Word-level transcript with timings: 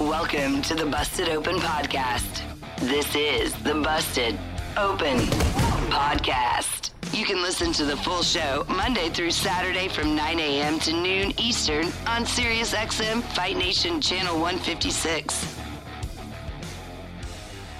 Welcome 0.00 0.62
to 0.62 0.74
the 0.74 0.86
Busted 0.86 1.28
Open 1.28 1.56
Podcast. 1.56 2.42
This 2.78 3.14
is 3.14 3.52
the 3.64 3.74
Busted 3.74 4.38
Open 4.76 5.18
Podcast. 5.90 6.92
You 7.12 7.26
can 7.26 7.42
listen 7.42 7.72
to 7.74 7.84
the 7.84 7.96
full 7.98 8.22
show 8.22 8.64
Monday 8.68 9.10
through 9.10 9.32
Saturday 9.32 9.88
from 9.88 10.14
9 10.14 10.40
a.m. 10.40 10.78
to 10.80 10.92
noon 10.92 11.32
Eastern 11.38 11.86
on 12.06 12.24
SiriusXM 12.24 13.22
Fight 13.34 13.56
Nation 13.56 14.00
Channel 14.00 14.40
156. 14.40 15.56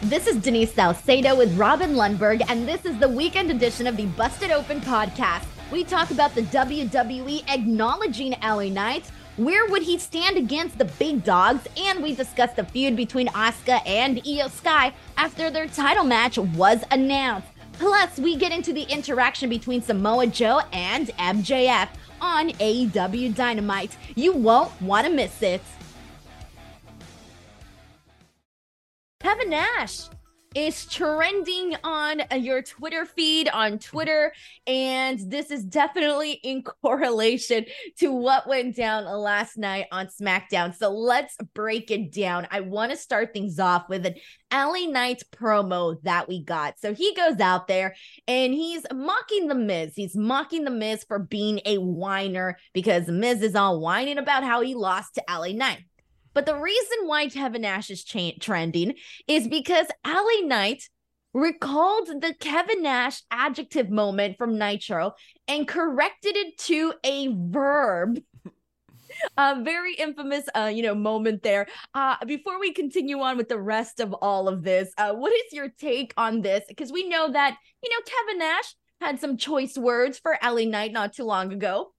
This 0.02 0.27
is 0.27 0.36
Denise 0.36 0.75
Salcedo 0.75 1.36
with 1.36 1.56
Robin 1.56 1.95
Lundberg, 1.95 2.42
and 2.48 2.69
this 2.69 2.84
is 2.84 2.98
the 2.98 3.08
weekend 3.08 3.50
edition 3.50 3.86
of 3.86 3.97
the 3.97 4.06
Busted 4.06 4.50
Open 4.50 4.80
podcast. 4.80 5.47
We 5.73 5.84
talk 5.84 6.11
about 6.11 6.34
the 6.34 6.42
WWE 6.42 7.48
acknowledging 7.48 8.34
LA 8.42 8.64
Knight. 8.64 9.11
Where 9.39 9.67
would 9.69 9.84
he 9.84 9.98
stand 9.98 10.36
against 10.36 10.78
the 10.78 10.84
big 10.84 11.22
dogs? 11.22 11.64
And 11.77 12.03
we 12.03 12.12
discussed 12.12 12.56
the 12.56 12.64
feud 12.64 12.97
between 12.97 13.28
Asuka 13.28 13.80
and 13.86 14.19
Iyo 14.25 14.50
Sky 14.50 14.92
after 15.17 15.48
their 15.48 15.69
title 15.69 16.03
match 16.03 16.39
was 16.39 16.83
announced. 16.91 17.47
Plus, 17.75 18.19
we 18.19 18.34
get 18.34 18.50
into 18.50 18.72
the 18.72 18.83
interaction 18.83 19.48
between 19.48 19.80
Samoa 19.80 20.27
Joe 20.27 20.62
and 20.72 21.06
MJF 21.19 21.89
on 22.20 22.50
AEW 22.50 23.33
Dynamite. 23.36 23.97
You 24.17 24.33
won't 24.33 24.83
want 24.83 25.06
to 25.06 25.12
miss 25.12 25.41
it. 25.41 25.62
Kevin 29.20 29.50
Nash 29.50 30.08
is 30.59 30.87
trending 30.87 31.77
on 31.84 32.20
your 32.37 32.61
Twitter 32.62 33.06
feed 33.06 33.48
on 33.48 33.78
Twitter. 33.78 34.33
And 34.67 35.20
this 35.31 35.53
is 35.53 35.64
definitely 35.64 36.33
in 36.33 36.64
correlation 36.83 37.64
to 37.98 38.12
what 38.12 38.48
went 38.48 38.75
down 38.75 39.05
last 39.05 39.56
night 39.56 39.86
on 39.92 40.09
SmackDown. 40.09 40.75
So 40.75 40.91
let's 40.91 41.36
break 41.55 41.92
it 41.92 42.12
down. 42.12 42.48
I 42.51 42.61
want 42.61 42.91
to 42.91 42.97
start 42.97 43.33
things 43.33 43.61
off 43.61 43.89
with 43.89 44.05
an 44.05 44.17
LA 44.53 44.91
Knight 44.91 45.23
promo 45.31 46.03
that 46.03 46.29
we 46.29 46.42
got. 46.42 46.81
So 46.81 46.92
he 46.92 47.14
goes 47.14 47.39
out 47.39 47.69
there 47.69 47.95
and 48.27 48.53
he's 48.53 48.85
mocking 48.92 49.46
The 49.46 49.55
Miz. 49.55 49.92
He's 49.95 50.17
mocking 50.17 50.64
The 50.64 50.73
Miz 50.73 51.05
for 51.05 51.20
being 51.20 51.61
a 51.67 51.79
whiner 51.79 52.58
because 52.75 53.07
Miz 53.07 53.42
is 53.42 53.55
all 53.55 53.80
whining 53.80 54.19
about 54.19 54.42
how 54.42 54.63
he 54.63 54.75
lost 54.75 55.14
to 55.14 55.23
LA 55.29 55.52
Knight. 55.52 55.85
But 56.34 56.46
the 56.46 56.56
reason 56.56 56.98
why 57.06 57.28
Kevin 57.28 57.62
Nash 57.62 57.90
is 57.90 58.05
cha- 58.05 58.39
trending 58.40 58.94
is 59.27 59.48
because 59.48 59.86
LA 60.06 60.46
Knight 60.46 60.84
recalled 61.34 62.08
the 62.08 62.34
Kevin 62.39 62.83
Nash 62.83 63.22
adjective 63.30 63.90
moment 63.90 64.39
from 64.39 64.58
Nitro 64.58 65.12
and 65.46 65.68
corrected 65.68 66.36
it 66.36 66.58
to 66.58 66.94
a 67.05 67.28
verb. 67.34 68.20
A 69.39 69.62
very 69.64 69.94
infamous, 69.94 70.44
uh, 70.55 70.70
you 70.72 70.83
know, 70.83 70.94
moment 70.94 71.42
there. 71.42 71.66
Uh, 71.94 72.16
before 72.27 72.60
we 72.60 72.72
continue 72.72 73.18
on 73.20 73.36
with 73.36 73.48
the 73.48 73.58
rest 73.58 74.00
of 74.00 74.12
all 74.12 74.48
of 74.48 74.62
this, 74.62 74.92
uh, 74.98 75.12
what 75.12 75.33
is 75.33 75.52
your 75.52 75.70
take 75.70 76.12
on 76.16 76.42
this? 76.42 76.62
Because 76.68 76.92
we 76.92 77.08
know 77.08 77.33
that 77.33 77.56
you 77.83 77.90
know 77.90 78.00
Kevin 78.05 78.39
Nash 78.39 78.74
had 79.00 79.18
some 79.18 79.36
choice 79.36 79.77
words 79.78 80.18
for 80.18 80.39
LA 80.42 80.64
Knight 80.64 80.92
not 80.92 81.14
too 81.14 81.24
long 81.24 81.52
ago. 81.52 81.95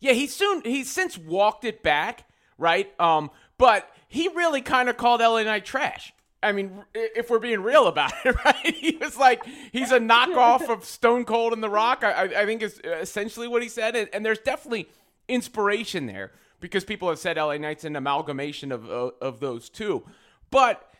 Yeah, 0.00 0.12
he 0.12 0.26
soon 0.26 0.62
he's 0.62 0.90
since 0.90 1.18
walked 1.18 1.64
it 1.64 1.82
back, 1.82 2.24
right? 2.56 2.88
Um, 3.00 3.30
but 3.58 3.90
he 4.08 4.28
really 4.28 4.62
kind 4.62 4.88
of 4.88 4.96
called 4.96 5.20
LA 5.20 5.42
Knight 5.42 5.64
trash. 5.64 6.12
I 6.42 6.52
mean, 6.52 6.84
if 6.94 7.30
we're 7.30 7.40
being 7.40 7.62
real 7.62 7.88
about 7.88 8.12
it, 8.24 8.36
right? 8.44 8.74
He 8.74 8.96
was 8.96 9.16
like, 9.16 9.44
he's 9.72 9.90
a 9.90 9.98
knockoff 9.98 10.68
of 10.68 10.84
Stone 10.84 11.24
Cold 11.24 11.52
and 11.52 11.62
The 11.62 11.68
Rock. 11.68 12.04
I, 12.04 12.24
I 12.24 12.46
think 12.46 12.62
is 12.62 12.80
essentially 12.84 13.48
what 13.48 13.62
he 13.62 13.68
said. 13.68 13.96
And, 13.96 14.08
and, 14.12 14.24
there's 14.24 14.38
definitely 14.38 14.88
inspiration 15.26 16.06
there 16.06 16.32
because 16.60 16.84
people 16.84 17.08
have 17.08 17.18
said 17.18 17.36
LA 17.36 17.56
Knight's 17.58 17.84
an 17.84 17.96
amalgamation 17.96 18.70
of, 18.70 18.88
of, 18.88 19.12
of 19.20 19.40
those 19.40 19.68
two. 19.68 20.04
But 20.50 20.92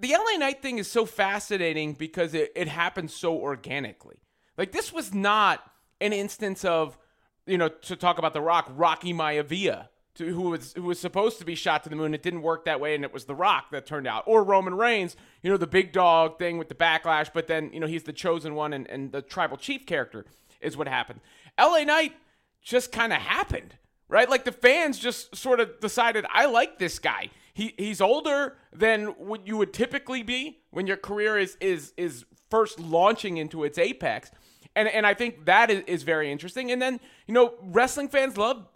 the 0.00 0.10
LA 0.12 0.38
Knight 0.38 0.60
thing 0.60 0.78
is 0.78 0.90
so 0.90 1.06
fascinating 1.06 1.92
because 1.94 2.34
it, 2.34 2.50
it 2.56 2.66
happens 2.66 3.14
so 3.14 3.36
organically. 3.36 4.16
Like, 4.58 4.72
this 4.72 4.92
was 4.92 5.14
not 5.14 5.62
an 6.00 6.12
instance 6.12 6.64
of, 6.64 6.98
you 7.46 7.56
know, 7.56 7.68
to 7.68 7.94
talk 7.94 8.18
about 8.18 8.34
The 8.34 8.40
Rock, 8.40 8.70
Rocky 8.74 9.14
Maivia 9.14 9.88
to 10.14 10.32
who 10.32 10.42
was 10.42 10.74
who 10.74 10.82
was 10.82 11.00
supposed 11.00 11.38
to 11.38 11.44
be 11.44 11.54
shot 11.54 11.82
to 11.84 11.88
the 11.88 11.96
moon. 11.96 12.14
It 12.14 12.22
didn't 12.22 12.42
work 12.42 12.64
that 12.66 12.80
way, 12.80 12.94
and 12.94 13.04
it 13.04 13.12
was 13.12 13.24
The 13.24 13.34
Rock 13.34 13.70
that 13.70 13.86
turned 13.86 14.06
out, 14.06 14.24
or 14.26 14.44
Roman 14.44 14.74
Reigns, 14.74 15.16
you 15.42 15.50
know, 15.50 15.56
the 15.56 15.66
big 15.66 15.92
dog 15.92 16.38
thing 16.38 16.58
with 16.58 16.68
the 16.68 16.74
backlash. 16.74 17.30
But 17.32 17.46
then 17.46 17.70
you 17.72 17.80
know 17.80 17.86
he's 17.86 18.02
the 18.02 18.12
chosen 18.12 18.54
one, 18.54 18.72
and, 18.72 18.88
and 18.88 19.12
the 19.12 19.22
tribal 19.22 19.56
chief 19.56 19.86
character 19.86 20.26
is 20.60 20.76
what 20.76 20.88
happened. 20.88 21.20
L.A. 21.58 21.84
Knight 21.84 22.14
just 22.62 22.92
kind 22.92 23.12
of 23.12 23.20
happened, 23.20 23.76
right? 24.08 24.28
Like 24.28 24.44
the 24.44 24.52
fans 24.52 24.98
just 24.98 25.34
sort 25.34 25.60
of 25.60 25.80
decided, 25.80 26.24
I 26.32 26.46
like 26.46 26.78
this 26.78 26.98
guy. 26.98 27.30
He 27.54 27.74
he's 27.76 28.00
older 28.00 28.56
than 28.72 29.06
what 29.06 29.46
you 29.46 29.56
would 29.56 29.72
typically 29.72 30.22
be 30.22 30.60
when 30.70 30.86
your 30.86 30.96
career 30.96 31.38
is 31.38 31.56
is 31.60 31.92
is 31.96 32.24
first 32.50 32.78
launching 32.78 33.38
into 33.38 33.64
its 33.64 33.78
apex. 33.78 34.30
And, 34.74 34.88
and 34.88 35.06
I 35.06 35.14
think 35.14 35.44
that 35.46 35.70
is, 35.70 35.82
is 35.86 36.02
very 36.02 36.30
interesting. 36.30 36.70
And 36.70 36.80
then, 36.80 37.00
you 37.26 37.34
know, 37.34 37.54
wrestling 37.62 38.08
fans 38.08 38.36
love 38.36 38.66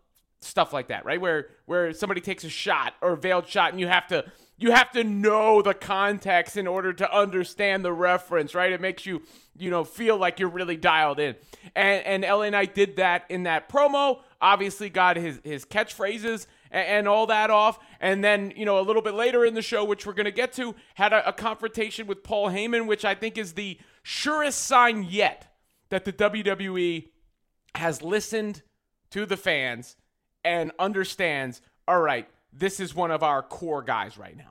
stuff 0.40 0.72
like 0.72 0.88
that, 0.88 1.04
right? 1.04 1.20
Where 1.20 1.48
where 1.66 1.92
somebody 1.92 2.20
takes 2.20 2.44
a 2.44 2.48
shot 2.48 2.94
or 3.00 3.12
a 3.12 3.16
veiled 3.16 3.46
shot, 3.46 3.72
and 3.72 3.80
you 3.80 3.88
have 3.88 4.06
to 4.08 4.24
you 4.58 4.70
have 4.72 4.90
to 4.92 5.04
know 5.04 5.60
the 5.60 5.74
context 5.74 6.56
in 6.56 6.66
order 6.66 6.92
to 6.94 7.14
understand 7.14 7.84
the 7.84 7.92
reference, 7.92 8.54
right? 8.54 8.72
It 8.72 8.80
makes 8.80 9.04
you 9.04 9.22
you 9.56 9.70
know 9.70 9.84
feel 9.84 10.16
like 10.16 10.40
you're 10.40 10.48
really 10.48 10.76
dialed 10.76 11.18
in. 11.18 11.36
And 11.74 12.04
and 12.04 12.22
LA 12.22 12.50
Knight 12.50 12.74
did 12.74 12.96
that 12.96 13.24
in 13.28 13.44
that 13.44 13.68
promo. 13.68 14.20
Obviously, 14.40 14.88
got 14.88 15.16
his 15.16 15.40
his 15.44 15.64
catchphrases 15.64 16.46
and, 16.70 16.86
and 16.86 17.08
all 17.08 17.26
that 17.26 17.50
off. 17.50 17.78
And 18.00 18.22
then 18.22 18.52
you 18.56 18.64
know 18.64 18.78
a 18.78 18.82
little 18.82 19.02
bit 19.02 19.14
later 19.14 19.44
in 19.44 19.54
the 19.54 19.62
show, 19.62 19.84
which 19.84 20.06
we're 20.06 20.14
gonna 20.14 20.30
get 20.30 20.52
to, 20.54 20.74
had 20.94 21.12
a, 21.12 21.28
a 21.28 21.32
confrontation 21.32 22.06
with 22.06 22.22
Paul 22.22 22.50
Heyman, 22.50 22.86
which 22.86 23.04
I 23.04 23.14
think 23.14 23.36
is 23.38 23.54
the 23.54 23.78
surest 24.02 24.64
sign 24.64 25.04
yet 25.04 25.52
that 25.88 26.04
the 26.04 26.12
WWE 26.12 27.08
has 27.74 28.02
listened 28.02 28.62
to 29.10 29.26
the 29.26 29.36
fans 29.36 29.96
and 30.46 30.70
understands, 30.78 31.60
all 31.88 32.00
right, 32.00 32.28
this 32.52 32.78
is 32.80 32.94
one 32.94 33.10
of 33.10 33.22
our 33.22 33.42
core 33.42 33.82
guys 33.82 34.16
right 34.16 34.36
now. 34.36 34.50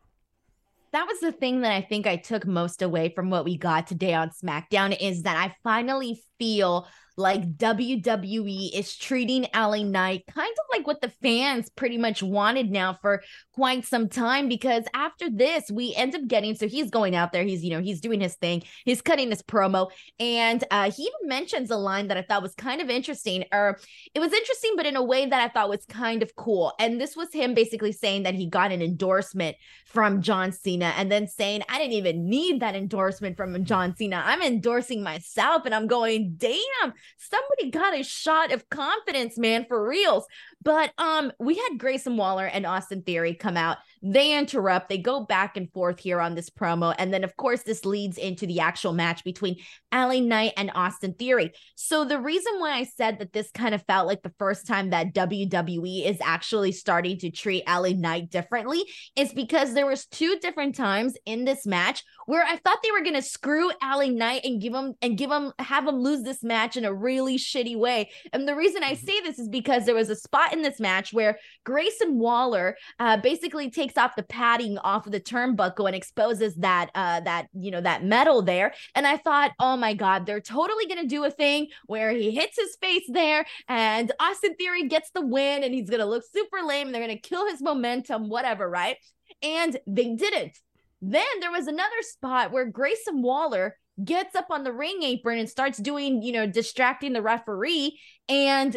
That 0.92 1.08
was 1.08 1.20
the 1.20 1.32
thing 1.32 1.62
that 1.62 1.72
I 1.72 1.82
think 1.82 2.06
I 2.06 2.18
took 2.18 2.46
most 2.46 2.82
away 2.82 3.14
from 3.16 3.30
what 3.30 3.46
we 3.46 3.58
got 3.58 3.88
today 3.88 4.14
on 4.14 4.30
SmackDown 4.30 4.96
is 5.00 5.24
that 5.24 5.38
I 5.38 5.56
finally 5.64 6.22
feel 6.38 6.88
like 7.18 7.58
WWE 7.58 8.74
is 8.74 8.96
treating 8.98 9.48
LA 9.56 9.84
Knight 9.84 10.24
kind 10.28 10.52
of 10.52 10.66
like 10.72 10.86
what 10.86 11.02
the 11.02 11.12
fans 11.22 11.70
pretty 11.70 11.98
much 11.98 12.22
wanted 12.22 12.72
now 12.72 12.98
for 13.02 13.24
quite 13.54 13.86
some 13.86 14.10
time 14.10 14.50
because 14.50 14.84
after 14.94 15.30
this 15.30 15.72
we 15.72 15.96
end 15.96 16.14
up 16.14 16.28
getting 16.28 16.56
so 16.56 16.68
he's 16.68 16.90
going 16.90 17.16
out 17.16 17.32
there 17.32 17.44
he's 17.44 17.64
you 17.64 17.70
know 17.70 17.82
he's 17.82 18.02
doing 18.02 18.20
his 18.20 18.36
thing 18.36 18.62
he's 18.84 19.02
cutting 19.02 19.30
his 19.30 19.42
promo 19.42 19.90
and 20.20 20.64
uh 20.72 20.92
he 20.92 21.10
mentions 21.24 21.72
a 21.72 21.78
line 21.78 22.08
that 22.10 22.18
I 22.18 22.22
thought 22.22 22.42
was 22.42 22.56
kind 22.56 22.82
of 22.82 22.90
interesting 22.90 23.46
or 23.54 23.80
it 24.14 24.20
was 24.20 24.34
interesting 24.34 24.74
but 24.76 24.86
in 24.86 24.96
a 24.96 25.04
way 25.04 25.26
that 25.26 25.42
I 25.42 25.48
thought 25.48 25.70
was 25.70 25.86
kind 25.86 26.22
of 26.22 26.36
cool 26.36 26.74
and 26.80 27.00
this 27.00 27.16
was 27.16 27.32
him 27.32 27.54
basically 27.54 27.94
saying 27.94 28.24
that 28.24 28.36
he 28.36 28.48
got 28.48 28.72
an 28.72 28.82
endorsement 28.82 29.56
from 29.86 30.22
John 30.22 30.52
Cena 30.52 30.94
and 30.98 31.10
then 31.10 31.28
saying 31.28 31.64
I 31.70 31.78
didn't 31.78 31.94
even 31.94 32.28
need 32.28 32.60
that 32.60 32.76
endorsement 32.76 33.38
from 33.38 33.64
John 33.64 33.96
Cena 33.96 34.22
I'm 34.26 34.42
endorsing 34.42 35.02
myself 35.02 35.66
and 35.66 35.74
I'm 35.74 35.88
going 35.88 36.36
damn 36.38 36.94
somebody 37.18 37.72
got 37.72 37.98
a 37.98 38.04
shot 38.04 38.52
of 38.52 38.70
confidence, 38.70 39.38
man, 39.38 39.66
for 39.68 39.88
reals. 39.88 40.26
But 40.66 40.92
um, 40.98 41.32
we 41.40 41.56
had 41.56 41.78
Grayson 41.78 42.18
Waller 42.18 42.48
and 42.48 42.66
Austin 42.66 43.04
Theory 43.04 43.36
come 43.36 43.56
out. 43.56 43.78
They 44.02 44.38
interrupt. 44.38 44.90
They 44.90 44.98
go 44.98 45.24
back 45.24 45.58
and 45.58 45.72
forth 45.72 46.00
here 46.00 46.20
on 46.20 46.34
this 46.34 46.50
promo, 46.50 46.94
and 46.98 47.14
then 47.14 47.24
of 47.24 47.38
course 47.38 47.62
this 47.62 47.86
leads 47.86 48.18
into 48.18 48.48
the 48.48 48.60
actual 48.60 48.92
match 48.92 49.24
between 49.24 49.58
LA 49.94 50.20
Knight 50.20 50.54
and 50.58 50.72
Austin 50.74 51.14
Theory. 51.14 51.54
So 51.76 52.04
the 52.04 52.20
reason 52.20 52.60
why 52.60 52.72
I 52.72 52.84
said 52.84 53.20
that 53.20 53.32
this 53.32 53.52
kind 53.52 53.76
of 53.76 53.84
felt 53.86 54.08
like 54.08 54.24
the 54.24 54.34
first 54.40 54.66
time 54.66 54.90
that 54.90 55.14
WWE 55.14 56.06
is 56.06 56.18
actually 56.22 56.72
starting 56.72 57.20
to 57.20 57.30
treat 57.30 57.64
LA 57.68 57.90
Knight 57.90 58.32
differently 58.32 58.84
is 59.16 59.34
because 59.34 59.74
there 59.74 59.86
was 59.86 60.08
two 60.08 60.38
different 60.42 60.76
times 60.76 61.16
in 61.28 61.46
this 61.46 61.68
match 61.68 62.04
where 62.26 62.44
I 62.44 62.58
thought 62.58 62.80
they 62.84 62.92
were 62.92 63.04
gonna 63.04 63.22
screw 63.22 63.70
LA 63.84 64.08
Knight 64.08 64.44
and 64.44 64.60
give 64.60 64.74
him 64.74 64.96
and 65.04 65.16
give 65.16 65.30
him 65.30 65.54
have 65.60 65.88
him 65.88 66.00
lose 66.00 66.24
this 66.24 66.44
match 66.44 66.76
in 66.76 66.86
a 66.86 66.94
really 66.94 67.38
shitty 67.38 67.78
way. 67.78 68.10
And 68.34 68.48
the 68.48 68.56
reason 68.56 68.84
I 68.84 68.94
mm-hmm. 68.94 69.06
say 69.06 69.22
this 69.22 69.38
is 69.38 69.48
because 69.48 69.86
there 69.86 69.94
was 69.94 70.10
a 70.10 70.16
spot 70.16 70.55
in 70.56 70.64
this 70.64 70.80
match 70.80 71.14
where 71.14 71.38
Grayson 71.64 72.18
Waller 72.18 72.78
uh, 73.00 73.18
basically 73.18 73.70
takes 73.70 73.98
off 73.98 74.16
the 74.16 74.24
padding 74.24 74.78
off 74.80 75.06
of 75.06 75.12
the 75.12 75.20
turnbuckle 75.20 75.86
and 75.86 75.96
exposes 75.96 76.56
that 76.56 76.90
uh, 76.96 77.20
that 77.22 77.48
you 77.54 77.72
know 77.72 77.82
that 77.82 78.04
metal 78.04 78.42
there. 78.42 78.74
And 78.96 79.06
I 79.06 79.18
thought, 79.18 79.52
oh 79.60 79.78
my 79.78 79.94
god, 79.94 80.26
they're 80.26 80.42
totally 80.42 80.88
gonna 80.88 81.06
do 81.06 81.26
a 81.26 81.32
thing 81.32 81.68
where 81.86 82.12
he 82.12 82.32
hits 82.32 82.58
his 82.58 82.76
face 82.82 83.06
there, 83.10 83.46
and 83.68 84.12
Austin 84.20 84.56
Theory 84.56 84.88
gets 84.88 85.12
the 85.12 85.26
win, 85.26 85.64
and 85.64 85.74
he's 85.74 85.90
gonna 85.90 86.06
look 86.06 86.24
super 86.32 86.66
lame. 86.66 86.88
And 86.88 86.96
they're 86.96 87.02
gonna 87.02 87.18
kill 87.18 87.48
his 87.48 87.62
momentum, 87.62 88.30
whatever, 88.30 88.70
right? 88.70 88.98
And 89.42 89.78
they 89.86 90.16
didn't. 90.16 90.58
Then 91.02 91.26
there 91.40 91.52
was 91.52 91.68
another 91.68 92.02
spot 92.02 92.52
where 92.52 92.66
Grayson 92.66 93.22
Waller 93.22 93.78
gets 94.04 94.36
up 94.36 94.48
on 94.50 94.64
the 94.64 94.74
ring 94.74 95.04
apron 95.04 95.40
and 95.40 95.50
starts 95.50 95.78
doing, 95.78 96.22
you 96.22 96.34
know, 96.34 96.48
distracting 96.48 97.14
the 97.14 97.22
referee. 97.22 98.00
And 98.28 98.76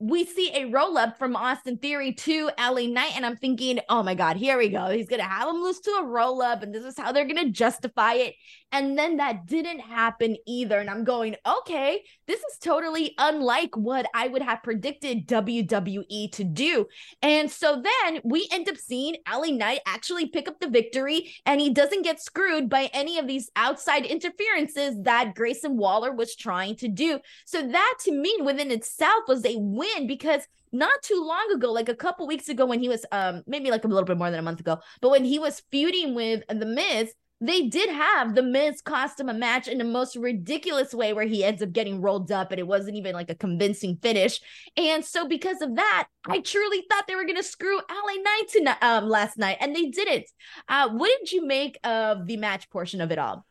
we 0.00 0.24
see 0.24 0.52
a 0.54 0.66
roll 0.66 0.96
up 0.96 1.18
from 1.18 1.34
Austin 1.34 1.76
Theory 1.76 2.12
to 2.12 2.50
LA 2.58 2.86
Knight, 2.86 3.16
and 3.16 3.26
I'm 3.26 3.36
thinking, 3.36 3.80
oh 3.88 4.02
my 4.02 4.14
God, 4.14 4.36
here 4.36 4.56
we 4.56 4.68
go. 4.68 4.90
He's 4.90 5.08
gonna 5.08 5.24
have 5.24 5.48
him 5.48 5.60
lose 5.60 5.80
to 5.80 5.90
a 5.90 6.04
roll 6.04 6.40
up, 6.40 6.62
and 6.62 6.72
this 6.72 6.84
is 6.84 6.96
how 6.96 7.10
they're 7.10 7.26
gonna 7.26 7.50
justify 7.50 8.14
it. 8.14 8.34
And 8.70 8.98
then 8.98 9.16
that 9.16 9.46
didn't 9.46 9.80
happen 9.80 10.36
either. 10.46 10.78
And 10.78 10.90
I'm 10.90 11.04
going, 11.04 11.36
okay, 11.46 12.04
this 12.26 12.40
is 12.40 12.58
totally 12.58 13.14
unlike 13.16 13.76
what 13.76 14.06
I 14.14 14.28
would 14.28 14.42
have 14.42 14.62
predicted 14.62 15.26
WWE 15.26 16.30
to 16.32 16.44
do. 16.44 16.86
And 17.22 17.50
so 17.50 17.82
then 17.82 18.20
we 18.24 18.46
end 18.52 18.68
up 18.68 18.76
seeing 18.76 19.16
LA 19.26 19.56
Knight 19.56 19.80
actually 19.86 20.26
pick 20.26 20.48
up 20.48 20.60
the 20.60 20.68
victory, 20.68 21.34
and 21.46 21.60
he 21.60 21.70
doesn't 21.70 22.02
get 22.02 22.20
screwed 22.20 22.68
by 22.68 22.90
any 22.92 23.18
of 23.18 23.26
these 23.26 23.50
outside 23.56 24.04
interferences 24.04 24.96
that 25.02 25.34
Grayson 25.34 25.76
Waller 25.76 26.12
was 26.12 26.36
trying 26.36 26.76
to 26.76 26.88
do. 26.88 27.20
So 27.46 27.66
that 27.66 27.94
to 28.00 28.12
me, 28.12 28.36
within 28.42 28.70
itself, 28.70 29.24
was 29.28 29.44
a 29.46 29.56
win 29.56 30.06
because 30.06 30.42
not 30.72 31.02
too 31.02 31.24
long 31.24 31.50
ago, 31.54 31.72
like 31.72 31.88
a 31.88 31.94
couple 31.94 32.26
weeks 32.26 32.48
ago, 32.48 32.66
when 32.66 32.80
he 32.80 32.88
was 32.88 33.04
um 33.12 33.42
maybe 33.46 33.70
like 33.70 33.84
a 33.84 33.88
little 33.88 34.04
bit 34.04 34.18
more 34.18 34.30
than 34.30 34.40
a 34.40 34.42
month 34.42 34.60
ago, 34.60 34.78
but 35.00 35.10
when 35.10 35.24
he 35.24 35.38
was 35.38 35.62
feuding 35.70 36.14
with 36.14 36.42
the 36.48 36.66
Miz, 36.66 37.14
they 37.40 37.68
did 37.68 37.88
have 37.88 38.34
the 38.34 38.42
Miz 38.42 38.80
cost 38.80 39.20
him 39.20 39.28
a 39.28 39.34
match 39.34 39.68
in 39.68 39.78
the 39.78 39.84
most 39.84 40.16
ridiculous 40.16 40.92
way 40.92 41.12
where 41.12 41.26
he 41.26 41.44
ends 41.44 41.62
up 41.62 41.72
getting 41.72 42.00
rolled 42.00 42.32
up 42.32 42.50
and 42.50 42.58
it 42.58 42.66
wasn't 42.66 42.96
even 42.96 43.14
like 43.14 43.30
a 43.30 43.34
convincing 43.34 43.96
finish. 43.96 44.40
And 44.76 45.04
so 45.04 45.28
because 45.28 45.62
of 45.62 45.76
that, 45.76 46.08
I 46.26 46.40
truly 46.40 46.82
thought 46.90 47.06
they 47.06 47.14
were 47.14 47.24
going 47.24 47.36
to 47.36 47.44
screw 47.44 47.76
LA 47.76 48.14
Knight 48.22 48.42
tonight, 48.50 48.82
um, 48.82 49.08
last 49.08 49.38
night 49.38 49.58
and 49.60 49.74
they 49.74 49.86
didn't. 49.86 50.26
Uh, 50.68 50.88
what 50.90 51.10
did 51.20 51.32
you 51.32 51.46
make 51.46 51.78
of 51.84 52.26
the 52.26 52.36
match 52.36 52.68
portion 52.70 53.00
of 53.00 53.12
it 53.12 53.18
all? 53.18 53.46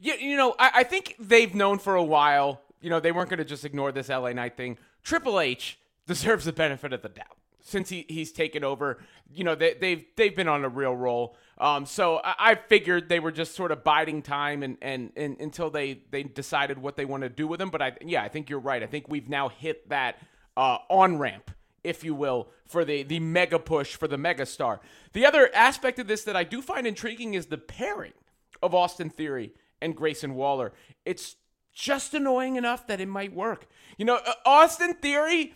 Yeah, 0.00 0.14
you 0.14 0.36
know, 0.36 0.54
I, 0.58 0.70
I 0.76 0.82
think 0.84 1.16
they've 1.18 1.54
known 1.54 1.78
for 1.78 1.94
a 1.94 2.04
while, 2.04 2.60
you 2.80 2.90
know, 2.90 3.00
they 3.00 3.12
weren't 3.12 3.30
going 3.30 3.38
to 3.38 3.44
just 3.44 3.64
ignore 3.64 3.90
this 3.90 4.10
LA 4.10 4.32
Knight 4.32 4.56
thing. 4.56 4.76
Triple 5.02 5.40
H 5.40 5.78
deserves 6.06 6.44
the 6.44 6.52
benefit 6.52 6.92
of 6.92 7.02
the 7.02 7.08
doubt 7.08 7.36
since 7.62 7.88
he, 7.88 8.06
he's 8.08 8.32
taken 8.32 8.64
over. 8.64 8.98
You 9.32 9.44
know, 9.44 9.54
they, 9.54 9.74
they've 9.74 10.04
they've 10.16 10.34
been 10.34 10.48
on 10.48 10.64
a 10.64 10.68
real 10.68 10.94
roll. 10.94 11.36
Um, 11.58 11.84
so 11.86 12.20
I, 12.24 12.34
I, 12.38 12.54
figured 12.54 13.10
they 13.10 13.20
were 13.20 13.30
just 13.30 13.54
sort 13.54 13.70
of 13.70 13.84
biding 13.84 14.22
time 14.22 14.62
and, 14.62 14.78
and, 14.80 15.12
and 15.14 15.38
until 15.38 15.68
they, 15.68 16.00
they 16.10 16.22
decided 16.22 16.78
what 16.78 16.96
they 16.96 17.04
want 17.04 17.22
to 17.22 17.28
do 17.28 17.46
with 17.46 17.60
him. 17.60 17.68
But 17.68 17.82
I 17.82 17.92
yeah, 18.00 18.22
I 18.22 18.28
think 18.28 18.48
you're 18.48 18.60
right. 18.60 18.82
I 18.82 18.86
think 18.86 19.08
we've 19.08 19.28
now 19.28 19.50
hit 19.50 19.88
that 19.90 20.18
uh, 20.56 20.78
on 20.88 21.18
ramp, 21.18 21.50
if 21.84 22.02
you 22.02 22.14
will, 22.14 22.48
for 22.66 22.84
the 22.84 23.02
the 23.02 23.20
mega 23.20 23.58
push 23.58 23.94
for 23.94 24.08
the 24.08 24.18
mega 24.18 24.46
star. 24.46 24.80
The 25.12 25.26
other 25.26 25.50
aspect 25.54 25.98
of 25.98 26.06
this 26.06 26.24
that 26.24 26.36
I 26.36 26.44
do 26.44 26.62
find 26.62 26.86
intriguing 26.86 27.34
is 27.34 27.46
the 27.46 27.58
pairing 27.58 28.14
of 28.62 28.74
Austin 28.74 29.10
Theory 29.10 29.52
and 29.80 29.94
Grayson 29.96 30.34
Waller. 30.34 30.72
It's 31.04 31.36
just 31.72 32.14
annoying 32.14 32.56
enough 32.56 32.86
that 32.86 33.00
it 33.00 33.08
might 33.08 33.34
work. 33.34 33.66
You 33.96 34.04
know, 34.04 34.16
uh, 34.16 34.32
Austin 34.44 34.94
Theory 34.94 35.54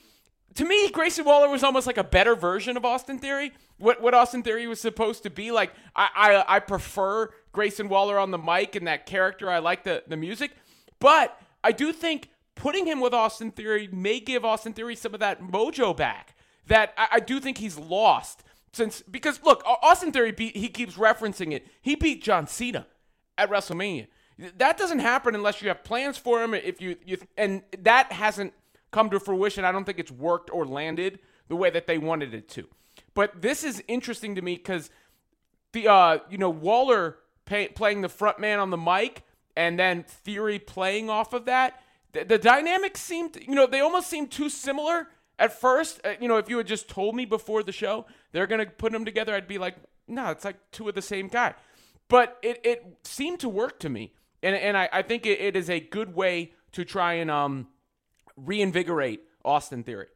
to 0.54 0.64
me, 0.64 0.90
Grayson 0.90 1.24
Waller 1.24 1.48
was 1.48 1.64
almost 1.64 1.86
like 1.86 1.98
a 1.98 2.04
better 2.04 2.34
version 2.34 2.76
of 2.76 2.84
Austin 2.84 3.18
Theory. 3.18 3.52
What 3.78 4.00
what 4.00 4.14
Austin 4.14 4.42
Theory 4.42 4.66
was 4.66 4.80
supposed 4.80 5.22
to 5.24 5.30
be. 5.30 5.50
Like 5.50 5.72
I 5.96 6.08
I, 6.48 6.56
I 6.56 6.60
prefer 6.60 7.30
Grayson 7.52 7.88
Waller 7.88 8.18
on 8.18 8.30
the 8.30 8.38
mic 8.38 8.76
and 8.76 8.86
that 8.86 9.06
character. 9.06 9.50
I 9.50 9.58
like 9.58 9.84
the, 9.84 10.04
the 10.06 10.16
music. 10.16 10.52
But 11.00 11.38
I 11.62 11.72
do 11.72 11.92
think 11.92 12.30
putting 12.54 12.86
him 12.86 13.00
with 13.00 13.12
Austin 13.12 13.50
Theory 13.50 13.88
may 13.92 14.20
give 14.20 14.44
Austin 14.44 14.72
Theory 14.72 14.96
some 14.96 15.14
of 15.14 15.20
that 15.20 15.42
mojo 15.42 15.96
back 15.96 16.34
that 16.66 16.94
I, 16.96 17.08
I 17.12 17.20
do 17.20 17.40
think 17.40 17.58
he's 17.58 17.78
lost 17.78 18.42
since 18.72 19.02
because 19.02 19.42
look, 19.42 19.62
Austin 19.64 20.12
Theory 20.12 20.32
beat, 20.32 20.56
he 20.56 20.68
keeps 20.68 20.94
referencing 20.94 21.52
it. 21.52 21.66
He 21.80 21.94
beat 21.94 22.22
John 22.22 22.46
Cena 22.46 22.86
at 23.38 23.50
WrestleMania. 23.50 24.08
That 24.56 24.76
doesn't 24.76 24.98
happen 24.98 25.34
unless 25.34 25.62
you 25.62 25.68
have 25.68 25.84
plans 25.84 26.18
for 26.18 26.42
him. 26.42 26.54
If 26.54 26.80
you, 26.80 26.96
you 27.04 27.18
and 27.36 27.62
that 27.78 28.12
hasn't 28.12 28.52
come 28.94 29.10
to 29.10 29.18
fruition. 29.18 29.64
I 29.64 29.72
don't 29.72 29.84
think 29.84 29.98
it's 29.98 30.12
worked 30.12 30.50
or 30.52 30.64
landed 30.64 31.18
the 31.48 31.56
way 31.56 31.68
that 31.68 31.88
they 31.88 31.98
wanted 31.98 32.32
it 32.32 32.48
to. 32.50 32.68
But 33.12 33.42
this 33.42 33.64
is 33.64 33.82
interesting 33.88 34.36
to 34.36 34.42
me 34.42 34.54
because 34.54 34.88
the 35.72 35.88
uh, 35.88 36.18
you 36.30 36.38
know 36.38 36.48
Waller 36.50 37.18
pay, 37.44 37.68
playing 37.68 38.02
the 38.02 38.08
front 38.08 38.38
man 38.38 38.60
on 38.60 38.70
the 38.70 38.76
mic 38.76 39.24
and 39.56 39.78
then 39.78 40.04
Theory 40.04 40.60
playing 40.60 41.10
off 41.10 41.32
of 41.32 41.44
that. 41.46 41.82
The, 42.12 42.24
the 42.24 42.38
dynamics 42.38 43.00
seemed 43.00 43.36
you 43.46 43.56
know 43.56 43.66
they 43.66 43.80
almost 43.80 44.08
seemed 44.08 44.30
too 44.30 44.48
similar 44.48 45.08
at 45.40 45.60
first. 45.60 46.00
Uh, 46.04 46.14
you 46.20 46.28
know 46.28 46.36
if 46.36 46.48
you 46.48 46.56
had 46.58 46.68
just 46.68 46.88
told 46.88 47.16
me 47.16 47.24
before 47.24 47.64
the 47.64 47.72
show 47.72 48.06
they're 48.30 48.46
gonna 48.46 48.66
put 48.66 48.92
them 48.92 49.04
together, 49.04 49.34
I'd 49.34 49.48
be 49.48 49.58
like, 49.58 49.74
no, 50.06 50.30
it's 50.30 50.44
like 50.44 50.56
two 50.70 50.88
of 50.88 50.94
the 50.94 51.02
same 51.02 51.26
guy. 51.26 51.54
But 52.08 52.38
it 52.42 52.60
it 52.62 52.98
seemed 53.02 53.40
to 53.40 53.48
work 53.48 53.80
to 53.80 53.88
me, 53.88 54.14
and 54.40 54.54
and 54.54 54.76
I, 54.76 54.88
I 54.92 55.02
think 55.02 55.26
it, 55.26 55.40
it 55.40 55.56
is 55.56 55.68
a 55.68 55.80
good 55.80 56.14
way 56.14 56.52
to 56.72 56.84
try 56.84 57.14
and 57.14 57.30
um 57.30 57.68
reinvigorate 58.36 59.20
Austin 59.44 59.82
Theory. 59.82 60.06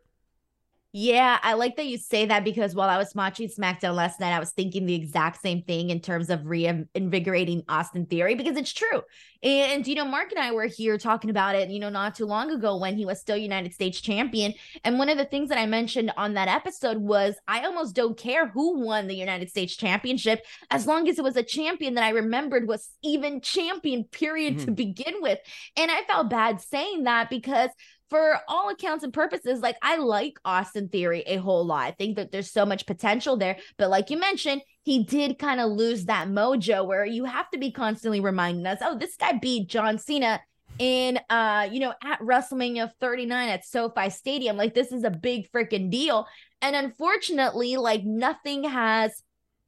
Yeah, 0.93 1.38
I 1.43 1.53
like 1.53 1.76
that 1.76 1.87
you 1.87 1.99
say 1.99 2.25
that 2.26 2.44
because 2.44 2.75
while 2.75 2.88
I 2.88 2.97
was 2.97 3.15
watching 3.15 3.49
SmackDown 3.49 3.94
last 3.94 4.20
night, 4.20 4.32
I 4.32 4.41
was 4.41 4.53
thinking 4.53 4.87
the 4.87 4.94
exact 4.94 5.43
same 5.43 5.62
thing 5.62 5.90
in 5.90 6.00
terms 6.00 6.31
of 6.31 6.47
reinvigorating 6.47 7.62
Austin 7.69 8.07
Theory 8.07 8.35
because 8.35 8.57
it's 8.57 8.73
true. 8.73 9.02
And, 9.42 9.87
you 9.87 9.95
know, 9.95 10.07
Mark 10.07 10.33
and 10.33 10.40
I 10.40 10.50
were 10.52 10.64
here 10.64 10.97
talking 10.97 11.28
about 11.28 11.54
it, 11.54 11.69
you 11.69 11.78
know, 11.78 11.90
not 11.90 12.14
too 12.14 12.25
long 12.25 12.50
ago 12.50 12.78
when 12.78 12.97
he 12.97 13.04
was 13.04 13.21
still 13.21 13.37
United 13.37 13.75
States 13.75 14.00
champion. 14.00 14.54
And 14.83 14.99
one 14.99 15.11
of 15.11 15.19
the 15.19 15.26
things 15.26 15.50
that 15.50 15.59
I 15.59 15.66
mentioned 15.66 16.11
on 16.16 16.33
that 16.35 16.49
episode 16.49 16.97
was 16.97 17.35
I 17.47 17.66
almost 17.66 17.95
don't 17.95 18.16
care 18.16 18.49
who 18.49 18.81
won 18.81 19.09
the 19.09 19.14
United 19.14 19.50
States 19.50 19.76
championship 19.76 20.40
as 20.71 20.87
long 20.87 21.07
as 21.07 21.19
it 21.19 21.23
was 21.23 21.37
a 21.37 21.42
champion 21.42 21.95
that 21.95 22.04
I 22.04 22.11
remembered 22.11 22.66
was 22.66 22.88
even 23.04 23.42
champion, 23.42 24.04
period, 24.04 24.57
mm-hmm. 24.57 24.64
to 24.64 24.71
begin 24.71 25.14
with. 25.21 25.38
And 25.76 25.90
I 25.90 26.02
felt 26.04 26.31
bad 26.31 26.62
saying 26.62 27.04
that 27.04 27.28
because 27.28 27.71
for 28.11 28.38
all 28.49 28.71
accounts 28.71 29.05
and 29.05 29.12
purposes, 29.12 29.61
like 29.61 29.77
I 29.83 29.97
like 29.97 30.38
Austin 30.45 30.88
Theory 30.88 31.23
a 31.27 31.37
whole 31.37 31.65
lot. 31.65 31.87
I 31.87 31.91
think 31.93 32.17
that 32.17 32.33
there's 32.33 32.50
so 32.50 32.65
much 32.65 32.87
potential 32.87 33.37
there. 33.37 33.59
But 33.77 33.91
like 33.91 34.11
you 34.11 34.19
mentioned, 34.19 34.62
he 34.83 35.05
did 35.05 35.38
kind 35.38 35.61
of 35.61 35.71
lose 35.71 36.07
that 36.07 36.29
mojo 36.29 36.87
where 36.87 37.05
you 37.05 37.25
have 37.25 37.50
to 37.50 37.59
be 37.59 37.71
constantly 37.71 38.21
reminding 38.21 38.67
us, 38.67 38.79
oh, 38.83 38.97
this 38.97 39.17
guy 39.17 39.33
beat 39.33 39.69
John 39.69 39.99
Cena 39.99 40.41
in 40.79 41.19
uh, 41.29 41.69
you 41.71 41.81
know, 41.81 41.93
at 42.05 42.21
WrestleMania 42.21 42.91
39 43.00 43.49
at 43.49 43.65
SoFi 43.65 44.11
Stadium. 44.11 44.57
Like 44.57 44.75
this 44.75 44.93
is 44.93 45.05
a 45.05 45.11
big 45.11 45.50
freaking 45.50 45.91
deal. 45.91 46.27
And 46.62 46.75
unfortunately, 46.77 47.77
like 47.77 48.05
nothing 48.05 48.65
has 48.65 49.23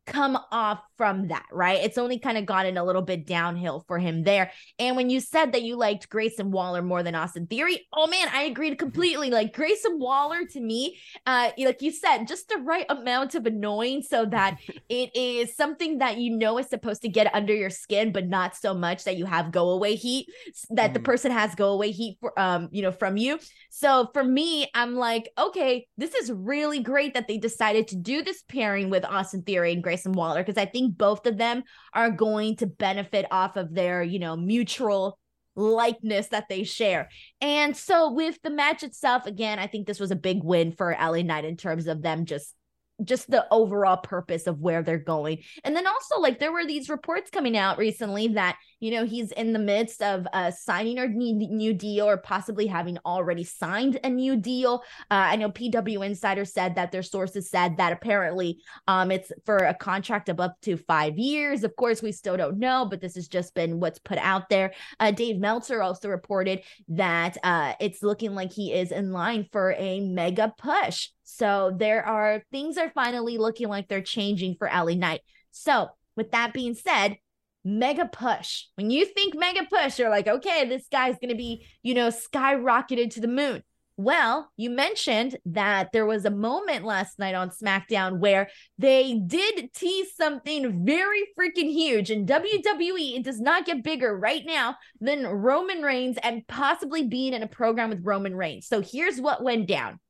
come 0.07 0.39
off 0.51 0.81
from 1.01 1.29
that, 1.29 1.47
right? 1.51 1.83
It's 1.83 1.97
only 1.97 2.19
kind 2.19 2.37
of 2.37 2.45
gotten 2.45 2.77
a 2.77 2.85
little 2.85 3.01
bit 3.01 3.27
downhill 3.27 3.83
for 3.89 3.99
him 3.99 4.23
there. 4.23 4.53
And 4.79 4.97
when 4.97 5.09
you 5.09 5.19
said 5.19 5.53
that 5.53 5.63
you 5.63 5.77
liked 5.77 6.11
Grayson 6.11 6.51
Waller 6.51 6.83
more 6.83 7.03
than 7.03 7.15
Austin 7.15 7.47
Theory, 7.47 7.89
oh 7.95 8.07
man, 8.07 8.29
I 8.31 8.43
agreed 8.43 8.77
completely. 8.79 9.31
Like 9.31 9.55
Grayson 9.55 9.99
Waller 9.99 10.45
to 10.45 10.61
me, 10.61 10.99
uh, 11.25 11.53
like 11.57 11.81
you 11.81 11.91
said, 11.91 12.29
just 12.29 12.51
the 12.51 12.59
right 12.59 12.85
amount 12.91 13.35
of 13.35 13.47
annoying 13.47 14.03
so 14.03 14.27
that 14.27 14.59
it 14.91 15.17
is 15.17 15.57
something 15.57 16.01
that 16.01 16.19
you 16.19 16.37
know 16.37 16.59
is 16.59 16.69
supposed 16.69 17.01
to 17.01 17.09
get 17.09 17.35
under 17.35 17.55
your 17.55 17.71
skin, 17.71 18.13
but 18.13 18.29
not 18.29 18.55
so 18.55 18.75
much 18.75 19.05
that 19.05 19.17
you 19.17 19.25
have 19.25 19.53
go 19.53 19.71
away 19.71 19.95
heat, 19.95 20.27
that 20.69 20.91
mm. 20.91 20.93
the 20.93 21.01
person 21.01 21.33
has 21.33 21.55
go 21.55 21.71
away 21.71 21.93
heat 21.93 22.19
for 22.21 22.39
um, 22.39 22.69
you 22.73 22.83
know, 22.83 22.93
from 22.93 23.17
you. 23.17 23.39
So 23.71 24.11
for 24.13 24.23
me, 24.23 24.69
I'm 24.75 24.97
like, 24.97 25.31
okay, 25.39 25.87
this 25.97 26.13
is 26.15 26.31
really 26.31 26.81
great 26.81 27.15
that 27.15 27.27
they 27.27 27.39
decided 27.39 27.89
to 27.89 27.97
do 27.97 28.23
this 28.23 28.43
pairing 28.51 28.91
with 28.91 29.07
Austin 29.07 29.45
Theory 29.45 29.73
and 29.73 29.83
Grayson 29.83 30.13
Waller 30.13 30.43
because 30.43 30.59
I 30.59 30.67
think 30.67 30.90
both 30.91 31.27
of 31.27 31.39
them 31.39 31.63
are 31.95 32.11
going 32.11 32.57
to 32.57 32.67
benefit 32.67 33.27
off 33.31 33.57
of 33.57 33.75
their, 33.75 34.03
you 34.03 34.19
know, 34.19 34.37
mutual 34.37 35.19
likeness 35.57 36.29
that 36.29 36.49
they 36.49 36.65
share. 36.65 37.09
And 37.41 37.77
so 37.77 38.13
with 38.13 38.39
the 38.43 38.51
match 38.51 38.83
itself, 38.83 39.27
again, 39.27 39.59
I 39.59 39.67
think 39.67 39.87
this 39.87 40.01
was 40.01 40.11
a 40.11 40.17
big 40.17 40.43
win 40.43 40.73
for 40.73 40.97
LA 40.99 41.23
Knight 41.23 41.45
in 41.45 41.57
terms 41.57 41.87
of 41.87 42.03
them 42.03 42.25
just 42.25 42.55
just 43.05 43.31
the 43.31 43.47
overall 43.51 43.97
purpose 43.97 44.47
of 44.47 44.61
where 44.61 44.83
they're 44.83 44.99
going. 44.99 45.43
And 45.65 45.75
then 45.75 45.87
also, 45.87 46.21
like, 46.21 46.39
there 46.39 46.53
were 46.53 46.67
these 46.67 46.89
reports 46.89 47.31
coming 47.31 47.57
out 47.57 47.79
recently 47.79 48.29
that, 48.29 48.57
you 48.81 48.91
know, 48.91 49.05
he's 49.05 49.33
in 49.33 49.53
the 49.53 49.59
midst 49.59 50.03
of 50.03 50.27
uh, 50.33 50.51
signing 50.51 50.99
a 50.99 51.07
new, 51.07 51.71
deal 51.75 52.09
or 52.09 52.17
possibly 52.17 52.67
having 52.67 52.99
already 53.07 53.45
signed 53.45 54.01
a 54.03 54.09
new 54.09 54.37
deal. 54.37 54.83
Uh, 55.11 55.31
I 55.31 55.37
know 55.37 55.51
PW 55.51 56.05
Insider 56.05 56.45
said 56.45 56.75
that 56.75 56.91
their 56.91 57.03
sources 57.03 57.49
said 57.51 57.77
that 57.77 57.93
apparently 57.93 58.59
um, 58.89 59.11
it's 59.11 59.31
for 59.45 59.59
a 59.59 59.75
contract 59.75 60.29
of 60.29 60.41
up 60.41 60.61
to 60.63 60.77
five 60.77 61.19
years. 61.19 61.65
Of 61.65 61.77
course, 61.77 62.03
we 62.03 62.13
still 62.13 62.37
don't 62.37 62.59
know, 62.59 62.87
but 62.87 63.01
this 63.01 63.15
has 63.15 63.29
just 63.29 63.55
been 63.55 63.81
what's 63.81 63.99
put 63.99 64.19
out 64.19 64.49
there. 64.49 64.73
Uh, 64.99 65.11
Dave 65.11 65.39
Meltzer 65.39 65.83
also 65.83 66.09
reported 66.09 66.63
that 66.89 67.37
uh, 67.45 67.75
it's 67.81 68.03
looking 68.03 68.35
like 68.35 68.53
he 68.53 68.73
is 68.73 68.91
in 68.91 69.13
line 69.13 69.47
for 69.53 69.75
a 69.79 70.01
mega 70.01 70.53
push 70.59 71.09
so 71.37 71.75
there 71.77 72.05
are 72.05 72.43
things 72.51 72.77
are 72.77 72.91
finally 72.91 73.39
looking 73.39 73.69
like 73.69 73.89
they're 73.89 74.03
changing 74.03 74.57
for 74.59 74.69
LA 74.69 74.95
Knight. 74.95 75.21
So 75.51 75.89
with 76.17 76.33
that 76.33 76.53
being 76.53 76.75
said, 76.75 77.17
mega 77.65 78.07
push. 78.07 78.65
When 78.75 78.91
you 78.91 79.05
think 79.05 79.35
mega 79.37 79.67
push, 79.71 79.99
you're 79.99 80.11
like, 80.11 80.29
okay, 80.29 80.69
this 80.69 80.87
guy's 80.91 81.19
going 81.19 81.31
to 81.31 81.37
be, 81.37 81.67
you 81.83 81.95
know, 81.95 82.09
skyrocketed 82.09 83.11
to 83.15 83.21
the 83.21 83.29
moon. 83.29 83.63
Well, 83.97 84.51
you 84.57 84.71
mentioned 84.71 85.37
that 85.45 85.93
there 85.93 86.07
was 86.07 86.25
a 86.25 86.31
moment 86.31 86.87
last 86.87 87.19
night 87.19 87.35
on 87.35 87.51
SmackDown 87.51 88.19
where 88.19 88.49
they 88.79 89.21
did 89.27 89.75
tease 89.75 90.17
something 90.17 90.87
very 90.87 91.23
freaking 91.39 91.71
huge. 91.71 92.11
And 92.11 92.27
WWE, 92.27 93.19
it 93.19 93.25
does 93.25 93.41
not 93.41 93.67
get 93.67 93.85
bigger 93.85 94.17
right 94.17 94.43
now 94.47 94.77
than 95.03 95.27
Roman 95.27 95.83
Reigns 95.83 96.17
and 96.23 96.47
possibly 96.47 97.09
being 97.09 97.35
in 97.35 97.43
a 97.43 97.47
program 97.47 97.91
with 97.91 98.01
Roman 98.03 98.35
Reigns. 98.35 98.67
So 98.67 98.81
here's 98.81 99.21
what 99.21 99.45
went 99.45 99.69
down. 99.69 100.01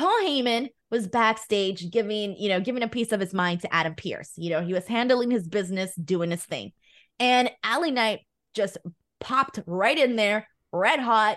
Paul 0.00 0.18
Heyman 0.22 0.70
was 0.90 1.06
backstage 1.06 1.90
giving, 1.90 2.34
you 2.38 2.48
know, 2.48 2.58
giving 2.58 2.82
a 2.82 2.88
piece 2.88 3.12
of 3.12 3.20
his 3.20 3.34
mind 3.34 3.60
to 3.60 3.74
Adam 3.74 3.94
Pearce. 3.94 4.32
You 4.36 4.48
know, 4.48 4.62
he 4.62 4.72
was 4.72 4.86
handling 4.86 5.30
his 5.30 5.46
business, 5.46 5.94
doing 5.94 6.30
his 6.30 6.42
thing. 6.42 6.72
And 7.18 7.50
LA 7.62 7.88
Knight 7.88 8.20
just 8.54 8.78
popped 9.18 9.60
right 9.66 9.98
in 9.98 10.16
there, 10.16 10.48
red 10.72 11.00
hot, 11.00 11.36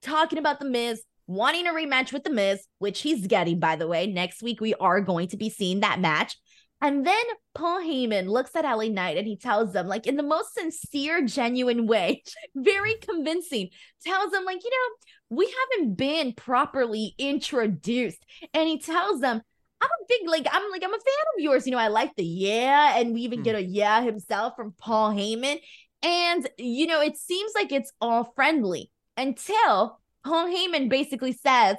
talking 0.00 0.38
about 0.38 0.58
The 0.58 0.64
Miz, 0.64 1.02
wanting 1.26 1.66
a 1.66 1.72
rematch 1.72 2.10
with 2.10 2.24
The 2.24 2.30
Miz, 2.30 2.66
which 2.78 3.02
he's 3.02 3.26
getting, 3.26 3.60
by 3.60 3.76
the 3.76 3.86
way. 3.86 4.06
Next 4.06 4.42
week, 4.42 4.62
we 4.62 4.72
are 4.76 5.02
going 5.02 5.28
to 5.28 5.36
be 5.36 5.50
seeing 5.50 5.80
that 5.80 6.00
match. 6.00 6.34
And 6.80 7.06
then 7.06 7.24
Paul 7.54 7.80
Heyman 7.80 8.28
looks 8.28 8.56
at 8.56 8.64
LA 8.64 8.84
Knight 8.84 9.18
and 9.18 9.26
he 9.26 9.36
tells 9.36 9.74
them, 9.74 9.86
like, 9.86 10.06
in 10.06 10.16
the 10.16 10.22
most 10.22 10.54
sincere, 10.54 11.26
genuine 11.26 11.86
way, 11.86 12.22
very 12.54 12.94
convincing, 13.02 13.68
tells 14.02 14.30
them, 14.30 14.46
like, 14.46 14.64
you 14.64 14.70
know, 14.70 14.94
we 15.30 15.52
haven't 15.72 15.96
been 15.96 16.32
properly 16.32 17.14
introduced. 17.18 18.24
And 18.54 18.68
he 18.68 18.78
tells 18.78 19.20
them, 19.20 19.42
I'm 19.80 19.88
a 19.88 20.04
big, 20.08 20.28
like, 20.28 20.46
I'm 20.50 20.70
like, 20.70 20.82
I'm 20.82 20.94
a 20.94 20.98
fan 20.98 21.24
of 21.36 21.42
yours. 21.42 21.66
You 21.66 21.72
know, 21.72 21.78
I 21.78 21.88
like 21.88 22.16
the 22.16 22.24
yeah. 22.24 22.98
And 22.98 23.14
we 23.14 23.20
even 23.22 23.40
mm. 23.40 23.44
get 23.44 23.54
a 23.54 23.62
yeah 23.62 24.02
himself 24.02 24.54
from 24.56 24.74
Paul 24.76 25.12
Heyman. 25.12 25.58
And, 26.02 26.48
you 26.58 26.86
know, 26.86 27.00
it 27.00 27.16
seems 27.16 27.52
like 27.54 27.72
it's 27.72 27.92
all 28.00 28.32
friendly 28.34 28.90
until 29.16 30.00
Paul 30.24 30.48
Heyman 30.48 30.88
basically 30.88 31.32
says, 31.32 31.76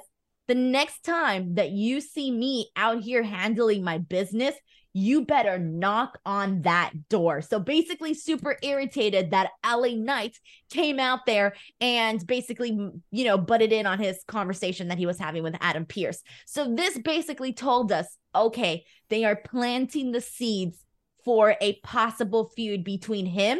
the 0.48 0.54
next 0.54 1.04
time 1.04 1.54
that 1.54 1.70
you 1.70 2.00
see 2.00 2.30
me 2.30 2.70
out 2.74 3.02
here 3.02 3.22
handling 3.22 3.84
my 3.84 3.98
business, 3.98 4.54
you 4.92 5.24
better 5.24 5.58
knock 5.58 6.18
on 6.26 6.62
that 6.62 6.92
door. 7.08 7.42
So 7.42 7.60
basically, 7.60 8.14
super 8.14 8.56
irritated 8.62 9.30
that 9.30 9.50
LA 9.64 9.94
Knight 9.94 10.36
came 10.70 10.98
out 10.98 11.26
there 11.26 11.54
and 11.80 12.24
basically, 12.26 12.70
you 13.10 13.24
know, 13.24 13.38
butted 13.38 13.72
in 13.72 13.86
on 13.86 13.98
his 13.98 14.22
conversation 14.26 14.88
that 14.88 14.98
he 14.98 15.06
was 15.06 15.18
having 15.18 15.42
with 15.42 15.56
Adam 15.60 15.86
Pearce. 15.86 16.22
So 16.46 16.74
this 16.74 16.98
basically 16.98 17.52
told 17.52 17.92
us 17.92 18.16
okay, 18.34 18.84
they 19.08 19.24
are 19.24 19.36
planting 19.36 20.12
the 20.12 20.20
seeds 20.20 20.84
for 21.24 21.56
a 21.60 21.80
possible 21.82 22.50
feud 22.54 22.84
between 22.84 23.26
him 23.26 23.58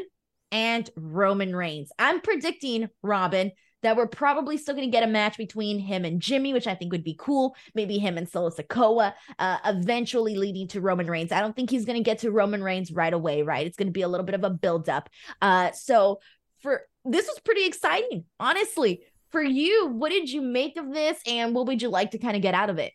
and 0.52 0.88
Roman 0.96 1.54
Reigns. 1.54 1.90
I'm 1.98 2.20
predicting, 2.20 2.88
Robin, 3.02 3.52
that 3.82 3.96
we're 3.96 4.06
probably 4.06 4.56
still 4.56 4.74
going 4.74 4.86
to 4.86 4.90
get 4.90 5.02
a 5.02 5.06
match 5.06 5.36
between 5.36 5.78
him 5.78 6.04
and 6.04 6.20
Jimmy, 6.20 6.52
which 6.52 6.66
I 6.66 6.74
think 6.74 6.92
would 6.92 7.04
be 7.04 7.16
cool. 7.18 7.54
Maybe 7.74 7.98
him 7.98 8.18
and 8.18 8.28
Solo 8.28 8.50
Sikoa, 8.50 9.14
uh, 9.38 9.58
eventually 9.64 10.36
leading 10.36 10.68
to 10.68 10.80
Roman 10.80 11.08
Reigns. 11.08 11.32
I 11.32 11.40
don't 11.40 11.54
think 11.54 11.70
he's 11.70 11.84
going 11.84 11.98
to 11.98 12.04
get 12.04 12.18
to 12.20 12.30
Roman 12.30 12.62
Reigns 12.62 12.92
right 12.92 13.12
away, 13.12 13.42
right? 13.42 13.66
It's 13.66 13.76
going 13.76 13.88
to 13.88 13.92
be 13.92 14.02
a 14.02 14.08
little 14.08 14.26
bit 14.26 14.34
of 14.34 14.44
a 14.44 14.50
build 14.50 14.88
up. 14.88 15.08
Uh, 15.40 15.72
so 15.72 16.20
for 16.60 16.82
this 17.04 17.26
was 17.26 17.38
pretty 17.40 17.64
exciting, 17.66 18.24
honestly. 18.38 19.02
For 19.30 19.42
you, 19.42 19.86
what 19.86 20.10
did 20.10 20.28
you 20.28 20.42
make 20.42 20.76
of 20.76 20.92
this, 20.92 21.18
and 21.24 21.54
what 21.54 21.66
would 21.66 21.80
you 21.80 21.88
like 21.88 22.10
to 22.10 22.18
kind 22.18 22.34
of 22.34 22.42
get 22.42 22.52
out 22.52 22.68
of 22.68 22.78
it? 22.78 22.92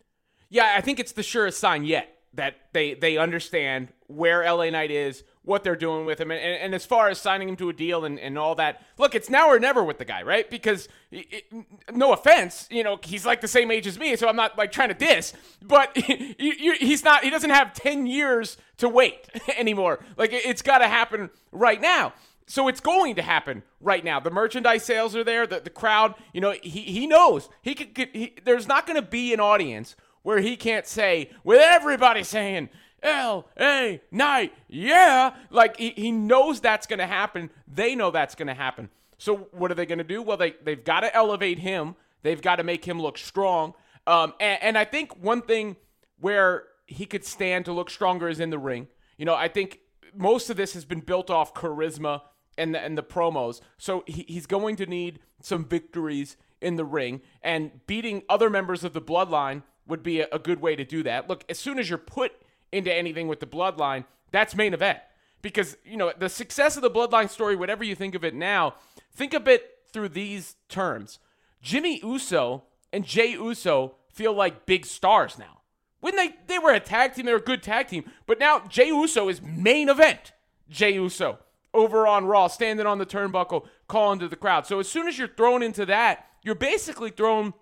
Yeah, 0.50 0.74
I 0.76 0.82
think 0.82 1.00
it's 1.00 1.14
the 1.14 1.24
surest 1.24 1.60
sign 1.60 1.86
yet 1.86 2.15
that 2.36 2.56
they 2.74 2.94
they 2.94 3.18
understand 3.18 3.90
where 4.08 4.44
LA 4.44 4.70
Knight 4.70 4.92
is, 4.92 5.24
what 5.46 5.64
they're 5.64 5.76
doing 5.76 6.06
with 6.06 6.20
him. 6.20 6.32
And, 6.32 6.40
and, 6.40 6.64
and, 6.64 6.76
as 6.76 6.86
far 6.86 7.10
as 7.10 7.20
signing 7.20 7.48
him 7.50 7.56
to 7.58 7.70
a 7.70 7.74
deal 7.74 8.06
and, 8.06 8.20
and 8.20 8.38
all 8.38 8.56
that, 8.56 8.84
look, 8.98 9.16
it's 9.16 9.30
now 9.30 9.50
or 9.50 9.60
never 9.60 9.84
with 9.84 9.98
the 9.98 10.06
guy, 10.06 10.24
right? 10.24 10.50
Because, 10.50 10.88
it, 11.12 11.46
no 11.92 12.14
offense, 12.14 12.68
you 12.70 12.84
know, 12.84 13.00
he's 13.04 13.26
like 13.26 13.42
the 13.42 13.48
same 13.48 13.72
age 13.72 13.88
as 13.88 13.98
me, 13.98 14.16
so 14.16 14.28
I'm 14.28 14.36
not 14.36 14.58
like 14.58 14.72
trying 14.72 14.90
to 14.90 14.96
diss, 14.96 15.34
but 15.62 15.96
he's 15.98 17.04
not, 17.04 17.24
he 17.24 17.30
doesn't 17.30 17.50
have 17.50 17.74
10 17.74 18.06
years 18.06 18.58
to 18.78 18.90
wait 18.90 19.28
anymore. 19.58 20.00
Like, 20.18 20.32
it's 20.34 20.62
got 20.62 20.80
to 20.80 20.88
happen 20.88 21.30
right 21.52 21.82
now. 21.82 22.14
So 22.48 22.68
it's 22.68 22.80
going 22.80 23.16
to 23.16 23.24
happen 23.24 23.64
right 23.82 24.04
now. 24.04 24.20
The 24.20 24.30
merchandise 24.30 24.84
sales 24.84 25.16
are 25.16 25.24
there. 25.24 25.48
The, 25.48 25.62
the 25.62 25.72
crowd, 25.72 26.14
you 26.32 26.42
know, 26.42 26.54
he, 26.62 26.82
he 26.82 27.08
knows 27.08 27.50
he 27.64 27.74
could. 27.74 28.10
He, 28.14 28.36
there's 28.44 28.68
not 28.68 28.86
going 28.86 29.02
to 29.02 29.08
be 29.08 29.34
an 29.34 29.40
audience 29.40 29.96
where 30.26 30.40
he 30.40 30.58
can't 30.58 30.88
say 30.88 31.30
with 31.44 31.62
everybody 31.62 32.24
saying, 32.24 32.68
L.A. 33.04 34.02
Knight, 34.10 34.54
yeah. 34.68 35.36
Like 35.52 35.78
he, 35.78 35.92
he 35.92 36.12
knows 36.12 36.60
that's 36.60 36.88
going 36.88 36.98
to 36.98 37.06
happen. 37.06 37.52
They 37.68 37.94
know 37.94 38.10
that's 38.10 38.34
going 38.34 38.48
to 38.48 38.56
happen. 38.56 38.90
So 39.20 39.48
what 39.52 39.70
are 39.70 39.76
they 39.76 39.86
going 39.86 40.00
to 40.00 40.04
do? 40.04 40.24
Well, 40.24 40.38
they, 40.38 40.56
they've 40.64 40.84
got 40.84 41.02
to 41.02 41.16
elevate 41.16 41.60
him. 41.60 41.96
They've 42.24 42.42
got 42.42 42.56
to 42.56 42.64
make 42.64 42.86
him 42.86 43.00
look 43.00 43.20
strong. 43.20 43.76
Um, 44.08 44.34
and, 44.40 44.64
and 44.64 44.78
I 44.80 44.84
think 44.84 45.16
one 45.24 45.44
thing 45.44 45.76
where 46.20 46.64
he 46.88 47.06
could 47.06 47.24
stand 47.24 47.66
to 47.66 47.72
look 47.72 47.92
stronger 47.92 48.28
is 48.28 48.40
in 48.40 48.50
the 48.50 48.58
ring. 48.58 48.88
You 49.20 49.26
know, 49.26 49.36
I 49.36 49.48
think 49.48 49.82
most 50.16 50.50
of 50.50 50.58
this 50.58 50.74
has 50.74 50.86
been 50.86 51.02
built 51.02 51.30
off 51.30 51.54
charisma 51.54 52.22
and 52.58 52.74
the, 52.74 52.80
and 52.80 52.98
the 52.98 53.04
promos. 53.04 53.62
So 53.78 54.04
he, 54.08 54.26
he's 54.28 54.48
going 54.48 54.76
to 54.78 54.88
need 54.88 55.20
some 55.44 55.66
victories 55.66 56.36
in 56.62 56.78
the 56.78 56.86
ring, 56.86 57.22
and 57.44 57.86
beating 57.86 58.24
other 58.28 58.50
members 58.50 58.84
of 58.84 58.94
the 58.94 59.02
bloodline 59.02 59.62
would 59.88 60.04
be 60.04 60.22
a, 60.22 60.28
a 60.32 60.40
good 60.40 60.62
way 60.62 60.76
to 60.76 60.84
do 60.84 61.04
that. 61.04 61.30
Look, 61.30 61.44
as 61.50 61.60
soon 61.60 61.80
as 61.80 61.90
you're 61.90 61.98
put 61.98 62.32
into 62.72 62.94
anything 62.94 63.28
with 63.28 63.40
the 63.40 63.46
bloodline, 63.46 64.06
that's 64.32 64.56
main 64.56 64.74
event. 64.74 65.00
Because, 65.42 65.78
you 65.86 65.98
know, 65.98 66.12
the 66.18 66.30
success 66.30 66.76
of 66.76 66.82
the 66.82 66.90
bloodline 66.90 67.30
story, 67.30 67.56
whatever 67.56 67.84
you 67.84 67.96
think 67.96 68.16
of 68.16 68.24
it 68.24 68.34
now, 68.34 68.76
think 69.14 69.34
of 69.34 69.48
it 69.48 69.80
through 69.94 70.10
these 70.10 70.56
terms. 70.70 71.20
Jimmy 71.62 72.00
Uso 72.04 72.64
and 72.92 73.06
Jay 73.06 73.32
Uso 73.32 73.96
feel 74.10 74.34
like 74.34 74.66
big 74.66 74.86
stars 74.86 75.38
now. 75.38 75.62
When 76.00 76.16
they, 76.16 76.36
they 76.48 76.60
were 76.60 76.74
a 76.74 76.80
tag 76.80 77.14
team, 77.14 77.26
they 77.26 77.32
were 77.32 77.40
a 77.40 77.42
good 77.42 77.64
tag 77.64 77.88
team. 77.88 78.10
But 78.26 78.40
now 78.40 78.60
Jay 78.68 78.88
Uso 78.88 79.30
is 79.30 79.42
main 79.42 79.90
event. 79.90 80.34
Jay 80.70 80.94
Uso 80.94 81.40
over 81.74 82.08
on 82.08 82.26
Raw, 82.26 82.48
standing 82.48 82.86
on 82.86 82.98
the 82.98 83.06
turnbuckle, 83.06 83.68
calling 83.88 84.20
to 84.20 84.28
the 84.28 84.36
crowd. 84.36 84.66
So 84.66 84.80
as 84.80 84.88
soon 84.88 85.08
as 85.08 85.18
you're 85.18 85.28
thrown 85.28 85.62
into 85.62 85.86
that, 85.86 86.26
you're 86.42 86.56
basically 86.56 87.10
thrown 87.10 87.54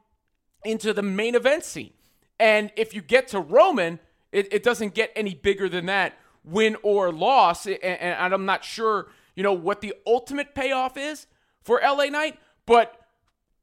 into 0.63 0.93
the 0.93 1.01
main 1.01 1.35
event 1.35 1.65
scene. 1.65 1.93
And 2.39 2.71
if 2.75 2.93
you 2.93 3.01
get 3.01 3.27
to 3.29 3.39
Roman, 3.39 3.99
it, 4.31 4.51
it 4.51 4.63
doesn't 4.63 4.93
get 4.93 5.11
any 5.15 5.33
bigger 5.33 5.69
than 5.69 5.85
that, 5.85 6.17
win 6.43 6.75
or 6.83 7.11
loss. 7.11 7.65
And, 7.65 7.83
and 7.83 8.33
I'm 8.33 8.45
not 8.45 8.63
sure, 8.63 9.07
you 9.35 9.43
know, 9.43 9.53
what 9.53 9.81
the 9.81 9.93
ultimate 10.05 10.55
payoff 10.55 10.97
is 10.97 11.27
for 11.61 11.79
LA 11.83 12.05
Knight, 12.05 12.39
but, 12.65 13.07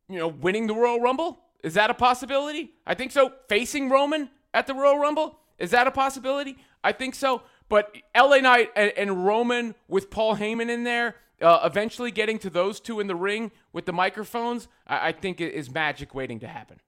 you 0.08 0.18
know, 0.18 0.28
winning 0.28 0.66
the 0.66 0.74
Royal 0.74 1.00
Rumble, 1.00 1.40
is 1.62 1.74
that 1.74 1.90
a 1.90 1.94
possibility? 1.94 2.72
I 2.86 2.94
think 2.94 3.12
so. 3.12 3.32
Facing 3.48 3.90
Roman 3.90 4.30
at 4.54 4.66
the 4.66 4.74
Royal 4.74 4.98
Rumble, 4.98 5.38
is 5.58 5.70
that 5.72 5.86
a 5.86 5.90
possibility? 5.90 6.56
I 6.82 6.92
think 6.92 7.14
so. 7.14 7.42
But 7.68 7.94
LA 8.16 8.38
Knight 8.38 8.70
and, 8.74 8.92
and 8.96 9.26
Roman 9.26 9.74
with 9.88 10.10
Paul 10.10 10.36
Heyman 10.36 10.70
in 10.70 10.84
there, 10.84 11.16
uh, 11.40 11.60
eventually 11.64 12.10
getting 12.10 12.38
to 12.40 12.50
those 12.50 12.80
two 12.80 13.00
in 13.00 13.06
the 13.06 13.14
ring 13.14 13.52
with 13.72 13.86
the 13.86 13.92
microphones, 13.92 14.68
I, 14.86 15.08
I 15.08 15.12
think 15.12 15.40
is 15.40 15.70
magic 15.70 16.14
waiting 16.14 16.40
to 16.40 16.48
happen. 16.48 16.80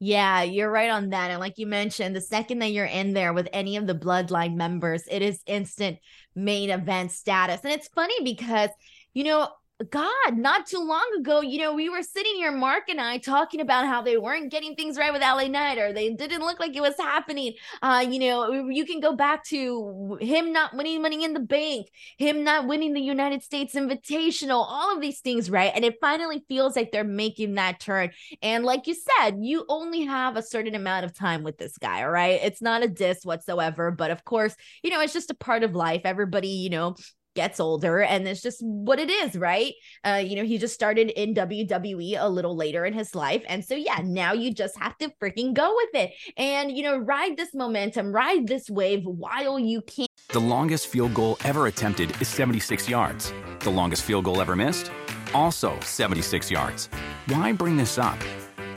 Yeah, 0.00 0.42
you're 0.42 0.70
right 0.70 0.90
on 0.90 1.10
that. 1.10 1.30
And 1.32 1.40
like 1.40 1.58
you 1.58 1.66
mentioned, 1.66 2.14
the 2.14 2.20
second 2.20 2.60
that 2.60 2.70
you're 2.70 2.86
in 2.86 3.14
there 3.14 3.32
with 3.32 3.48
any 3.52 3.76
of 3.76 3.86
the 3.86 3.94
bloodline 3.94 4.54
members, 4.54 5.02
it 5.10 5.22
is 5.22 5.42
instant 5.46 5.98
main 6.36 6.70
event 6.70 7.10
status. 7.10 7.62
And 7.64 7.72
it's 7.72 7.88
funny 7.88 8.14
because, 8.22 8.70
you 9.12 9.24
know, 9.24 9.48
God, 9.90 10.36
not 10.36 10.66
too 10.66 10.80
long 10.80 11.08
ago, 11.20 11.40
you 11.40 11.58
know, 11.58 11.72
we 11.72 11.88
were 11.88 12.02
sitting 12.02 12.34
here, 12.34 12.50
Mark 12.50 12.88
and 12.88 13.00
I, 13.00 13.18
talking 13.18 13.60
about 13.60 13.86
how 13.86 14.02
they 14.02 14.16
weren't 14.16 14.50
getting 14.50 14.74
things 14.74 14.98
right 14.98 15.12
with 15.12 15.22
LA 15.22 15.46
Knight, 15.46 15.78
or 15.78 15.92
they 15.92 16.12
didn't 16.14 16.40
look 16.40 16.58
like 16.58 16.74
it 16.74 16.80
was 16.80 16.96
happening. 16.98 17.52
Uh, 17.80 18.04
you 18.08 18.18
know, 18.18 18.68
you 18.68 18.84
can 18.84 18.98
go 18.98 19.14
back 19.14 19.44
to 19.44 20.18
him 20.20 20.52
not 20.52 20.74
winning 20.74 21.00
money 21.00 21.22
in 21.22 21.32
the 21.32 21.38
bank, 21.38 21.86
him 22.16 22.42
not 22.42 22.66
winning 22.66 22.92
the 22.92 23.00
United 23.00 23.44
States 23.44 23.76
Invitational, 23.76 24.66
all 24.68 24.96
of 24.96 25.00
these 25.00 25.20
things, 25.20 25.48
right? 25.48 25.70
And 25.72 25.84
it 25.84 25.98
finally 26.00 26.44
feels 26.48 26.74
like 26.74 26.90
they're 26.90 27.04
making 27.04 27.54
that 27.54 27.78
turn. 27.78 28.10
And 28.42 28.64
like 28.64 28.88
you 28.88 28.96
said, 28.96 29.36
you 29.42 29.64
only 29.68 30.04
have 30.06 30.36
a 30.36 30.42
certain 30.42 30.74
amount 30.74 31.04
of 31.04 31.14
time 31.14 31.44
with 31.44 31.56
this 31.56 31.78
guy, 31.78 32.02
all 32.02 32.10
right? 32.10 32.40
It's 32.42 32.60
not 32.60 32.82
a 32.82 32.88
diss 32.88 33.24
whatsoever, 33.24 33.92
but 33.92 34.10
of 34.10 34.24
course, 34.24 34.56
you 34.82 34.90
know, 34.90 35.00
it's 35.00 35.12
just 35.12 35.30
a 35.30 35.36
part 35.36 35.62
of 35.62 35.76
life. 35.76 36.00
Everybody, 36.04 36.48
you 36.48 36.70
know, 36.70 36.96
gets 37.34 37.60
older 37.60 38.00
and 38.00 38.26
it's 38.26 38.42
just 38.42 38.60
what 38.62 38.98
it 38.98 39.10
is 39.10 39.36
right 39.36 39.74
uh 40.04 40.22
you 40.24 40.34
know 40.36 40.44
he 40.44 40.58
just 40.58 40.74
started 40.74 41.10
in 41.10 41.34
WWE 41.34 42.16
a 42.18 42.28
little 42.28 42.56
later 42.56 42.84
in 42.84 42.92
his 42.92 43.14
life 43.14 43.44
and 43.48 43.64
so 43.64 43.74
yeah 43.74 44.00
now 44.02 44.32
you 44.32 44.52
just 44.52 44.76
have 44.78 44.96
to 44.98 45.10
freaking 45.22 45.54
go 45.54 45.74
with 45.76 45.94
it 45.94 46.12
and 46.36 46.76
you 46.76 46.82
know 46.82 46.96
ride 46.96 47.36
this 47.36 47.54
momentum 47.54 48.12
ride 48.12 48.46
this 48.46 48.68
wave 48.68 49.02
while 49.04 49.58
you 49.58 49.80
can 49.82 50.06
The 50.30 50.40
longest 50.40 50.88
field 50.88 51.14
goal 51.14 51.36
ever 51.44 51.68
attempted 51.68 52.10
is 52.20 52.28
76 52.28 52.88
yards. 52.88 53.32
The 53.60 53.70
longest 53.70 54.02
field 54.02 54.24
goal 54.24 54.40
ever 54.40 54.54
missed? 54.56 54.90
Also 55.34 55.78
76 55.80 56.50
yards. 56.50 56.88
Why 57.26 57.52
bring 57.52 57.76
this 57.76 57.98
up? 57.98 58.18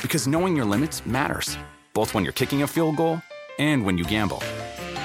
Because 0.01 0.27
knowing 0.27 0.55
your 0.55 0.65
limits 0.65 1.05
matters, 1.05 1.57
both 1.93 2.13
when 2.13 2.23
you're 2.23 2.33
kicking 2.33 2.63
a 2.63 2.67
field 2.67 2.95
goal 2.95 3.21
and 3.59 3.85
when 3.85 3.97
you 3.97 4.05
gamble. 4.05 4.41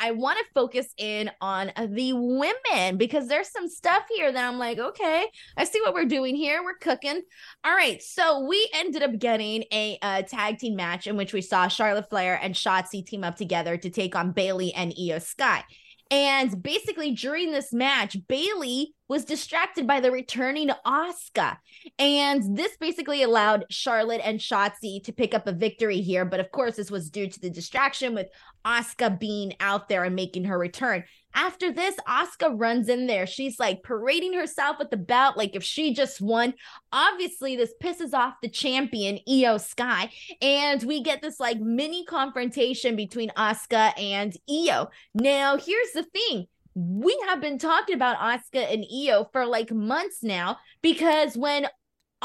I 0.00 0.10
want 0.12 0.38
to 0.38 0.44
focus 0.54 0.86
in 0.98 1.30
on 1.40 1.70
the 1.76 2.12
women 2.12 2.96
because 2.96 3.28
there's 3.28 3.50
some 3.50 3.68
stuff 3.68 4.02
here 4.14 4.32
that 4.32 4.48
I'm 4.48 4.58
like, 4.58 4.78
okay, 4.78 5.26
I 5.56 5.64
see 5.64 5.80
what 5.80 5.94
we're 5.94 6.06
doing 6.06 6.34
here. 6.34 6.62
We're 6.62 6.78
cooking. 6.78 7.22
All 7.64 7.74
right. 7.74 8.02
So 8.02 8.46
we 8.46 8.68
ended 8.74 9.02
up 9.02 9.18
getting 9.18 9.64
a, 9.72 9.98
uh 10.02 10.22
tag 10.22 10.58
team 10.58 10.76
match 10.76 11.06
in 11.06 11.16
which 11.16 11.32
we 11.32 11.40
saw 11.40 11.68
Charlotte 11.68 12.10
Flair 12.10 12.38
and 12.42 12.54
Shotzi 12.54 13.06
team 13.06 13.22
up 13.24 13.36
together 13.36 13.76
to 13.76 13.90
take 13.90 14.16
on 14.16 14.32
Bayley 14.32 14.72
and 14.74 14.92
Iyo 14.92 15.22
Sky. 15.22 15.64
And 16.10 16.62
basically, 16.62 17.12
during 17.12 17.50
this 17.50 17.72
match, 17.72 18.16
Bayley 18.28 18.94
was 19.08 19.24
distracted 19.24 19.86
by 19.86 20.00
the 20.00 20.12
returning 20.12 20.70
Asuka, 20.86 21.56
And 21.98 22.56
this 22.56 22.76
basically 22.76 23.22
allowed 23.22 23.64
Charlotte 23.70 24.20
and 24.22 24.38
Shotzi 24.38 25.02
to 25.02 25.12
pick 25.12 25.34
up 25.34 25.48
a 25.48 25.52
victory 25.52 26.00
here. 26.00 26.24
But 26.24 26.40
of 26.40 26.52
course, 26.52 26.76
this 26.76 26.92
was 26.92 27.10
due 27.10 27.28
to 27.28 27.40
the 27.40 27.50
distraction 27.50 28.14
with 28.14 28.28
Asuka 28.66 29.18
being 29.18 29.54
out 29.60 29.88
there 29.88 30.04
and 30.04 30.16
making 30.16 30.44
her 30.44 30.58
return. 30.58 31.04
After 31.34 31.70
this, 31.70 31.94
Asuka 32.08 32.52
runs 32.54 32.88
in 32.88 33.06
there. 33.06 33.26
She's 33.26 33.60
like 33.60 33.82
parading 33.82 34.32
herself 34.32 34.78
with 34.78 34.90
the 34.90 34.96
belt, 34.96 35.36
like 35.36 35.54
if 35.54 35.62
she 35.62 35.92
just 35.92 36.20
won. 36.20 36.54
Obviously, 36.92 37.56
this 37.56 37.74
pisses 37.82 38.14
off 38.14 38.34
the 38.42 38.48
champion, 38.48 39.18
Iyo 39.28 39.60
Sky. 39.60 40.10
And 40.40 40.82
we 40.82 41.02
get 41.02 41.20
this 41.20 41.38
like 41.38 41.60
mini 41.60 42.04
confrontation 42.06 42.96
between 42.96 43.30
Asuka 43.36 43.92
and 44.00 44.34
Iyo. 44.50 44.88
Now, 45.14 45.56
here's 45.58 45.92
the 45.92 46.04
thing 46.04 46.46
we 46.74 47.18
have 47.26 47.40
been 47.40 47.58
talking 47.58 47.94
about 47.94 48.18
Asuka 48.18 48.72
and 48.72 48.84
Iyo 48.84 49.30
for 49.32 49.46
like 49.46 49.72
months 49.72 50.22
now 50.22 50.58
because 50.82 51.36
when 51.36 51.66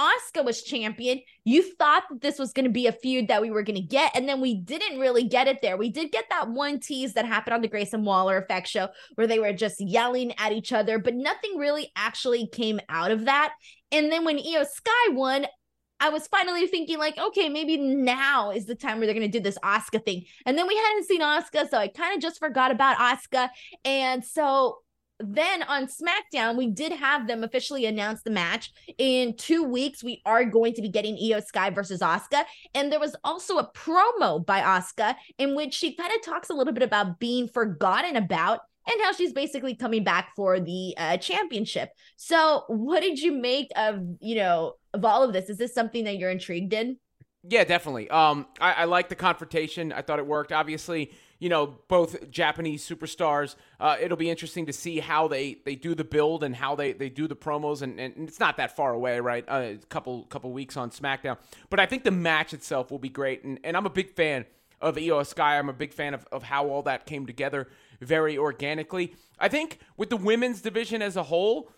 Asuka 0.02 0.44
was 0.44 0.64
champion, 0.64 1.22
you 1.44 1.62
thought 1.76 2.04
that 2.10 2.22
this 2.22 2.40
was 2.40 2.54
going 2.54 2.66
to 2.66 2.72
be 2.72 2.88
a 2.88 2.92
feud 2.92 3.28
that 3.28 3.42
we 3.42 3.52
were 3.52 3.62
going 3.62 3.76
to 3.76 3.82
get, 3.82 4.16
and 4.16 4.28
then 4.28 4.42
we 4.42 4.56
didn't 4.56 5.00
really 5.00 5.24
get 5.24 5.48
it 5.48 5.62
there. 5.62 5.78
We 5.78 5.92
did 5.92 6.12
get 6.12 6.26
that 6.30 6.50
one 6.50 6.80
tease 6.80 7.14
that 7.14 7.26
happened 7.26 7.54
on 7.54 7.62
the 7.62 7.68
Grayson 7.68 8.04
Waller 8.04 8.38
Effect 8.38 8.68
show 8.68 8.90
where 9.16 9.28
they 9.28 9.40
were 9.40 9.54
just 9.54 9.80
yelling 9.80 10.34
at 10.40 10.54
each 10.54 10.74
other, 10.74 10.98
but 10.98 11.14
nothing 11.14 11.58
really 11.58 11.92
actually 11.96 12.48
came 12.48 12.80
out 12.90 13.12
of 13.12 13.26
that. 13.26 13.54
And 13.92 14.12
then 14.12 14.26
when 14.26 14.38
Iyo 14.38 14.66
Sky 14.66 15.10
won, 15.10 15.46
I 16.00 16.10
was 16.10 16.28
finally 16.28 16.66
thinking 16.66 16.98
like, 16.98 17.18
okay, 17.20 17.48
maybe 17.48 17.78
now 17.78 18.50
is 18.50 18.66
the 18.66 18.74
time 18.74 18.98
where 18.98 19.06
they're 19.06 19.14
gonna 19.14 19.28
do 19.28 19.40
this 19.40 19.60
Asuka 19.64 20.04
thing. 20.04 20.26
And 20.48 20.58
then 20.58 20.68
we 20.68 20.76
hadn't 20.76 21.06
seen 21.06 21.22
Asuka, 21.22 21.70
so 21.70 21.78
I 21.78 21.90
kind 21.90 22.16
of 22.16 22.22
just 22.22 22.40
forgot 22.40 22.72
about 22.72 22.98
Asuka. 22.98 23.50
And 23.86 24.26
so 24.26 24.80
then 25.26 25.64
on 25.64 25.88
SmackDown, 25.88 26.58
we 26.58 26.68
did 26.68 26.92
have 26.92 27.28
them 27.28 27.44
officially 27.44 27.86
announce 27.86 28.22
the 28.24 28.32
match. 28.32 28.72
In 28.98 29.36
two 29.36 29.64
weeks, 29.64 30.04
we 30.04 30.22
are 30.26 30.46
going 30.46 30.74
to 30.74 30.82
be 30.82 30.90
getting 30.90 31.16
Iyo 31.16 31.44
Sky 31.44 31.70
versus 31.70 32.02
Asuka. 32.02 32.44
And 32.74 32.92
there 32.92 33.00
was 33.00 33.16
also 33.24 33.58
a 33.58 33.72
promo 33.72 34.46
by 34.46 34.62
Asuka 34.62 35.16
in 35.38 35.56
which 35.56 35.74
she 35.74 35.96
kind 35.96 36.12
of 36.14 36.24
talks 36.24 36.50
a 36.50 36.54
little 36.54 36.74
bit 36.74 36.84
about 36.84 37.20
being 37.20 37.48
forgotten 37.48 38.16
about 38.16 38.62
and 38.88 39.02
how 39.02 39.12
she's 39.12 39.34
basically 39.34 39.76
coming 39.76 40.04
back 40.04 40.32
for 40.36 40.60
the 40.60 40.96
uh, 40.98 41.18
championship. 41.18 41.90
So, 42.18 42.64
what 42.68 43.02
did 43.02 43.20
you 43.20 43.32
make 43.32 43.68
of 43.76 44.02
you 44.20 44.36
know 44.36 44.74
of 44.94 45.06
all 45.06 45.24
of 45.24 45.34
this? 45.34 45.50
Is 45.50 45.58
this 45.58 45.74
something 45.74 46.04
that 46.06 46.18
you're 46.18 46.32
intrigued 46.32 46.74
in? 46.74 46.98
Yeah, 47.44 47.64
definitely. 47.64 48.10
Um, 48.10 48.48
I, 48.60 48.74
I 48.74 48.84
like 48.86 49.10
the 49.10 49.16
confrontation. 49.16 49.92
I 49.92 50.02
thought 50.02 50.20
it 50.20 50.28
worked. 50.28 50.52
Obviously, 50.52 51.12
you 51.42 51.50
know, 51.50 51.74
both 51.88 52.30
Japanese 52.30 52.88
superstars. 52.88 53.56
Uh, 53.80 53.98
it'll 54.00 54.16
be 54.16 54.30
interesting 54.30 54.68
to 54.68 54.74
see 54.74 55.00
how 55.00 55.28
they, 55.28 55.58
they 55.66 55.74
do 55.74 55.96
the 55.96 56.04
build 56.04 56.44
and 56.44 56.56
how 56.56 56.76
they, 56.76 56.94
they 56.94 57.10
do 57.10 57.28
the 57.28 57.36
promos. 57.36 57.82
And, 57.82 58.00
and 58.00 58.30
it's 58.30 58.40
not 58.40 58.58
that 58.58 58.76
far 58.76 58.94
away, 58.94 59.20
right? 59.20 59.44
Uh, 59.50 59.74
a 59.74 59.78
couple 59.90 60.26
couple 60.26 60.52
weeks 60.52 60.78
on 60.78 60.92
SmackDown. 60.92 61.38
But 61.72 61.80
I 61.80 61.88
think 61.88 62.04
the 62.04 62.12
match 62.12 62.54
itself 62.54 62.92
will 62.92 63.00
be 63.00 63.10
great. 63.10 63.44
And, 63.44 63.60
and 63.64 63.76
I'm 63.76 63.88
a 63.88 63.90
big 63.90 64.12
fan 64.12 64.46
of 64.80 64.98
Iyo 64.98 65.26
Sky. 65.26 65.58
I'm 65.58 65.68
a 65.68 65.74
big 65.74 65.94
fan 65.94 66.14
of, 66.14 66.28
of 66.32 66.44
how 66.44 66.68
all 66.68 66.84
that 66.84 67.08
came 67.08 67.26
together 67.26 67.68
very 68.00 68.38
organically. 68.38 69.16
I 69.40 69.48
think 69.48 69.80
with 69.98 70.12
the 70.12 70.18
women's 70.18 70.62
division 70.62 71.02
as 71.02 71.16
a 71.18 71.24
whole, 71.24 71.72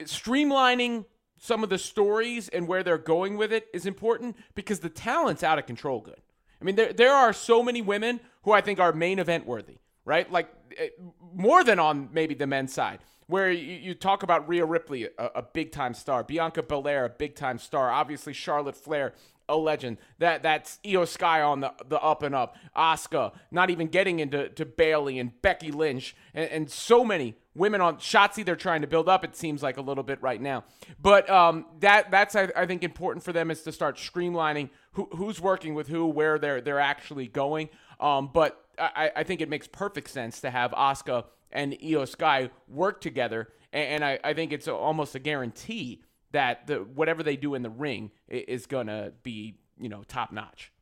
streamlining 0.00 1.04
some 1.36 1.62
of 1.62 1.68
the 1.68 1.78
stories 1.78 2.48
and 2.48 2.66
where 2.66 2.82
they're 2.82 2.96
going 2.96 3.36
with 3.36 3.52
it 3.52 3.68
is 3.74 3.84
important 3.84 4.36
because 4.54 4.80
the 4.80 4.88
talent's 4.88 5.42
out 5.42 5.58
of 5.58 5.66
control 5.66 6.00
good. 6.00 6.22
I 6.62 6.64
mean, 6.64 6.76
there, 6.76 6.92
there 6.94 7.12
are 7.12 7.32
so 7.32 7.62
many 7.62 7.82
women 7.82 8.20
who 8.42 8.52
I 8.52 8.60
think 8.60 8.78
are 8.80 8.92
main 8.92 9.18
event 9.18 9.46
worthy, 9.46 9.78
right? 10.04 10.30
Like 10.30 10.48
eh, 10.78 10.88
more 11.34 11.64
than 11.64 11.78
on 11.78 12.08
maybe 12.12 12.34
the 12.34 12.46
men's 12.46 12.72
side, 12.72 13.00
where 13.26 13.50
you, 13.50 13.74
you 13.74 13.94
talk 13.94 14.22
about 14.22 14.48
Rhea 14.48 14.64
Ripley, 14.64 15.04
a, 15.18 15.26
a 15.36 15.42
big 15.42 15.72
time 15.72 15.94
star, 15.94 16.22
Bianca 16.22 16.62
Belair, 16.62 17.04
a 17.04 17.10
big 17.10 17.34
time 17.34 17.58
star, 17.58 17.90
obviously 17.90 18.32
Charlotte 18.32 18.76
Flair, 18.76 19.14
a 19.48 19.56
legend. 19.56 19.98
That 20.18 20.42
that's 20.42 20.78
Iyo 20.84 21.06
Sky 21.06 21.42
on 21.42 21.60
the 21.60 21.72
the 21.88 22.00
up 22.00 22.22
and 22.22 22.34
up. 22.34 22.56
Asuka, 22.76 23.32
not 23.50 23.70
even 23.70 23.88
getting 23.88 24.18
into 24.18 24.48
to 24.50 24.64
Bayley 24.64 25.18
and 25.18 25.40
Becky 25.42 25.70
Lynch 25.70 26.16
and, 26.34 26.50
and 26.50 26.70
so 26.70 27.04
many 27.04 27.36
women 27.54 27.80
on 27.80 27.96
Shotzi. 27.96 28.44
They're 28.44 28.56
trying 28.56 28.80
to 28.82 28.86
build 28.86 29.08
up. 29.08 29.24
It 29.24 29.36
seems 29.36 29.62
like 29.62 29.76
a 29.76 29.82
little 29.82 30.04
bit 30.04 30.20
right 30.22 30.40
now, 30.40 30.64
but 31.00 31.28
um, 31.30 31.66
that 31.80 32.10
that's 32.10 32.34
I, 32.34 32.48
I 32.56 32.66
think 32.66 32.82
important 32.82 33.24
for 33.24 33.32
them 33.32 33.50
is 33.50 33.62
to 33.62 33.72
start 33.72 33.96
streamlining 33.96 34.70
who, 34.92 35.08
who's 35.16 35.40
working 35.40 35.74
with 35.74 35.88
who, 35.88 36.06
where 36.06 36.38
they're 36.38 36.60
they're 36.60 36.80
actually 36.80 37.28
going. 37.28 37.68
Um, 38.02 38.30
but 38.32 38.60
I, 38.78 39.12
I 39.16 39.22
think 39.22 39.40
it 39.40 39.48
makes 39.48 39.68
perfect 39.68 40.10
sense 40.10 40.40
to 40.40 40.50
have 40.50 40.72
Asuka 40.72 41.24
and 41.52 41.72
Iyo 41.74 42.06
Sky 42.08 42.50
work 42.68 43.00
together, 43.00 43.48
and, 43.72 44.02
and 44.02 44.04
I, 44.04 44.18
I 44.24 44.34
think 44.34 44.52
it's 44.52 44.66
almost 44.68 45.14
a 45.14 45.18
guarantee 45.18 46.02
that 46.32 46.66
the 46.66 46.76
whatever 46.76 47.22
they 47.22 47.36
do 47.36 47.54
in 47.54 47.62
the 47.62 47.70
ring 47.70 48.10
is 48.28 48.66
gonna 48.66 49.12
be 49.22 49.54
you 49.78 49.88
know 49.88 50.02
top 50.02 50.32
notch. 50.32 50.72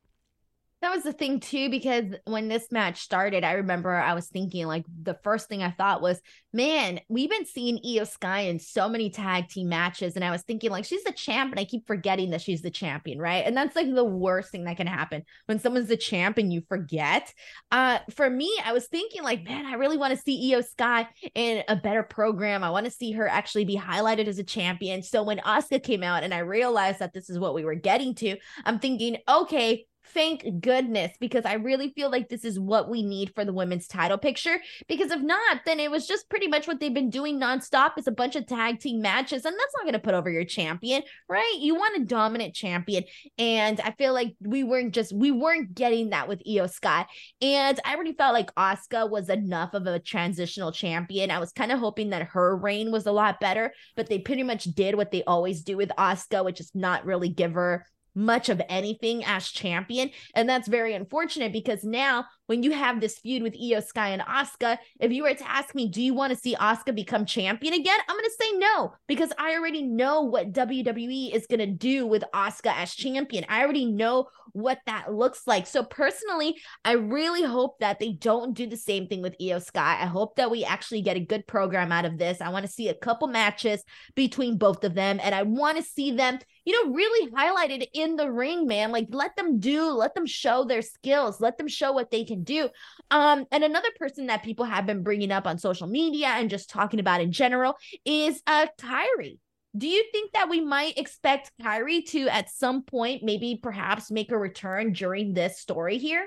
That 0.83 0.95
was 0.95 1.03
the 1.03 1.13
thing 1.13 1.41
too, 1.41 1.69
because 1.69 2.07
when 2.25 2.49
this 2.49 2.73
match 2.73 3.03
started, 3.03 3.45
I 3.45 3.53
remember 3.53 3.95
I 3.95 4.15
was 4.15 4.29
thinking 4.29 4.67
like 4.67 4.87
the 5.03 5.19
first 5.23 5.47
thing 5.47 5.63
I 5.63 5.73
thought 5.73 6.01
was, 6.01 6.19
man, 6.55 7.01
we've 7.11 7.29
been 7.29 7.45
seeing 7.45 7.79
Iyo 7.85 8.09
Sky 8.09 8.41
in 8.41 8.59
so 8.59 8.89
many 8.89 9.11
tag 9.11 9.49
team 9.49 9.69
matches, 9.69 10.17
and 10.17 10.25
I 10.25 10.31
was 10.31 10.41
thinking 10.41 10.71
like 10.71 10.87
she's 10.87 11.05
the 11.05 11.13
champ, 11.13 11.51
and 11.51 11.61
I 11.61 11.67
keep 11.67 11.87
forgetting 11.87 12.31
that 12.31 12.41
she's 12.41 12.63
the 12.63 12.71
champion, 12.71 13.19
right? 13.19 13.45
And 13.45 13.55
that's 13.55 13.77
like 13.77 13.95
the 13.95 14.05
worst 14.05 14.53
thing 14.53 14.65
that 14.65 14.79
can 14.79 14.87
happen 14.87 15.23
when 15.45 15.59
someone's 15.59 15.89
the 15.89 15.99
champ 15.99 16.39
and 16.39 16.51
you 16.51 16.63
forget. 16.67 17.31
Uh, 17.71 17.99
for 18.15 18.31
me, 18.31 18.51
I 18.65 18.73
was 18.73 18.87
thinking 18.87 19.23
like, 19.23 19.45
man, 19.45 19.67
I 19.67 19.75
really 19.75 19.99
want 19.99 20.15
to 20.15 20.23
see 20.23 20.51
Iyo 20.51 20.67
Sky 20.67 21.07
in 21.35 21.63
a 21.69 21.77
better 21.77 22.03
program. 22.03 22.65
I 22.65 22.71
want 22.71 22.87
to 22.87 22.91
see 22.91 23.13
her 23.13 23.29
actually 23.29 23.67
be 23.67 23.77
highlighted 23.77 24.29
as 24.29 24.39
a 24.39 24.45
champion. 24.45 25.03
So 25.03 25.23
when 25.25 25.41
Asuka 25.41 25.83
came 25.83 26.03
out 26.03 26.23
and 26.23 26.33
I 26.33 26.39
realized 26.39 27.01
that 27.01 27.13
this 27.13 27.29
is 27.29 27.39
what 27.39 27.55
we 27.55 27.67
were 27.67 27.75
getting 27.75 28.15
to, 28.15 28.39
I'm 28.65 28.79
thinking, 28.79 29.19
okay, 29.29 29.85
Thank 30.13 30.61
goodness, 30.61 31.13
because 31.21 31.45
I 31.45 31.55
really 31.55 31.91
feel 31.91 32.11
like 32.11 32.29
this 32.29 32.45
is 32.45 32.59
what 32.59 32.89
we 32.89 33.03
need 33.03 33.33
for 33.35 33.45
the 33.45 33.53
women's 33.53 33.87
title 33.87 34.19
picture. 34.19 34.61
Because 34.89 35.11
if 35.13 35.21
not, 35.21 35.61
then 35.65 35.79
it 35.79 35.91
was 35.91 36.07
just 36.07 36.29
pretty 36.29 36.49
much 36.49 36.67
what 36.67 36.81
they've 36.81 36.93
been 36.93 37.11
doing 37.11 37.39
nonstop. 37.39 37.93
It's 37.97 38.07
a 38.07 38.13
bunch 38.13 38.35
of 38.35 38.47
tag 38.47 38.81
team 38.81 39.01
matches, 39.01 39.45
and 39.45 39.55
that's 39.55 39.75
not 39.77 39.85
going 39.85 39.93
to 39.93 40.01
put 40.01 40.15
over 40.15 40.29
your 40.29 40.45
champion, 40.45 41.03
right? 41.29 41.57
You 41.61 41.77
want 41.77 42.03
a 42.03 42.05
dominant 42.05 42.55
champion. 42.55 43.05
And 43.39 43.81
I 43.81 43.93
feel 43.93 44.13
like 44.13 44.35
we 44.41 44.65
weren't 44.65 44.95
just, 44.95 45.13
we 45.13 45.31
weren't 45.31 45.75
getting 45.75 46.11
that 46.11 46.29
with 46.29 46.43
Iyo 46.45 46.69
Sky. 46.69 47.07
And 47.41 47.79
I 47.85 47.95
already 47.95 48.15
felt 48.15 48.35
like 48.35 48.55
Asuka 48.57 49.09
was 49.09 49.29
enough 49.29 49.75
of 49.75 49.87
a 49.87 50.01
transitional 50.01 50.73
champion. 50.73 51.31
I 51.31 51.39
was 51.39 51.53
kind 51.53 51.71
of 51.71 51.79
hoping 51.79 52.11
that 52.11 52.29
her 52.29 52.57
reign 52.57 52.91
was 52.91 53.07
a 53.07 53.13
lot 53.13 53.39
better, 53.39 53.73
but 53.97 54.09
they 54.09 54.19
pretty 54.19 54.43
much 54.43 54.65
did 54.65 54.97
what 54.97 55.13
they 55.13 55.23
always 55.25 55.63
do 55.63 55.77
with 55.77 55.91
Asuka, 55.97 56.45
which 56.45 56.61
is 56.61 56.73
not 56.75 57.05
really 57.05 57.29
give 57.29 57.53
her 57.53 57.87
much 58.15 58.49
of 58.49 58.61
anything 58.69 59.25
as 59.25 59.49
champion. 59.49 60.11
And 60.35 60.49
that's 60.49 60.69
very 60.69 60.95
unfortunate 60.95 61.53
because 61.53 61.85
now 61.85 62.27
when 62.51 62.65
you 62.65 62.73
have 62.73 63.01
this 63.01 63.21
feud 63.21 63.45
with 63.45 63.55
Iyo 63.55 63.81
Sky 63.81 64.09
and 64.09 64.23
Asuka, 64.23 64.77
if 64.99 65.13
you 65.13 65.23
were 65.23 65.33
to 65.33 65.49
ask 65.49 65.73
me, 65.73 65.87
do 65.87 66.03
you 66.03 66.13
want 66.13 66.33
to 66.33 66.37
see 66.37 66.57
Asuka 66.57 66.93
become 66.93 67.25
champion 67.25 67.75
again? 67.75 67.97
I'm 68.09 68.17
going 68.17 68.25
to 68.25 68.37
say 68.41 68.59
no 68.59 68.93
because 69.07 69.33
I 69.39 69.55
already 69.55 69.83
know 69.83 70.23
what 70.23 70.53
WWE 70.53 71.33
is 71.33 71.47
going 71.47 71.61
to 71.61 71.67
do 71.67 72.09
with 72.09 72.25
Asuka 72.35 72.75
as 72.75 72.93
champion. 72.93 73.45
I 73.49 73.63
already 73.63 73.85
know 73.85 74.27
what 74.53 74.81
that 74.87 75.15
looks 75.15 75.43
like. 75.47 75.69
So 75.69 75.85
personally, 75.85 76.57
I 76.85 76.95
really 76.95 77.45
hope 77.45 77.79
that 77.79 78.01
they 78.01 78.15
don't 78.15 78.53
do 78.53 78.67
the 78.67 78.77
same 78.77 79.07
thing 79.07 79.23
with 79.23 79.39
Iyo 79.41 79.63
Sky. 79.65 79.99
I 80.01 80.07
hope 80.07 80.35
that 80.35 80.51
we 80.51 80.65
actually 80.65 81.03
get 81.03 81.17
a 81.17 81.21
good 81.21 81.47
program 81.47 81.93
out 81.93 82.05
of 82.05 82.19
this. 82.19 82.41
I 82.41 82.49
want 82.49 82.67
to 82.67 82.73
see 82.73 82.89
a 82.89 82.95
couple 82.95 83.29
matches 83.29 83.81
between 84.17 84.59
both 84.59 84.83
of 84.83 84.95
them 84.95 85.21
and 85.23 85.37
I 85.37 85.45
want 85.45 85.77
to 85.77 85.85
see 85.85 86.11
them 86.11 86.41
you 86.65 86.85
know, 86.85 86.93
really 86.93 87.31
highlighted 87.33 87.87
in 87.95 88.17
the 88.17 88.31
ring, 88.31 88.67
man. 88.67 88.93
Like 88.93 89.09
let 89.11 89.35
them 89.37 89.59
do, 89.59 89.91
let 89.91 90.15
them 90.15 90.27
show 90.27 90.65
their 90.65 90.83
skills, 90.83 91.41
let 91.41 91.59
them 91.59 91.69
show 91.69 91.93
what 91.93 92.11
they 92.11 92.25
can 92.25 92.40
do. 92.45 92.69
Um, 93.11 93.47
and 93.53 93.65
another 93.65 93.89
person 93.99 94.27
that 94.27 94.43
people 94.43 94.65
have 94.65 94.87
been 94.87 95.03
bringing 95.03 95.33
up 95.33 95.47
on 95.47 95.59
social 95.59 95.87
media 95.87 96.29
and 96.29 96.51
just 96.51 96.71
talking 96.71 97.01
about 97.01 97.21
in 97.21 97.33
general 97.33 97.77
is 98.05 98.43
uh 98.47 98.67
Kairi. 98.79 99.39
Do 99.77 99.87
you 99.87 100.05
think 100.11 100.33
that 100.33 100.49
we 100.49 100.61
might 100.61 100.99
expect 100.99 101.53
Kairi 101.63 102.05
to 102.07 102.29
at 102.29 102.51
some 102.51 102.83
point 102.83 103.23
maybe 103.23 103.59
perhaps 103.63 104.11
make 104.11 104.33
a 104.33 104.39
return 104.39 104.93
during 104.93 105.33
this 105.33 105.59
story 105.59 105.99
here? 105.99 106.27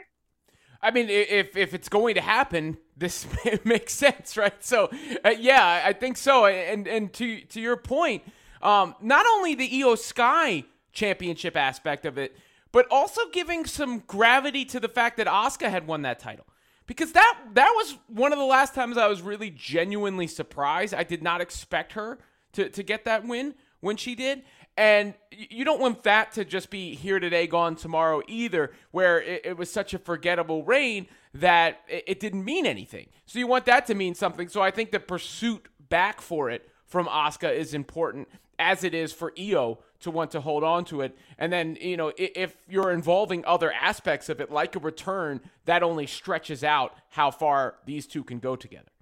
I 0.82 0.91
mean, 0.91 1.10
if 1.10 1.56
if 1.56 1.73
it's 1.73 1.88
going 1.88 2.15
to 2.15 2.21
happen, 2.21 2.78
this 2.97 3.26
makes 3.63 3.93
sense, 3.93 4.36
right? 4.36 4.63
So, 4.63 4.89
uh, 5.23 5.30
yeah, 5.39 5.82
I 5.86 5.93
think 5.93 6.17
so. 6.17 6.45
And 6.45 6.88
and 6.88 7.12
to 7.13 7.41
to 7.41 7.62
your 7.62 7.78
point, 7.78 8.23
um, 8.62 8.93
not 9.02 9.26
only 9.26 9.56
the 9.56 9.69
Iyo 9.69 9.97
Sky 9.97 10.65
championship 10.91 11.56
aspect 11.56 12.06
of 12.06 12.17
it, 12.17 12.38
but 12.73 12.86
also 12.91 13.21
giving 13.31 13.65
some 13.65 13.99
gravity 13.99 14.65
to 14.65 14.81
the 14.81 14.89
fact 14.89 15.15
that 15.15 15.27
Asuka 15.27 15.69
had 15.69 15.88
won 15.88 16.01
that 16.01 16.19
title. 16.19 16.45
Because 16.86 17.13
that 17.13 17.39
that 17.53 17.71
was 17.75 17.97
one 18.07 18.33
of 18.33 18.39
the 18.39 18.45
last 18.45 18.75
times 18.75 18.97
I 18.97 19.07
was 19.07 19.21
really 19.21 19.49
genuinely 19.49 20.27
surprised. 20.27 20.93
I 20.93 21.03
did 21.03 21.23
not 21.23 21.39
expect 21.39 21.93
her 21.93 22.19
to, 22.51 22.67
to 22.67 22.83
get 22.83 23.05
that 23.05 23.25
win 23.25 23.55
when 23.79 23.95
she 23.95 24.15
did. 24.15 24.43
And 24.75 25.13
you 25.31 25.63
don't 25.63 25.79
want 25.79 26.03
that 26.03 26.33
to 26.33 26.43
just 26.43 26.71
be 26.71 26.95
here 26.95 27.19
today, 27.19 27.45
gone 27.45 27.75
tomorrow 27.75 28.21
either, 28.27 28.71
where 28.91 29.21
it, 29.21 29.45
it 29.45 29.57
was 29.57 29.71
such 29.71 29.93
a 29.93 29.99
forgettable 29.99 30.63
reign 30.63 31.07
that 31.36 31.81
it, 31.88 32.03
it 32.07 32.19
didn't 32.19 32.43
mean 32.43 32.65
anything. 32.65 33.07
So 33.27 33.39
you 33.39 33.47
want 33.47 33.65
that 33.65 33.86
to 33.86 33.95
mean 33.95 34.15
something. 34.15 34.49
So 34.49 34.62
I 34.62 34.71
think 34.71 34.91
the 34.91 34.99
pursuit 34.99 35.67
back 35.89 36.21
for 36.21 36.49
it 36.49 36.67
from 36.93 37.08
Asuka 37.08 37.51
is 37.51 37.73
important 37.73 38.29
as 38.60 38.84
it 38.84 38.93
is 38.93 39.12
for 39.12 39.32
Iyo 39.32 39.79
to 40.01 40.12
want 40.12 40.29
to 40.29 40.41
hold 40.41 40.63
on 40.63 40.86
to 40.86 41.01
it. 41.01 41.17
And 41.39 41.51
then, 41.51 41.75
you 41.82 41.97
know, 41.97 42.13
if 42.15 42.56
you're 42.69 42.91
involving 42.91 43.43
other 43.45 43.73
aspects 43.73 44.29
of 44.29 44.39
it, 44.39 44.51
like 44.51 44.75
a 44.75 44.79
return, 44.79 45.41
that 45.65 45.82
only 45.82 46.06
stretches 46.06 46.63
out 46.63 46.93
how 47.10 47.32
far 47.32 47.77
these 47.88 48.06
two 48.06 48.23
can 48.23 48.38
go 48.38 48.56
together. 48.56 48.92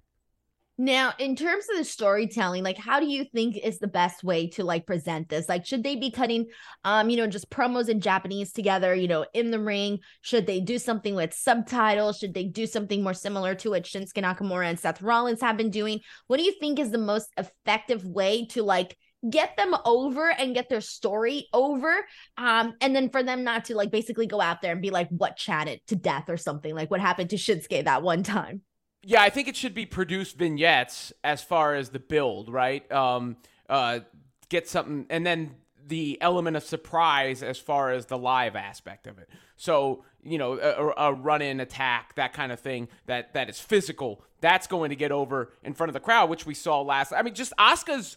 Now, 0.82 1.12
in 1.20 1.36
terms 1.36 1.66
of 1.70 1.76
the 1.76 1.84
storytelling, 1.84 2.64
like 2.64 2.76
how 2.76 2.98
do 2.98 3.06
you 3.06 3.24
think 3.24 3.56
is 3.56 3.78
the 3.78 3.86
best 3.86 4.24
way 4.24 4.48
to 4.48 4.64
like 4.64 4.84
present 4.84 5.28
this? 5.28 5.48
Like 5.48 5.64
should 5.64 5.84
they 5.84 5.94
be 5.94 6.10
cutting 6.10 6.46
um, 6.82 7.08
you 7.08 7.16
know, 7.16 7.28
just 7.28 7.50
promos 7.50 7.88
in 7.88 8.00
Japanese 8.00 8.52
together, 8.52 8.92
you 8.92 9.06
know, 9.06 9.24
in 9.32 9.52
the 9.52 9.60
ring? 9.60 10.00
Should 10.22 10.48
they 10.48 10.58
do 10.58 10.80
something 10.80 11.14
with 11.14 11.34
subtitles? 11.34 12.18
Should 12.18 12.34
they 12.34 12.46
do 12.46 12.66
something 12.66 13.00
more 13.00 13.14
similar 13.14 13.54
to 13.54 13.70
what 13.70 13.84
Shinsuke 13.84 14.24
Nakamura 14.24 14.66
and 14.66 14.80
Seth 14.80 15.00
Rollins 15.02 15.40
have 15.40 15.56
been 15.56 15.70
doing? 15.70 16.00
What 16.26 16.38
do 16.38 16.42
you 16.42 16.54
think 16.58 16.80
is 16.80 16.90
the 16.90 16.98
most 16.98 17.28
effective 17.38 18.04
way 18.04 18.46
to 18.46 18.64
like 18.64 18.96
get 19.30 19.56
them 19.56 19.76
over 19.84 20.32
and 20.32 20.52
get 20.52 20.68
their 20.68 20.80
story 20.80 21.46
over 21.52 21.94
um 22.38 22.74
and 22.80 22.96
then 22.96 23.08
for 23.08 23.22
them 23.22 23.44
not 23.44 23.66
to 23.66 23.76
like 23.76 23.92
basically 23.92 24.26
go 24.26 24.40
out 24.40 24.60
there 24.60 24.72
and 24.72 24.82
be 24.82 24.90
like 24.90 25.08
what 25.10 25.36
chatted 25.36 25.80
to 25.86 25.94
death 25.94 26.28
or 26.28 26.36
something 26.36 26.74
like 26.74 26.90
what 26.90 27.00
happened 27.00 27.30
to 27.30 27.36
Shinsuke 27.36 27.84
that 27.84 28.02
one 28.02 28.24
time 28.24 28.62
yeah 29.02 29.22
i 29.22 29.30
think 29.30 29.48
it 29.48 29.56
should 29.56 29.74
be 29.74 29.86
produced 29.86 30.36
vignettes 30.36 31.12
as 31.24 31.42
far 31.42 31.74
as 31.74 31.90
the 31.90 31.98
build 31.98 32.48
right? 32.48 32.90
Um 32.90 33.36
uh 33.68 34.00
get 34.48 34.68
something 34.68 35.06
and 35.10 35.26
then 35.26 35.56
the 35.86 36.16
element 36.20 36.56
of 36.56 36.62
surprise 36.62 37.42
as 37.42 37.58
far 37.58 37.90
as 37.90 38.06
the 38.06 38.16
live 38.16 38.54
aspect 38.54 39.08
of 39.08 39.18
it. 39.18 39.28
So 39.56 40.04
you 40.22 40.38
know 40.38 40.58
a, 40.58 41.08
a 41.10 41.12
run 41.12 41.42
in 41.42 41.60
attack 41.60 42.14
that 42.14 42.32
kind 42.32 42.52
of 42.52 42.60
thing 42.60 42.88
that 43.06 43.34
that 43.34 43.48
is 43.48 43.58
physical 43.58 44.22
that's 44.40 44.66
going 44.66 44.90
to 44.90 44.96
get 44.96 45.12
over 45.12 45.52
in 45.62 45.74
front 45.74 45.88
of 45.88 45.94
the 45.94 46.00
crowd 46.00 46.30
which 46.30 46.46
we 46.46 46.54
saw 46.54 46.80
last 46.80 47.12
i 47.12 47.22
mean 47.22 47.34
just 47.34 47.52
Asuka's 47.58 48.16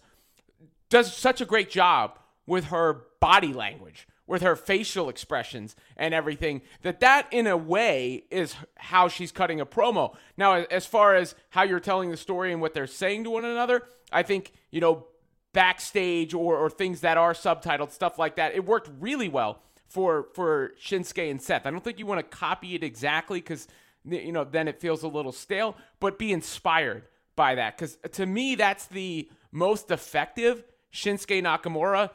does 0.90 1.16
such 1.16 1.42
a 1.42 1.46
great 1.46 1.70
job 1.70 2.20
with 2.46 2.66
her 2.66 3.06
body 3.20 3.54
language 3.54 4.08
with 4.28 4.42
her 4.42 4.56
facial 4.56 5.10
expressions 5.10 5.76
and 5.96 6.14
everything 6.14 6.62
that 6.82 7.00
that 7.00 7.28
in 7.32 7.48
a 7.48 7.58
way 7.58 8.24
is 8.32 8.56
how 8.76 9.08
she's 9.08 9.32
cutting 9.32 9.60
a 9.60 9.66
promo. 9.66 10.16
Now 10.38 10.54
as 10.54 10.86
far 10.86 11.16
as 11.16 11.36
how 11.50 11.64
you're 11.64 11.80
telling 11.80 12.12
the 12.12 12.18
story 12.18 12.52
and 12.52 12.62
what 12.62 12.74
they're 12.74 12.88
saying 12.88 13.24
to 13.26 13.30
one 13.30 13.46
another 13.46 13.84
i 14.12 14.24
think 14.24 14.54
you 14.72 14.82
know 14.82 15.06
backstage 15.54 16.34
or, 16.34 16.58
or 16.58 16.70
things 16.70 17.02
that 17.02 17.18
are 17.18 17.34
subtitled 17.34 17.92
stuff 17.92 18.20
like 18.20 18.36
that 18.36 18.54
it 18.54 18.66
worked 18.66 18.90
really 19.00 19.30
well 19.30 19.62
for 19.88 20.28
for 20.34 20.74
shinsuke 20.82 21.30
and 21.30 21.42
seth. 21.42 21.66
I 21.66 21.72
don't 21.72 21.84
think 21.84 22.00
you 22.00 22.06
want 22.06 22.20
to 22.20 22.38
copy 22.38 22.76
it 22.76 22.84
exactly 22.84 23.40
because 23.40 23.68
you 24.04 24.32
know 24.32 24.44
then 24.44 24.68
it 24.68 24.80
feels 24.80 25.04
a 25.04 25.08
little 25.08 25.32
stale 25.32 25.76
but 26.00 26.20
be 26.20 26.32
inspired 26.32 27.04
by 27.36 27.56
that. 27.56 27.78
Because 27.78 27.98
uh, 28.04 28.10
to 28.10 28.26
me 28.26 28.56
that's 28.56 28.88
the 28.88 29.30
most 29.52 29.92
effective 29.92 30.64
Shinsuke 30.94 31.42
Nakamura 31.42 32.10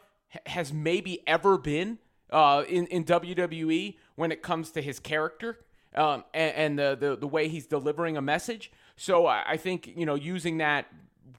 has 0.46 0.72
maybe 0.72 1.22
ever 1.26 1.58
been 1.58 1.98
uh, 2.30 2.64
in 2.68 2.86
in 2.86 3.04
WWE 3.04 3.96
when 4.14 4.32
it 4.32 4.42
comes 4.42 4.70
to 4.72 4.82
his 4.82 5.00
character 5.00 5.58
um, 5.94 6.24
and, 6.32 6.54
and 6.54 6.78
the, 6.78 6.96
the, 6.98 7.16
the 7.16 7.26
way 7.26 7.48
he's 7.48 7.66
delivering 7.66 8.16
a 8.16 8.22
message. 8.22 8.70
So 8.96 9.26
I, 9.26 9.42
I 9.46 9.56
think 9.56 9.86
you 9.96 10.06
know 10.06 10.14
using 10.14 10.58
that, 10.58 10.86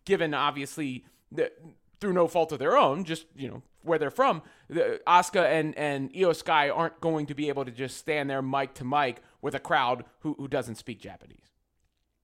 given 0.06 0.34
obviously 0.34 1.06
the, 1.32 1.52
through 2.00 2.14
no 2.14 2.28
fault 2.28 2.52
of 2.52 2.60
their 2.60 2.78
own, 2.78 3.04
just 3.04 3.26
you 3.36 3.48
know 3.48 3.62
where 3.84 3.98
they're 3.98 4.12
from, 4.12 4.42
the, 4.70 5.00
Asuka 5.08 5.46
and 5.46 5.78
and 5.78 6.14
Iyo 6.14 6.36
Sky 6.36 6.70
aren't 6.70 7.00
going 7.02 7.26
to 7.28 7.36
be 7.36 7.50
able 7.50 7.66
to 7.66 7.72
just 7.72 7.98
stand 7.98 8.30
there 8.30 8.42
mic 8.42 8.74
to 8.76 8.86
mic 8.86 9.22
with 9.42 9.56
a 9.56 9.60
crowd 9.60 10.06
who 10.20 10.36
who 10.38 10.48
doesn't 10.48 10.76
speak 10.76 11.00
Japanese. 11.00 11.38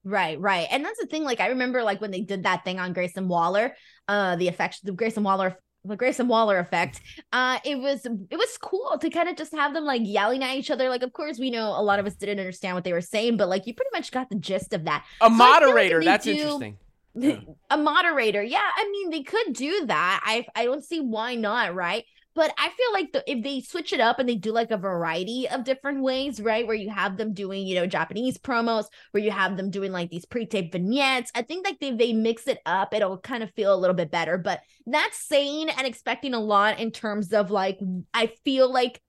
Right, 0.03 0.39
right. 0.39 0.67
And 0.71 0.86
that's 0.86 0.99
the 1.01 1.06
thing. 1.06 1.25
Like, 1.25 1.41
I 1.41 1.47
remember 1.47 1.84
like 1.84 1.99
when 1.99 2.12
they 2.12 2.21
did 2.21 2.43
that 2.43 2.63
thing 2.63 2.80
on 2.80 2.93
Grayson 2.93 3.27
Waller, 3.27 3.75
uh, 4.08 4.38
the 4.38 4.47
effect, 4.47 4.86
the 4.86 4.93
Grayson 4.93 5.21
Waller, 5.21 5.58
the 5.85 5.95
Grayson 5.95 6.27
Waller 6.27 6.57
effect. 6.59 7.01
Uh, 7.31 7.59
it 7.63 7.79
was 7.79 8.05
it 8.05 8.37
was 8.37 8.57
cool 8.61 8.97
to 8.99 9.09
kind 9.09 9.29
of 9.29 9.35
just 9.35 9.53
have 9.53 9.73
them 9.73 9.85
like 9.85 10.01
yelling 10.03 10.43
at 10.43 10.55
each 10.55 10.71
other. 10.71 10.89
Like, 10.89 11.03
of 11.03 11.13
course, 11.13 11.39
we 11.39 11.49
know 11.49 11.69
a 11.69 11.81
lot 11.81 11.99
of 11.99 12.05
us 12.05 12.15
didn't 12.15 12.39
understand 12.39 12.75
what 12.75 12.83
they 12.83 12.93
were 12.93 13.01
saying, 13.01 13.37
but 13.37 13.49
like 13.49 13.67
you 13.67 13.73
pretty 13.73 13.91
much 13.93 14.11
got 14.11 14.29
the 14.29 14.35
gist 14.35 14.73
of 14.73 14.85
that. 14.85 15.05
A 15.21 15.25
so 15.25 15.29
moderator, 15.29 15.97
like 15.97 16.05
that's 16.05 16.25
do, 16.25 16.31
interesting. 16.31 16.77
Yeah. 17.15 17.39
A 17.71 17.77
moderator, 17.77 18.43
yeah. 18.43 18.69
I 18.75 18.89
mean, 18.91 19.09
they 19.09 19.23
could 19.23 19.53
do 19.53 19.85
that. 19.87 20.21
I 20.23 20.45
I 20.55 20.65
don't 20.65 20.83
see 20.83 21.01
why 21.01 21.35
not, 21.35 21.73
right? 21.73 22.03
But 22.38 22.54
I 22.56 22.69
feel 22.69 22.93
like 22.93 23.13
the, 23.13 23.23
if 23.26 23.43
they 23.43 23.62
switch 23.62 23.91
it 23.91 24.00
up 24.00 24.19
and 24.19 24.30
they 24.30 24.36
do 24.36 24.52
like 24.52 24.69
a 24.69 24.78
variety 24.78 25.50
of 25.50 25.63
different 25.63 26.04
ways, 26.04 26.39
right? 26.39 26.67
Where 26.67 26.76
you 26.76 26.91
have 26.91 27.17
them 27.17 27.34
doing, 27.34 27.65
you 27.65 27.73
know, 27.73 27.88
Japanese 27.88 28.38
promos, 28.38 28.86
where 29.10 29.23
you 29.23 29.32
have 29.32 29.58
them 29.58 29.71
doing 29.71 29.91
like 29.91 30.12
these 30.12 30.23
pre-taped 30.23 30.71
vignettes. 30.71 31.32
I 31.34 31.41
think 31.41 31.65
like 31.65 31.80
they 31.80 31.89
they 31.89 32.13
mix 32.13 32.47
it 32.47 32.60
up, 32.67 32.93
it'll 32.93 33.17
kind 33.17 33.41
of 33.41 33.50
feel 33.56 33.73
a 33.73 33.82
little 33.82 33.95
bit 33.95 34.12
better. 34.12 34.38
But 34.38 34.62
that's 34.86 35.28
saying 35.28 35.71
and 35.71 35.88
expecting 35.88 36.36
a 36.36 36.39
lot 36.39 36.80
in 36.80 36.91
terms 36.91 37.34
of 37.34 37.50
like 37.50 37.80
I 38.13 38.28
feel 38.45 38.71
like 38.71 39.02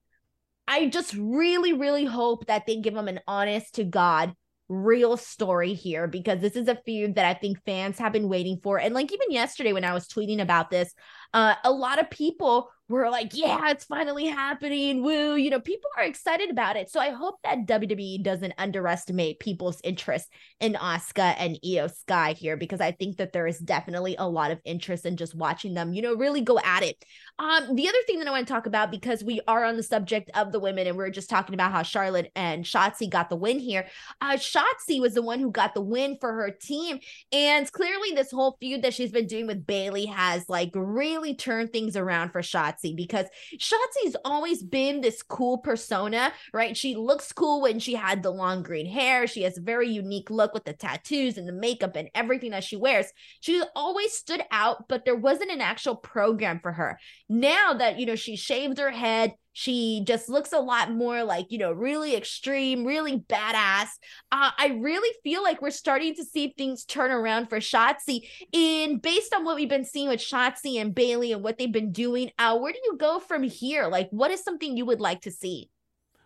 I 0.67 0.87
just 0.87 1.13
really, 1.15 1.75
really 1.75 2.07
hope 2.07 2.47
that 2.47 2.67
they 2.67 2.77
give 2.77 2.95
them 2.95 3.09
an 3.09 3.21
honest 3.29 3.75
to 3.75 3.85
God 3.85 4.33
real 4.69 5.17
story 5.17 5.73
here 5.73 6.07
because 6.07 6.41
this 6.41 6.57
is 6.57 6.69
a 6.69 6.79
feud 6.85 7.15
that 7.15 7.25
I 7.25 7.35
think 7.35 7.59
fans 7.65 7.99
have 7.99 8.13
been 8.13 8.29
waiting 8.29 8.61
for. 8.63 8.79
And 8.79 8.95
like 8.95 9.13
even 9.13 9.31
yesterday 9.31 9.73
when 9.73 9.85
I 9.85 9.95
was 9.95 10.07
tweeting 10.07 10.41
about 10.41 10.71
this, 10.71 10.93
uh, 11.35 11.55
a 11.65 11.71
lot 11.71 12.01
of 12.01 12.11
people 12.11 12.71
were 12.89 13.11
like, 13.11 13.33
yeah, 13.35 13.71
it's 13.71 13.85
finally 13.85 14.27
happening. 14.27 15.03
Woo. 15.03 15.37
You 15.37 15.51
know, 15.51 15.61
people 15.61 15.91
are 15.97 16.05
excited 16.05 16.51
about 16.51 16.77
it. 16.77 16.91
So 16.91 17.01
I 17.01 17.11
hope 17.11 17.37
that 17.45 17.67
WWE 17.67 18.23
doesn't 18.23 18.55
underestimate 18.57 19.41
people's 19.41 19.81
interest 19.85 20.33
in 20.61 20.73
Asuka 20.73 21.35
and 21.39 21.59
Iyo 21.65 21.95
Sky 21.95 22.33
here 22.33 22.57
because 22.57 22.81
I 22.81 22.93
think 22.93 23.19
that 23.19 23.33
there 23.33 23.47
is 23.47 23.59
definitely 23.59 24.17
a 24.19 24.29
lot 24.29 24.51
of 24.51 24.61
interest 24.65 25.05
in 25.05 25.17
just 25.17 25.35
watching 25.35 25.75
them, 25.75 25.93
you 25.93 26.01
know, 26.01 26.15
really 26.15 26.41
go 26.41 26.59
at 26.65 26.83
it. 26.83 27.05
Um, 27.39 27.77
the 27.77 27.89
other 27.89 27.99
thing 28.07 28.19
that 28.21 28.29
I 28.29 28.31
want 28.31 28.47
to 28.47 28.53
talk 28.53 28.67
about 28.67 28.91
because 28.91 29.23
we 29.23 29.41
are 29.47 29.65
on 29.65 29.77
the 29.77 29.83
subject 29.83 30.31
of 30.35 30.51
the 30.51 30.59
women 30.59 30.87
and 30.87 30.97
we 30.97 31.05
are 31.05 31.11
just 31.11 31.31
talking 31.31 31.55
about 31.55 31.73
how 31.73 31.83
Charlotte 31.83 32.33
and 32.35 32.65
Shotzi 32.65 33.09
got 33.09 33.29
the 33.29 33.37
win 33.37 33.59
here. 33.59 33.87
Uh, 34.21 34.37
Shotzi 34.37 34.99
was 35.01 35.15
the 35.15 35.23
one 35.23 35.41
who 35.41 35.51
got 35.51 35.75
the 35.75 35.83
win 35.83 36.17
for 36.21 36.33
her 36.33 36.51
team. 36.51 37.01
And 37.33 37.71
clearly, 37.71 38.13
this 38.15 38.31
whole 38.31 38.57
feud 38.61 38.83
that 38.83 38.95
she's 38.95 39.13
been 39.13 39.27
doing 39.27 39.47
with 39.47 39.67
Bayley 39.67 40.07
has 40.07 40.49
like 40.49 40.71
really 40.75 41.18
turned 41.35 41.73
things 41.73 41.97
around 41.97 42.31
for. 42.31 42.43
Shotzi 42.49 42.97
because 42.97 43.27
Shotzi's 43.59 44.17
always 44.25 44.63
been 44.63 45.01
this 45.01 45.23
cool 45.23 45.59
persona, 45.59 46.33
right? 46.53 46.77
She 46.77 46.97
looks 46.97 47.33
cool 47.33 47.61
when 47.61 47.79
she 47.79 47.95
had 47.95 48.23
the 48.23 48.31
long 48.31 48.63
green 48.63 48.87
hair. 48.87 49.27
She 49.27 49.43
has 49.43 49.59
a 49.59 49.63
very 49.63 49.89
unique 49.89 50.31
look 50.31 50.55
with 50.55 50.65
the 50.65 50.73
tattoos 50.73 51.37
and 51.39 51.47
the 51.47 51.53
makeup 51.53 51.97
and 51.97 52.11
everything 52.15 52.51
that 52.53 52.65
she 52.65 52.77
wears. 52.77 53.07
She 53.41 53.63
always 53.77 54.13
stood 54.13 54.43
out, 54.51 54.89
but 54.89 55.05
there 55.05 55.17
wasn't 55.17 55.51
an 55.51 55.61
actual 55.61 55.97
program 55.97 56.61
for 56.61 56.73
her. 56.73 56.99
Now 57.29 57.75
that, 57.75 57.99
you 57.99 58.07
know, 58.07 58.17
she 58.17 58.37
shaved 58.37 58.79
her 58.79 58.91
head, 58.91 59.35
she 59.59 60.03
just 60.05 60.29
looks 60.29 60.53
a 60.53 60.61
lot 60.61 60.93
more 60.93 61.25
like, 61.25 61.47
you 61.51 61.59
know, 61.59 61.73
really 61.73 62.15
extreme, 62.15 62.85
really 62.85 63.19
badass. 63.19 63.89
Uh, 64.31 64.53
I 64.57 64.79
really 64.81 65.13
feel 65.25 65.43
like 65.43 65.61
we're 65.61 65.71
starting 65.71 66.15
to 66.15 66.25
see 66.25 66.55
things 66.57 66.85
turn 66.85 67.11
around 67.11 67.49
for 67.49 67.59
Shotzi. 67.59 68.29
And 68.55 69.03
based 69.03 69.35
on 69.35 69.45
what 69.45 69.57
we've 69.57 69.69
been 69.69 69.85
seeing 69.85 70.11
with 70.11 70.21
Shotzi 70.21 70.81
and 70.81 70.95
Bayley 70.95 71.33
and 71.33 71.43
what 71.43 71.59
they've 71.59 71.73
been 71.73 71.91
doing, 71.91 72.31
uh, 72.39 72.57
where 72.57 72.73
do 72.73 72.79
you 72.85 72.97
go 72.99 73.19
from 73.19 73.43
here? 73.43 73.89
Like, 73.89 74.09
what 74.11 74.31
is 74.31 74.45
something 74.45 74.77
you 74.77 74.87
would 74.87 75.01
like 75.01 75.23
to 75.23 75.33
see? 75.33 75.71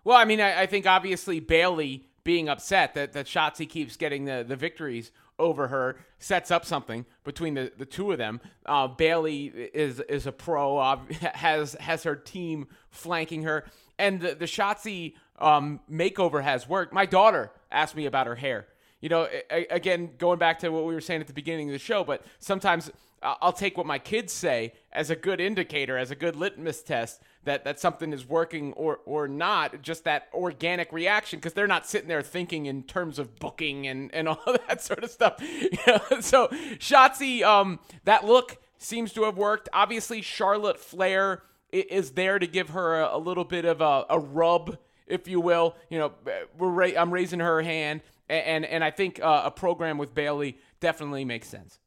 Well, 0.04 0.18
I 0.18 0.26
mean, 0.26 0.42
I, 0.42 0.60
I 0.60 0.66
think 0.66 0.86
obviously 0.86 1.40
Bayley 1.40 2.10
being 2.24 2.50
upset 2.50 2.92
that, 2.92 3.14
that 3.14 3.24
Shotzi 3.24 3.66
keeps 3.66 3.96
getting 3.96 4.26
the, 4.26 4.44
the 4.46 4.56
victories 4.56 5.10
over 5.42 5.68
her 5.68 5.96
sets 6.18 6.50
up 6.50 6.64
something 6.64 7.04
between 7.24 7.54
the, 7.54 7.72
the 7.76 7.84
two 7.84 8.12
of 8.12 8.18
them. 8.18 8.40
Uh, 8.64 8.86
Bayley 8.86 9.46
is 9.46 10.00
is 10.00 10.26
a 10.26 10.32
pro, 10.32 10.78
uh, 10.78 11.00
has 11.34 11.74
has 11.80 12.04
her 12.04 12.16
team 12.16 12.68
flanking 12.90 13.42
her, 13.42 13.64
and 13.98 14.20
the 14.20 14.34
the 14.34 14.46
Shotzi 14.46 15.14
um, 15.38 15.80
makeover 15.90 16.42
has 16.42 16.68
worked. 16.68 16.94
My 16.94 17.04
daughter 17.04 17.50
asked 17.70 17.96
me 17.96 18.06
about 18.06 18.26
her 18.26 18.36
hair. 18.36 18.66
You 19.00 19.08
know, 19.08 19.28
again, 19.50 20.10
going 20.16 20.38
back 20.38 20.60
to 20.60 20.68
what 20.68 20.84
we 20.84 20.94
were 20.94 21.00
saying 21.00 21.20
at 21.20 21.26
the 21.26 21.32
beginning 21.32 21.68
of 21.68 21.72
the 21.72 21.80
show, 21.80 22.04
but 22.04 22.24
sometimes 22.38 22.88
I'll 23.22 23.52
take 23.52 23.76
what 23.76 23.86
my 23.86 23.98
kids 23.98 24.32
say 24.32 24.72
as 24.92 25.08
a 25.08 25.16
good 25.16 25.40
indicator, 25.40 25.96
as 25.96 26.10
a 26.10 26.16
good 26.16 26.34
litmus 26.34 26.82
test 26.82 27.22
that, 27.44 27.64
that 27.64 27.78
something 27.78 28.12
is 28.12 28.26
working 28.26 28.72
or, 28.72 29.00
or 29.06 29.28
not, 29.28 29.80
just 29.82 30.04
that 30.04 30.28
organic 30.34 30.92
reaction, 30.92 31.38
because 31.38 31.52
they're 31.52 31.66
not 31.66 31.86
sitting 31.86 32.08
there 32.08 32.22
thinking 32.22 32.66
in 32.66 32.82
terms 32.82 33.18
of 33.18 33.38
booking 33.38 33.86
and, 33.86 34.12
and 34.14 34.28
all 34.28 34.56
that 34.68 34.82
sort 34.82 35.04
of 35.04 35.10
stuff. 35.10 35.42
So, 36.20 36.48
Shotzi, 36.78 37.42
um, 37.42 37.78
that 38.04 38.24
look 38.24 38.58
seems 38.78 39.12
to 39.14 39.24
have 39.24 39.36
worked. 39.36 39.68
Obviously, 39.72 40.20
Charlotte 40.22 40.78
Flair 40.78 41.42
is 41.72 42.12
there 42.12 42.38
to 42.38 42.46
give 42.46 42.70
her 42.70 43.00
a, 43.00 43.16
a 43.16 43.18
little 43.18 43.44
bit 43.44 43.64
of 43.64 43.80
a, 43.80 44.04
a, 44.10 44.18
rub, 44.18 44.76
if 45.06 45.26
you 45.26 45.40
will. 45.40 45.74
You 45.88 45.98
know, 45.98 46.12
we're 46.58 46.68
ra- 46.68 46.98
I'm 46.98 47.12
raising 47.12 47.40
her 47.40 47.62
hand, 47.62 48.02
and, 48.28 48.46
and, 48.46 48.64
and 48.66 48.84
I 48.84 48.90
think 48.90 49.20
uh, 49.22 49.42
a 49.44 49.50
program 49.50 49.98
with 49.98 50.14
Bayley 50.14 50.58
definitely 50.80 51.24
makes 51.24 51.48
sense. 51.48 51.78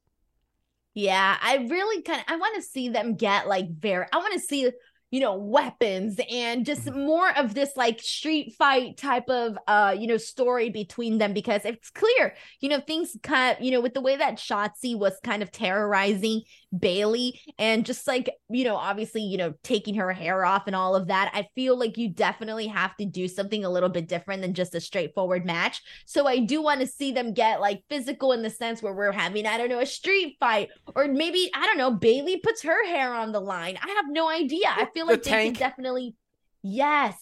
Yeah, 0.95 1.37
I 1.41 1.67
really 1.69 2.01
kind 2.03 2.21
of 2.21 2.25
I 2.27 2.37
want 2.37 2.55
to 2.55 2.61
see 2.61 2.89
them 2.89 3.15
get 3.15 3.47
like 3.47 3.69
very 3.69 4.05
I 4.11 4.17
want 4.17 4.33
to 4.33 4.39
see 4.39 4.71
you 5.11 5.19
know 5.19 5.35
weapons 5.35 6.19
and 6.31 6.65
just 6.65 6.85
mm-hmm. 6.85 7.05
more 7.05 7.37
of 7.37 7.53
this 7.53 7.71
like 7.75 8.01
street 8.01 8.53
fight 8.57 8.97
type 8.97 9.29
of 9.29 9.57
uh 9.67 9.95
you 9.97 10.07
know 10.07 10.17
story 10.17 10.69
between 10.69 11.19
them 11.19 11.33
because 11.33 11.63
it's 11.63 11.89
clear 11.91 12.33
you 12.59 12.69
know 12.69 12.79
things 12.79 13.15
kind 13.23 13.57
of 13.57 13.63
you 13.63 13.71
know 13.71 13.81
with 13.81 13.93
the 13.93 14.01
way 14.01 14.15
that 14.15 14.37
Shotzi 14.37 14.97
was 14.97 15.13
kind 15.23 15.43
of 15.43 15.51
terrorizing 15.51 16.41
Bayley 16.79 17.39
and 17.57 17.85
just 17.85 18.07
like, 18.07 18.29
you 18.49 18.63
know, 18.63 18.75
obviously, 18.75 19.21
you 19.21 19.37
know, 19.37 19.53
taking 19.63 19.95
her 19.95 20.11
hair 20.11 20.45
off 20.45 20.67
and 20.67 20.75
all 20.75 20.95
of 20.95 21.07
that. 21.07 21.31
I 21.33 21.47
feel 21.55 21.77
like 21.77 21.97
you 21.97 22.09
definitely 22.09 22.67
have 22.67 22.95
to 22.97 23.05
do 23.05 23.27
something 23.27 23.63
a 23.63 23.69
little 23.69 23.89
bit 23.89 24.07
different 24.07 24.41
than 24.41 24.53
just 24.53 24.75
a 24.75 24.81
straightforward 24.81 25.45
match. 25.45 25.81
So 26.05 26.27
I 26.27 26.39
do 26.39 26.61
want 26.61 26.81
to 26.81 26.87
see 26.87 27.11
them 27.11 27.33
get 27.33 27.61
like 27.61 27.83
physical 27.89 28.31
in 28.31 28.41
the 28.41 28.49
sense 28.49 28.81
where 28.81 28.93
we're 28.93 29.11
having, 29.11 29.45
I 29.45 29.57
don't 29.57 29.69
know, 29.69 29.79
a 29.79 29.85
street 29.85 30.37
fight 30.39 30.69
or 30.95 31.07
maybe, 31.07 31.49
I 31.53 31.65
don't 31.65 31.77
know, 31.77 31.91
Bayley 31.91 32.37
puts 32.37 32.63
her 32.63 32.85
hair 32.87 33.13
on 33.13 33.31
the 33.31 33.39
line. 33.41 33.77
I 33.81 33.89
have 33.91 34.05
no 34.09 34.29
idea. 34.29 34.67
I 34.67 34.87
feel 34.93 35.07
like 35.07 35.23
The 35.23 35.29
they 35.29 35.45
can 35.45 35.53
definitely, 35.53 36.15
yes. 36.61 37.15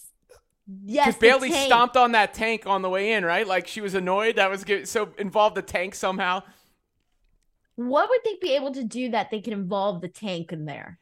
Yes, 0.84 1.08
Because 1.08 1.20
Bayley 1.20 1.50
tank. 1.50 1.66
stomped 1.66 1.96
on 1.96 2.12
that 2.12 2.32
tank 2.32 2.66
on 2.66 2.80
the 2.80 2.88
way 2.88 3.12
in, 3.12 3.24
right? 3.24 3.46
Like 3.46 3.66
she 3.66 3.82
was 3.82 3.94
annoyed 3.94 4.36
that 4.36 4.48
was 4.50 4.64
good. 4.64 4.88
So 4.88 5.10
involved 5.18 5.56
the 5.56 5.62
tank 5.62 5.94
somehow. 5.94 6.42
What 7.76 8.08
would 8.08 8.20
they 8.24 8.36
be 8.40 8.54
able 8.54 8.72
to 8.72 8.84
do 8.84 9.10
that 9.10 9.30
they 9.30 9.40
can 9.40 9.52
involve 9.52 10.00
the 10.00 10.08
tank 10.08 10.52
in 10.52 10.64
there? 10.64 10.98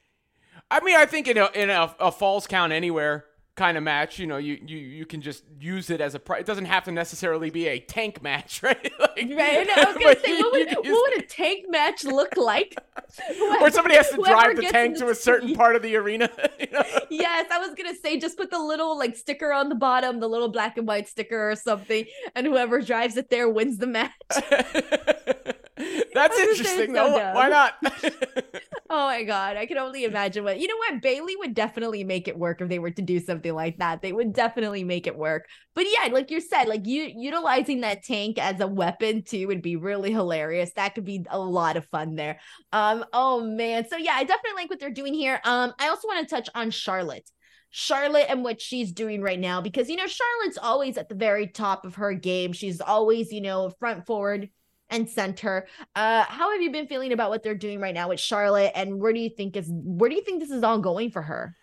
I 0.70 0.80
mean, 0.82 0.96
I 0.96 1.06
think 1.06 1.28
in 1.28 1.36
a 1.38 1.50
in 1.54 1.70
a, 1.70 1.94
a 2.00 2.10
falls 2.12 2.46
count 2.46 2.72
anywhere 2.72 3.26
kind 3.54 3.76
of 3.76 3.82
match, 3.82 4.18
you 4.18 4.26
know, 4.26 4.38
you 4.38 4.58
you 4.66 4.78
you 4.78 5.06
can 5.06 5.20
just 5.20 5.44
use 5.60 5.90
it 5.90 6.00
as 6.00 6.14
a. 6.14 6.18
Pri- 6.18 6.38
it 6.38 6.46
doesn't 6.46 6.64
have 6.64 6.84
to 6.84 6.92
necessarily 6.92 7.50
be 7.50 7.68
a 7.68 7.78
tank 7.78 8.22
match, 8.22 8.62
right? 8.62 8.90
like, 8.98 9.30
Right? 9.36 9.68
I 9.68 9.84
was 9.84 9.96
gonna 10.02 10.20
say, 10.20 10.38
what 10.40 10.52
would, 10.52 10.68
what 10.76 10.86
would 10.86 11.22
a 11.22 11.26
tank 11.26 11.66
match 11.68 12.04
look 12.04 12.36
like? 12.36 12.74
or 13.60 13.70
somebody 13.70 13.96
has 13.96 14.08
to 14.10 14.16
drive 14.16 14.56
the 14.56 14.62
tank 14.62 14.96
to 14.98 15.08
a 15.08 15.14
certain 15.14 15.48
team. 15.48 15.56
part 15.56 15.76
of 15.76 15.82
the 15.82 15.96
arena. 15.96 16.30
you 16.58 16.68
know? 16.72 16.82
Yes, 17.10 17.50
I 17.50 17.58
was 17.58 17.74
gonna 17.74 17.94
say 17.94 18.18
just 18.18 18.38
put 18.38 18.50
the 18.50 18.58
little 18.58 18.96
like 18.96 19.16
sticker 19.16 19.52
on 19.52 19.68
the 19.68 19.74
bottom, 19.74 20.20
the 20.20 20.28
little 20.28 20.48
black 20.48 20.78
and 20.78 20.86
white 20.86 21.08
sticker 21.08 21.50
or 21.50 21.56
something, 21.56 22.06
and 22.34 22.46
whoever 22.46 22.80
drives 22.80 23.16
it 23.16 23.28
there 23.28 23.48
wins 23.50 23.78
the 23.78 23.86
match. 23.86 24.12
That's 26.14 26.38
I 26.38 26.44
was 26.44 26.52
gonna 26.56 26.68
say 26.68 26.84
interesting, 26.84 26.90
it's 26.90 26.94
so 26.94 27.12
though. 27.12 27.32
Why 27.32 27.48
not? 27.48 27.74
Oh 28.94 29.06
my 29.06 29.24
god, 29.24 29.56
I 29.56 29.64
can 29.64 29.78
only 29.78 30.04
imagine 30.04 30.44
what 30.44 30.60
you 30.60 30.68
know 30.68 30.76
what 30.76 31.00
Bayley 31.00 31.34
would 31.36 31.54
definitely 31.54 32.04
make 32.04 32.28
it 32.28 32.38
work 32.38 32.60
if 32.60 32.68
they 32.68 32.78
were 32.78 32.90
to 32.90 33.00
do 33.00 33.20
something 33.20 33.54
like 33.54 33.78
that. 33.78 34.02
They 34.02 34.12
would 34.12 34.34
definitely 34.34 34.84
make 34.84 35.06
it 35.06 35.16
work. 35.16 35.46
But 35.74 35.86
yeah, 35.86 36.12
like 36.12 36.30
you 36.30 36.42
said, 36.42 36.68
like 36.68 36.86
you 36.86 37.10
utilizing 37.16 37.80
that 37.80 38.02
tank 38.04 38.36
as 38.38 38.60
a 38.60 38.66
weapon 38.66 39.22
too 39.22 39.46
would 39.46 39.62
be 39.62 39.76
really 39.76 40.12
hilarious. 40.12 40.72
That 40.74 40.94
could 40.94 41.06
be 41.06 41.24
a 41.30 41.38
lot 41.38 41.78
of 41.78 41.86
fun 41.86 42.16
there. 42.16 42.38
Um, 42.70 43.06
oh 43.14 43.42
man. 43.42 43.88
So 43.88 43.96
yeah, 43.96 44.12
I 44.14 44.24
definitely 44.24 44.62
like 44.62 44.68
what 44.68 44.78
they're 44.78 44.90
doing 44.90 45.14
here. 45.14 45.40
Um, 45.42 45.72
I 45.78 45.88
also 45.88 46.06
want 46.06 46.28
to 46.28 46.34
touch 46.34 46.50
on 46.54 46.70
Charlotte. 46.70 47.30
Charlotte 47.70 48.26
and 48.28 48.44
what 48.44 48.60
she's 48.60 48.92
doing 48.92 49.22
right 49.22 49.40
now 49.40 49.62
because 49.62 49.88
you 49.88 49.96
know 49.96 50.06
Charlotte's 50.06 50.58
always 50.58 50.98
at 50.98 51.08
the 51.08 51.14
very 51.14 51.46
top 51.46 51.86
of 51.86 51.94
her 51.94 52.12
game. 52.12 52.52
She's 52.52 52.82
always, 52.82 53.32
you 53.32 53.40
know, 53.40 53.70
front 53.78 54.04
forward 54.04 54.50
and 54.92 55.08
center. 55.08 55.66
Uh 55.96 56.24
how 56.24 56.52
have 56.52 56.62
you 56.62 56.70
been 56.70 56.86
feeling 56.86 57.12
about 57.12 57.30
what 57.30 57.42
they're 57.42 57.54
doing 57.54 57.80
right 57.80 57.94
now 57.94 58.08
with 58.10 58.20
Charlotte 58.20 58.72
and 58.74 59.00
where 59.00 59.12
do 59.12 59.20
you 59.20 59.30
think 59.30 59.56
is 59.56 59.68
where 59.68 60.08
do 60.08 60.16
you 60.16 60.22
think 60.22 60.40
this 60.40 60.50
is 60.50 60.62
all 60.62 60.78
going 60.78 61.10
for 61.10 61.22
her? 61.22 61.56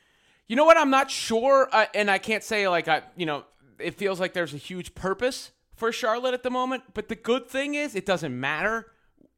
You 0.49 0.55
know 0.55 0.65
what? 0.65 0.77
I'm 0.77 0.89
not 0.89 1.11
sure, 1.11 1.69
uh, 1.71 1.85
and 1.93 2.09
I 2.09 2.17
can't 2.17 2.43
say 2.43 2.67
like 2.67 2.87
I, 2.87 3.03
you 3.15 3.27
know, 3.27 3.45
it 3.77 3.95
feels 3.95 4.19
like 4.19 4.33
there's 4.33 4.53
a 4.53 4.57
huge 4.57 4.95
purpose 4.95 5.51
for 5.75 5.91
Charlotte 5.91 6.33
at 6.33 6.41
the 6.41 6.49
moment. 6.49 6.83
But 6.95 7.07
the 7.07 7.15
good 7.15 7.47
thing 7.47 7.75
is, 7.75 7.95
it 7.95 8.05
doesn't 8.05 8.37
matter 8.37 8.87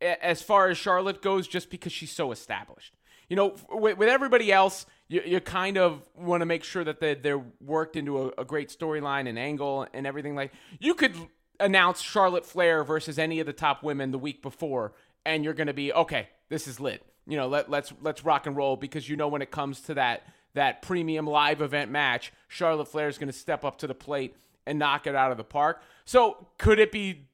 as 0.01 0.41
far 0.41 0.69
as 0.69 0.77
Charlotte 0.77 1.21
goes, 1.21 1.47
just 1.47 1.69
because 1.69 1.91
she's 1.91 2.12
so 2.12 2.32
established. 2.32 2.95
You 3.30 3.36
know, 3.36 3.56
with, 3.69 3.97
with 3.97 4.10
everybody 4.10 4.51
else, 4.51 4.86
you, 5.10 5.21
you 5.25 5.39
kind 5.41 5.77
of 5.77 6.01
want 6.15 6.41
to 6.41 6.45
make 6.45 6.63
sure 6.63 6.84
that 6.84 6.99
they, 6.99 7.13
they're 7.13 7.43
worked 7.60 7.95
into 7.97 8.23
a, 8.23 8.32
a 8.39 8.45
great 8.45 8.69
storyline 8.69 9.27
and 9.27 9.38
angle 9.38 9.88
and 9.93 10.08
everything. 10.08 10.36
Like 10.36 10.54
you 10.80 10.93
could 10.93 11.15
announce 11.62 12.02
Charlotte 12.02 12.45
Flair 12.45 12.84
versus 12.84 13.17
any 13.17 13.39
of 13.39 13.45
the 13.45 13.54
top 13.54 13.84
women 13.84 14.12
the 14.12 14.17
week 14.17 14.41
before, 14.41 14.93
and 15.26 15.43
you're 15.43 15.54
going 15.54 15.67
to 15.67 15.74
be 15.74 15.93
okay. 15.93 16.30
This 16.50 16.67
is 16.67 16.80
lit. 16.80 17.06
You 17.28 17.38
know, 17.38 17.47
let, 17.47 17.69
let's 17.69 17.93
let's 18.02 18.26
rock 18.26 18.47
and 18.47 18.58
roll 18.58 18.76
because 18.76 19.08
you 19.08 19.15
know 19.15 19.28
when 19.28 19.41
it 19.41 19.52
comes 19.52 19.82
to 19.82 19.93
that 19.93 20.24
that 20.54 20.82
premium 20.82 21.26
live 21.28 21.62
event 21.62 21.91
match, 21.91 22.34
Charlotte 22.47 22.88
Flair 22.88 23.08
is 23.08 23.17
going 23.17 23.32
to 23.32 23.38
step 23.38 23.63
up 23.63 23.78
to 23.80 23.88
the 23.88 23.95
plate 23.95 24.36
and 24.65 24.78
knock 24.78 25.08
it 25.08 25.15
out 25.15 25.32
of 25.32 25.38
the 25.38 25.43
park. 25.43 25.82
So 26.04 26.47
could 26.58 26.80
it 26.80 26.91
be 26.91 27.28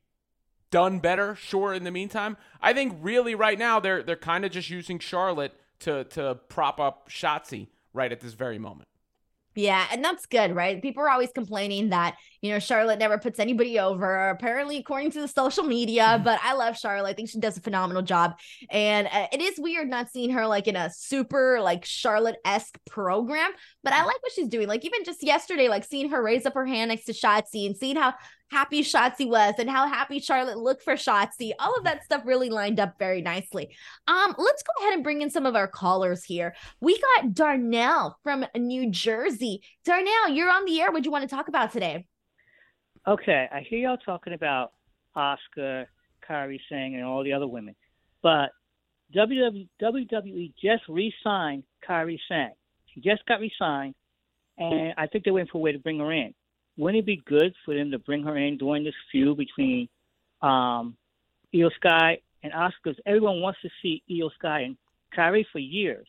done 0.70 1.00
better? 1.00 1.36
Sure. 1.36 1.74
In 1.74 1.84
the 1.84 1.92
meantime, 1.92 2.38
I 2.62 2.74
think 2.74 2.98
really 3.02 3.34
right 3.34 3.58
now 3.58 3.80
they're 3.80 4.04
they're 4.04 4.16
kind 4.16 4.46
of 4.46 4.52
just 4.52 4.70
using 4.70 5.00
Charlotte 5.00 5.54
to 5.80 6.04
to 6.06 6.40
prop 6.50 6.80
up 6.80 7.10
Shotzi 7.10 7.68
right 7.94 8.12
at 8.12 8.20
this 8.20 8.34
very 8.34 8.60
moment. 8.60 8.88
Yeah, 9.58 9.88
and 9.92 10.06
that's 10.06 10.28
good, 10.28 10.56
right? 10.56 10.80
People 10.80 11.02
are 11.02 11.10
always 11.10 11.32
complaining 11.32 11.90
that, 11.90 12.16
you 12.42 12.52
know, 12.52 12.60
Charlotte 12.60 13.00
never 13.00 13.18
puts 13.18 13.40
anybody 13.40 13.80
over, 13.80 14.30
apparently, 14.30 14.78
according 14.78 15.10
to 15.14 15.20
the 15.20 15.28
social 15.28 15.64
media. 15.64 16.22
But 16.24 16.40
I 16.44 16.54
love 16.54 16.78
Charlotte. 16.78 17.10
I 17.10 17.14
think 17.14 17.30
she 17.30 17.40
does 17.40 17.58
a 17.58 17.62
phenomenal 17.62 18.04
job. 18.04 18.36
And 18.70 19.08
uh, 19.08 19.26
it 19.34 19.42
is 19.42 19.60
weird 19.60 19.90
not 19.90 20.12
seeing 20.12 20.30
her 20.30 20.46
like 20.46 20.68
in 20.68 20.76
a 20.76 20.92
super, 20.92 21.60
like, 21.60 21.86
Charlotte 21.86 22.38
esque 22.46 22.78
program. 22.88 23.50
But 23.84 23.94
I 23.94 24.04
like 24.06 24.22
what 24.22 24.32
she's 24.32 24.48
doing. 24.48 24.68
Like, 24.68 24.86
even 24.86 25.04
just 25.04 25.24
yesterday, 25.24 25.70
like 25.70 25.86
seeing 25.86 26.12
her 26.12 26.22
raise 26.22 26.46
up 26.46 26.54
her 26.54 26.68
hand 26.68 26.90
next 26.90 27.06
to 27.06 27.14
Shotzi 27.14 27.66
and 27.66 27.76
seeing 27.76 27.96
how 27.96 28.14
happy 28.50 28.82
Shotzi 28.82 29.28
was 29.28 29.56
and 29.60 29.70
how 29.70 29.88
happy 29.88 30.20
Charlotte 30.20 30.58
looked 30.58 30.84
for 30.84 30.94
Shotzi. 30.94 31.52
All 31.60 31.76
of 31.76 31.84
that 31.84 32.04
stuff 32.04 32.22
really 32.26 32.50
lined 32.50 32.80
up 32.80 32.98
very 32.98 33.22
nicely. 33.22 33.76
Um, 34.08 34.36
let's 34.38 34.64
go 34.64 34.72
ahead 34.82 34.94
and 34.94 35.04
bring 35.04 35.22
in 35.22 35.30
some 35.30 35.46
of 35.46 35.56
our 35.56 35.68
callers 35.68 36.24
here. 36.24 36.56
We 36.80 37.00
got 37.00 37.34
Darnell 37.34 38.18
from 38.24 38.46
New 38.56 38.90
Jersey. 38.90 39.62
Darnell, 39.84 40.30
you're 40.30 40.50
on 40.50 40.66
the 40.66 40.80
air. 40.82 40.92
What 40.92 41.04
do 41.04 41.08
you 41.08 41.12
want 41.12 41.30
to 41.30 41.36
talk 41.36 41.48
about 41.48 41.72
today? 41.72 42.06
Okay, 43.08 43.48
I 43.52 43.62
hear 43.62 43.80
y'all 43.80 43.98
talking 43.98 44.34
about 44.34 44.74
Asuka, 45.16 45.86
Kairi 46.28 46.60
Sane, 46.70 46.96
and 46.96 47.04
all 47.04 47.24
the 47.24 47.34
other 47.34 47.48
women, 47.48 47.76
but 48.22 48.52
WWE, 49.16 50.54
just 50.62 50.84
re-signed 50.90 51.64
Kairi 51.88 52.20
Sane. 52.28 52.52
She 52.88 53.00
just 53.00 53.26
got 53.26 53.40
re-signed, 53.40 53.96
and 54.58 54.94
I 54.98 55.08
think 55.08 55.24
they're 55.24 55.34
waiting 55.34 55.50
for 55.50 55.60
a 55.60 55.62
way 55.62 55.72
to 55.72 55.80
bring 55.80 56.00
her 56.00 56.12
in. 56.12 56.34
Wouldn't 56.78 57.00
it 57.00 57.06
be 57.06 57.24
good 57.26 57.54
for 57.66 57.76
them 57.76 57.92
to 57.92 58.00
bring 58.00 58.24
her 58.24 58.38
in 58.38 58.58
during 58.58 58.84
this 58.84 58.94
feud 59.12 59.38
between 59.38 59.90
um, 60.42 60.96
Iyo 61.54 61.72
Sky 61.76 62.20
and 62.44 62.54
Asuka? 62.54 62.96
Everyone 63.06 63.42
wants 63.42 63.60
to 63.64 63.70
see 63.82 64.04
Iyo 64.10 64.32
Sky 64.36 64.62
and 64.62 64.78
Kairi 65.16 65.44
for 65.52 65.60
years, 65.60 66.08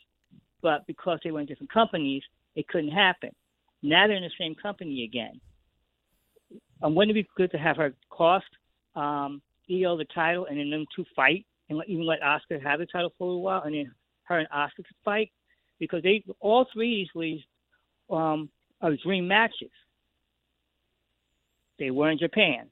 but 0.60 0.86
because 0.86 1.18
they 1.24 1.30
were 1.30 1.40
in 1.40 1.46
different 1.46 1.72
companies, 1.72 2.22
it 2.54 2.68
couldn't 2.68 2.90
happen. 2.90 3.30
Now 3.82 4.06
they're 4.06 4.16
in 4.16 4.22
the 4.22 4.30
same 4.38 4.54
company 4.54 5.04
again. 5.04 5.40
Um, 6.82 6.94
wouldn't 6.94 7.16
it 7.16 7.22
be 7.22 7.28
good 7.36 7.50
to 7.52 7.58
have 7.58 7.76
her 7.78 7.94
cost 8.10 8.46
um, 8.94 9.40
Iyo 9.70 9.96
the 9.96 10.06
title 10.14 10.46
and 10.46 10.58
then 10.58 10.70
them 10.70 10.86
two 10.94 11.04
fight 11.16 11.46
and 11.70 11.80
even 11.86 12.06
let 12.06 12.20
Asuka 12.20 12.62
have 12.62 12.78
the 12.78 12.86
title 12.86 13.12
for 13.16 13.32
a 13.32 13.38
while 13.38 13.62
and 13.62 13.74
then 13.74 13.92
her 14.24 14.38
and 14.38 14.48
Asuka 14.50 14.76
could 14.76 14.86
fight? 15.04 15.30
Because 15.78 16.02
they 16.02 16.24
all 16.40 16.66
three 16.72 17.08
of 17.14 17.20
these 17.20 17.40
um, 18.10 18.50
are 18.82 18.94
dream 18.96 19.28
matches. 19.28 19.70
They 21.78 21.90
were 21.90 22.10
in 22.10 22.18
Japan. 22.18 22.70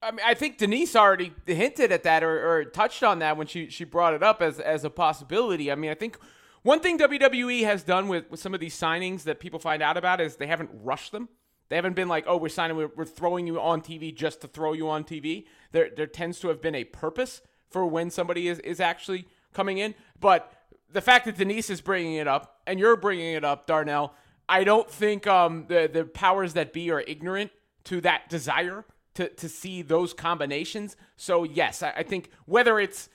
I 0.00 0.12
mean, 0.12 0.20
I 0.24 0.34
think 0.34 0.58
Denise 0.58 0.94
already 0.94 1.32
hinted 1.44 1.90
at 1.90 2.04
that 2.04 2.22
or, 2.22 2.48
or 2.48 2.64
touched 2.64 3.02
on 3.02 3.18
that 3.18 3.36
when 3.36 3.48
she, 3.48 3.68
she 3.68 3.84
brought 3.84 4.14
it 4.14 4.22
up 4.22 4.40
as, 4.40 4.60
as 4.60 4.84
a 4.84 4.90
possibility. 4.90 5.72
I 5.72 5.74
mean, 5.74 5.90
I 5.90 5.94
think 5.94 6.18
one 6.62 6.80
thing 6.80 6.98
WWE 6.98 7.64
has 7.64 7.82
done 7.82 8.06
with, 8.08 8.30
with 8.30 8.38
some 8.38 8.54
of 8.54 8.60
these 8.60 8.78
signings 8.78 9.24
that 9.24 9.40
people 9.40 9.58
find 9.58 9.82
out 9.82 9.96
about 9.96 10.20
is 10.20 10.36
they 10.36 10.46
haven't 10.46 10.70
rushed 10.72 11.12
them. 11.12 11.28
They 11.68 11.76
haven't 11.76 11.96
been 11.96 12.08
like, 12.08 12.24
oh, 12.26 12.36
we're 12.36 12.48
signing, 12.48 12.76
we're, 12.76 12.90
we're 12.96 13.04
throwing 13.04 13.46
you 13.46 13.60
on 13.60 13.82
TV 13.82 14.14
just 14.14 14.40
to 14.42 14.48
throw 14.48 14.72
you 14.72 14.88
on 14.88 15.04
TV. 15.04 15.46
There, 15.72 15.90
there 15.94 16.06
tends 16.06 16.38
to 16.40 16.48
have 16.48 16.62
been 16.62 16.74
a 16.74 16.84
purpose 16.84 17.42
for 17.68 17.86
when 17.86 18.10
somebody 18.10 18.48
is, 18.48 18.58
is 18.60 18.80
actually 18.80 19.26
coming 19.52 19.78
in. 19.78 19.94
But 20.18 20.52
the 20.90 21.00
fact 21.00 21.26
that 21.26 21.36
Denise 21.36 21.70
is 21.70 21.80
bringing 21.80 22.14
it 22.14 22.26
up 22.28 22.60
and 22.66 22.78
you're 22.78 22.96
bringing 22.96 23.34
it 23.34 23.44
up, 23.44 23.66
Darnell, 23.66 24.14
I 24.48 24.64
don't 24.64 24.90
think 24.90 25.26
um, 25.26 25.66
the, 25.68 25.90
the 25.92 26.04
powers 26.04 26.54
that 26.54 26.72
be 26.72 26.90
are 26.90 27.00
ignorant 27.00 27.50
to 27.84 28.00
that 28.00 28.28
desire 28.28 28.84
to, 29.14 29.28
to 29.28 29.48
see 29.48 29.82
those 29.82 30.14
combinations. 30.14 30.96
So, 31.16 31.44
yes, 31.44 31.82
I, 31.82 31.92
I 31.98 32.02
think 32.02 32.30
whether 32.46 32.80
it's 32.80 33.08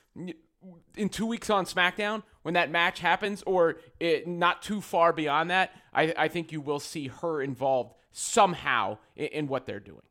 in 0.96 1.10
two 1.10 1.26
weeks 1.26 1.50
on 1.50 1.66
SmackDown 1.66 2.24
when 2.44 2.54
that 2.54 2.70
match 2.70 3.00
happens 3.00 3.44
or 3.46 3.78
it, 4.00 4.28
not 4.28 4.62
too 4.62 4.82
far 4.82 5.12
beyond 5.12 5.50
that, 5.50 5.72
I, 5.94 6.14
I 6.18 6.28
think 6.28 6.52
you 6.52 6.62
will 6.62 6.80
see 6.80 7.08
her 7.08 7.42
involved 7.42 7.96
somehow 8.12 9.00
in, 9.16 9.28
in 9.28 9.48
what 9.48 9.66
they're 9.66 9.80
doing. 9.80 10.02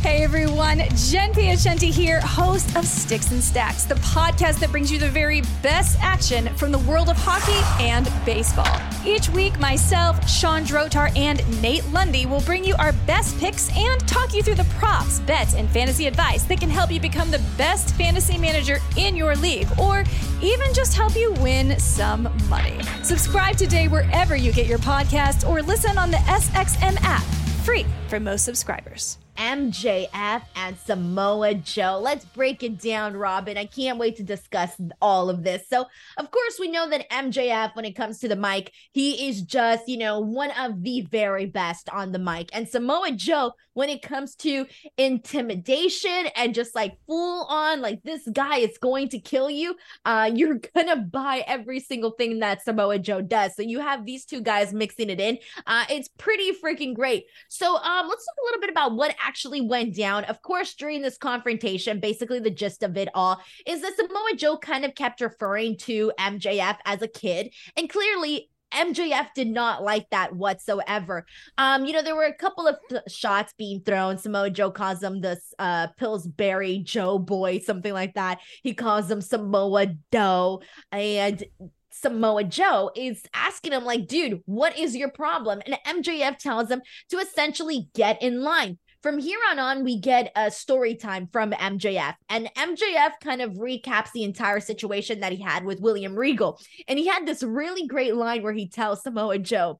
Hey 0.00 0.22
everyone, 0.22 0.78
Jen 0.94 1.32
Piacenti 1.32 1.90
here, 1.90 2.20
host 2.20 2.76
of 2.76 2.86
Sticks 2.86 3.32
and 3.32 3.42
Stacks, 3.42 3.84
the 3.84 3.96
podcast 3.96 4.60
that 4.60 4.70
brings 4.70 4.90
you 4.90 4.98
the 4.98 5.10
very 5.10 5.42
best 5.62 5.98
action 6.00 6.46
from 6.54 6.70
the 6.70 6.78
world 6.80 7.08
of 7.08 7.16
hockey 7.16 7.60
and 7.82 8.08
baseball. 8.24 8.78
Each 9.06 9.28
week, 9.30 9.56
myself, 9.60 10.28
Sean 10.28 10.62
Drotar, 10.64 11.16
and 11.16 11.40
Nate 11.62 11.86
Lundy 11.92 12.26
will 12.26 12.40
bring 12.40 12.64
you 12.64 12.74
our 12.76 12.92
best 13.06 13.38
picks 13.38 13.70
and 13.76 14.00
talk 14.08 14.34
you 14.34 14.42
through 14.42 14.56
the 14.56 14.64
props, 14.80 15.20
bets, 15.20 15.54
and 15.54 15.70
fantasy 15.70 16.08
advice 16.08 16.42
that 16.44 16.58
can 16.58 16.68
help 16.68 16.90
you 16.90 16.98
become 16.98 17.30
the 17.30 17.42
best 17.56 17.94
fantasy 17.94 18.36
manager 18.36 18.78
in 18.96 19.14
your 19.14 19.36
league, 19.36 19.68
or 19.78 20.02
even 20.42 20.74
just 20.74 20.96
help 20.96 21.14
you 21.14 21.32
win 21.34 21.78
some 21.78 22.28
money. 22.48 22.82
Subscribe 23.04 23.56
today 23.56 23.86
wherever 23.86 24.34
you 24.34 24.52
get 24.52 24.66
your 24.66 24.78
podcasts 24.78 25.48
or 25.48 25.62
listen 25.62 25.96
on 25.98 26.10
the 26.10 26.16
SXM 26.16 26.96
app, 27.02 27.22
free 27.64 27.86
for 28.08 28.18
most 28.18 28.44
subscribers. 28.44 29.18
MJF 29.36 30.42
and 30.54 30.78
Samoa 30.78 31.54
Joe. 31.54 32.00
Let's 32.02 32.24
break 32.24 32.62
it 32.62 32.78
down, 32.78 33.16
Robin. 33.16 33.56
I 33.56 33.66
can't 33.66 33.98
wait 33.98 34.16
to 34.16 34.22
discuss 34.22 34.80
all 35.00 35.30
of 35.30 35.42
this. 35.42 35.68
So, 35.68 35.86
of 36.16 36.30
course, 36.30 36.58
we 36.58 36.68
know 36.68 36.88
that 36.90 37.08
MJF, 37.10 37.74
when 37.74 37.84
it 37.84 37.96
comes 37.96 38.18
to 38.20 38.28
the 38.28 38.36
mic, 38.36 38.72
he 38.92 39.28
is 39.28 39.42
just, 39.42 39.88
you 39.88 39.98
know, 39.98 40.20
one 40.20 40.50
of 40.52 40.82
the 40.82 41.02
very 41.02 41.46
best 41.46 41.88
on 41.90 42.12
the 42.12 42.18
mic. 42.18 42.50
And 42.52 42.68
Samoa 42.68 43.12
Joe, 43.12 43.52
when 43.74 43.90
it 43.90 44.00
comes 44.00 44.34
to 44.36 44.66
intimidation 44.96 46.28
and 46.34 46.54
just 46.54 46.74
like 46.74 46.96
full 47.06 47.44
on, 47.44 47.82
like 47.82 48.02
this 48.02 48.26
guy 48.32 48.56
is 48.58 48.78
going 48.78 49.10
to 49.10 49.18
kill 49.18 49.50
you, 49.50 49.76
uh, 50.06 50.30
you're 50.34 50.60
gonna 50.74 50.96
buy 50.96 51.44
every 51.46 51.80
single 51.80 52.12
thing 52.12 52.38
that 52.38 52.64
Samoa 52.64 52.98
Joe 52.98 53.20
does. 53.20 53.54
So 53.54 53.62
you 53.62 53.80
have 53.80 54.06
these 54.06 54.24
two 54.24 54.40
guys 54.40 54.72
mixing 54.72 55.10
it 55.10 55.20
in. 55.20 55.38
Uh, 55.66 55.84
it's 55.90 56.08
pretty 56.08 56.52
freaking 56.52 56.94
great. 56.94 57.26
So 57.48 57.76
um, 57.76 58.08
let's 58.08 58.24
talk 58.24 58.34
a 58.42 58.46
little 58.46 58.60
bit 58.60 58.70
about 58.70 58.94
what 58.94 59.14
actually 59.26 59.60
went 59.60 59.96
down. 59.96 60.24
Of 60.24 60.42
course, 60.42 60.74
during 60.74 61.02
this 61.02 61.18
confrontation, 61.18 62.00
basically 62.00 62.38
the 62.38 62.50
gist 62.50 62.82
of 62.82 62.96
it 62.96 63.08
all 63.14 63.40
is 63.66 63.82
that 63.82 63.96
Samoa 63.96 64.36
Joe 64.36 64.56
kind 64.56 64.84
of 64.84 64.94
kept 64.94 65.20
referring 65.20 65.76
to 65.78 66.12
MJF 66.18 66.76
as 66.84 67.02
a 67.02 67.08
kid, 67.08 67.52
and 67.76 67.88
clearly 67.88 68.50
MJF 68.72 69.28
did 69.34 69.48
not 69.48 69.82
like 69.82 70.08
that 70.10 70.34
whatsoever. 70.34 71.24
Um, 71.56 71.86
you 71.86 71.92
know, 71.92 72.02
there 72.02 72.16
were 72.16 72.24
a 72.24 72.34
couple 72.34 72.66
of 72.66 72.76
shots 73.08 73.54
being 73.56 73.80
thrown. 73.80 74.18
Samoa 74.18 74.50
Joe 74.50 74.70
calls 74.70 75.02
him 75.02 75.20
the 75.20 75.38
uh 75.58 75.88
Pillsbury 75.98 76.78
Joe 76.78 77.18
boy, 77.18 77.60
something 77.60 77.92
like 77.92 78.14
that. 78.14 78.40
He 78.62 78.74
calls 78.74 79.10
him 79.10 79.20
Samoa 79.20 79.86
Doe. 80.10 80.62
And 80.92 81.44
Samoa 81.90 82.44
Joe 82.44 82.90
is 82.94 83.22
asking 83.32 83.72
him, 83.72 83.84
like, 83.84 84.06
dude, 84.06 84.40
what 84.44 84.78
is 84.78 84.94
your 84.94 85.10
problem? 85.10 85.62
And 85.64 86.04
MJF 86.04 86.38
tells 86.38 86.70
him 86.70 86.82
to 87.10 87.18
essentially 87.18 87.88
get 87.94 88.20
in 88.22 88.42
line. 88.42 88.78
From 89.06 89.18
here 89.18 89.38
on 89.52 89.60
on, 89.60 89.84
we 89.84 90.00
get 90.00 90.32
a 90.34 90.50
story 90.50 90.96
time 90.96 91.28
from 91.30 91.52
MJF, 91.52 92.16
and 92.28 92.50
MJF 92.56 93.12
kind 93.22 93.40
of 93.40 93.52
recaps 93.52 94.10
the 94.10 94.24
entire 94.24 94.58
situation 94.58 95.20
that 95.20 95.30
he 95.30 95.40
had 95.40 95.64
with 95.64 95.78
William 95.78 96.16
Regal. 96.16 96.60
And 96.88 96.98
he 96.98 97.06
had 97.06 97.24
this 97.24 97.44
really 97.44 97.86
great 97.86 98.16
line 98.16 98.42
where 98.42 98.52
he 98.52 98.68
tells 98.68 99.04
Samoa 99.04 99.38
Joe, 99.38 99.78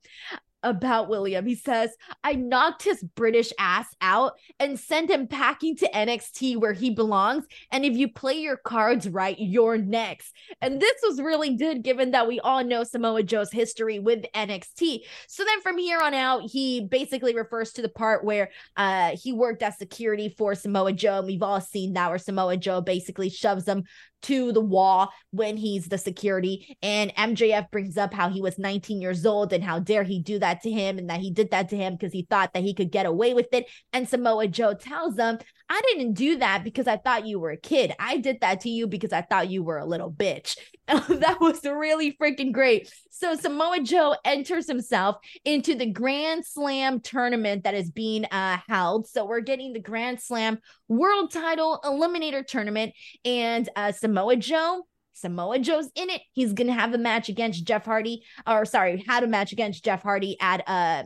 about 0.68 1.08
William. 1.08 1.46
He 1.46 1.54
says, 1.54 1.90
I 2.24 2.32
knocked 2.34 2.82
his 2.82 3.02
British 3.02 3.52
ass 3.58 3.86
out 4.00 4.32
and 4.58 4.78
sent 4.78 5.10
him 5.10 5.26
packing 5.26 5.76
to 5.76 5.90
NXT 5.94 6.58
where 6.58 6.72
he 6.72 6.90
belongs. 6.90 7.44
And 7.70 7.84
if 7.84 7.96
you 7.96 8.08
play 8.08 8.34
your 8.34 8.56
cards 8.56 9.08
right, 9.08 9.36
you're 9.38 9.78
next. 9.78 10.34
And 10.60 10.80
this 10.80 10.96
was 11.02 11.20
really 11.20 11.56
good 11.56 11.82
given 11.82 12.10
that 12.10 12.28
we 12.28 12.40
all 12.40 12.64
know 12.64 12.84
Samoa 12.84 13.22
Joe's 13.22 13.52
history 13.52 13.98
with 13.98 14.24
NXT. 14.34 15.00
So 15.28 15.44
then 15.44 15.60
from 15.60 15.78
here 15.78 16.00
on 16.00 16.14
out, 16.14 16.42
he 16.50 16.80
basically 16.80 17.34
refers 17.34 17.72
to 17.72 17.82
the 17.82 17.88
part 17.88 18.24
where 18.24 18.50
uh, 18.76 19.16
he 19.16 19.32
worked 19.32 19.62
as 19.62 19.78
security 19.78 20.34
for 20.36 20.54
Samoa 20.54 20.92
Joe. 20.92 21.18
And 21.18 21.26
we've 21.26 21.42
all 21.42 21.60
seen 21.60 21.92
that 21.94 22.08
where 22.08 22.18
Samoa 22.18 22.56
Joe 22.56 22.80
basically 22.80 23.30
shoves 23.30 23.66
him 23.66 23.84
to 24.22 24.52
the 24.52 24.60
wall 24.60 25.12
when 25.30 25.56
he's 25.56 25.88
the 25.88 25.98
security. 25.98 26.76
And 26.82 27.14
MJF 27.14 27.70
brings 27.70 27.96
up 27.96 28.12
how 28.12 28.28
he 28.28 28.40
was 28.40 28.58
19 28.58 29.00
years 29.00 29.24
old 29.24 29.52
and 29.52 29.62
how 29.62 29.78
dare 29.78 30.04
he 30.04 30.20
do 30.20 30.38
that 30.38 30.62
to 30.62 30.70
him 30.70 30.98
and 30.98 31.10
that 31.10 31.20
he 31.20 31.30
did 31.30 31.50
that 31.50 31.68
to 31.70 31.76
him 31.76 31.94
because 31.94 32.12
he 32.12 32.26
thought 32.28 32.52
that 32.54 32.62
he 32.62 32.74
could 32.74 32.90
get 32.90 33.06
away 33.06 33.34
with 33.34 33.48
it. 33.52 33.66
And 33.92 34.08
Samoa 34.08 34.48
Joe 34.48 34.74
tells 34.74 35.14
them, 35.16 35.38
I 35.68 35.80
didn't 35.88 36.14
do 36.14 36.38
that 36.38 36.62
because 36.62 36.86
I 36.86 36.96
thought 36.96 37.26
you 37.26 37.40
were 37.40 37.50
a 37.50 37.56
kid. 37.56 37.92
I 37.98 38.18
did 38.18 38.40
that 38.40 38.60
to 38.60 38.70
you 38.70 38.86
because 38.86 39.12
I 39.12 39.22
thought 39.22 39.50
you 39.50 39.64
were 39.64 39.78
a 39.78 39.84
little 39.84 40.10
bitch. 40.10 40.56
that 40.86 41.38
was 41.40 41.64
really 41.64 42.16
freaking 42.20 42.52
great. 42.52 42.92
So 43.10 43.34
Samoa 43.34 43.80
Joe 43.80 44.14
enters 44.24 44.68
himself 44.68 45.16
into 45.44 45.74
the 45.74 45.86
Grand 45.86 46.46
Slam 46.46 47.00
tournament 47.00 47.64
that 47.64 47.74
is 47.74 47.90
being 47.90 48.26
uh, 48.26 48.58
held. 48.68 49.08
So 49.08 49.24
we're 49.24 49.40
getting 49.40 49.72
the 49.72 49.80
Grand 49.80 50.20
Slam 50.20 50.58
World 50.88 51.32
Title 51.32 51.80
Eliminator 51.84 52.46
Tournament, 52.46 52.92
and 53.24 53.68
uh, 53.74 53.92
Samoa 53.92 54.36
Joe. 54.36 54.84
Samoa 55.14 55.58
Joe's 55.58 55.90
in 55.94 56.10
it. 56.10 56.20
He's 56.32 56.52
gonna 56.52 56.74
have 56.74 56.92
a 56.92 56.98
match 56.98 57.30
against 57.30 57.64
Jeff 57.64 57.86
Hardy, 57.86 58.22
or 58.46 58.66
sorry, 58.66 59.02
had 59.08 59.24
a 59.24 59.26
match 59.26 59.50
against 59.50 59.82
Jeff 59.82 60.02
Hardy 60.02 60.36
at 60.40 60.62
uh 60.68 61.04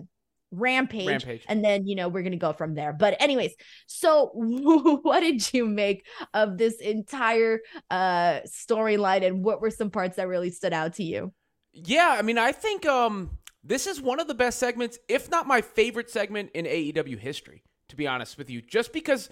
Rampage, 0.50 1.06
Rampage. 1.06 1.44
And 1.48 1.64
then, 1.64 1.86
you 1.86 1.94
know, 1.94 2.08
we're 2.08 2.22
going 2.22 2.32
to 2.32 2.38
go 2.38 2.52
from 2.52 2.74
there. 2.74 2.92
But, 2.92 3.20
anyways, 3.20 3.54
so 3.86 4.30
what 4.34 5.20
did 5.20 5.52
you 5.52 5.66
make 5.66 6.06
of 6.34 6.58
this 6.58 6.76
entire 6.76 7.60
uh 7.90 8.40
storyline 8.46 9.24
and 9.24 9.44
what 9.44 9.60
were 9.60 9.70
some 9.70 9.90
parts 9.90 10.16
that 10.16 10.28
really 10.28 10.50
stood 10.50 10.72
out 10.72 10.94
to 10.94 11.04
you? 11.04 11.32
Yeah, 11.72 12.16
I 12.18 12.22
mean, 12.22 12.38
I 12.38 12.52
think 12.52 12.86
um 12.86 13.38
this 13.62 13.86
is 13.86 14.00
one 14.00 14.20
of 14.20 14.26
the 14.26 14.34
best 14.34 14.58
segments, 14.58 14.98
if 15.08 15.30
not 15.30 15.46
my 15.46 15.60
favorite 15.60 16.10
segment 16.10 16.50
in 16.54 16.64
AEW 16.64 17.18
history, 17.18 17.62
to 17.88 17.96
be 17.96 18.06
honest 18.06 18.38
with 18.38 18.48
you. 18.48 18.62
Just 18.62 18.92
because 18.92 19.28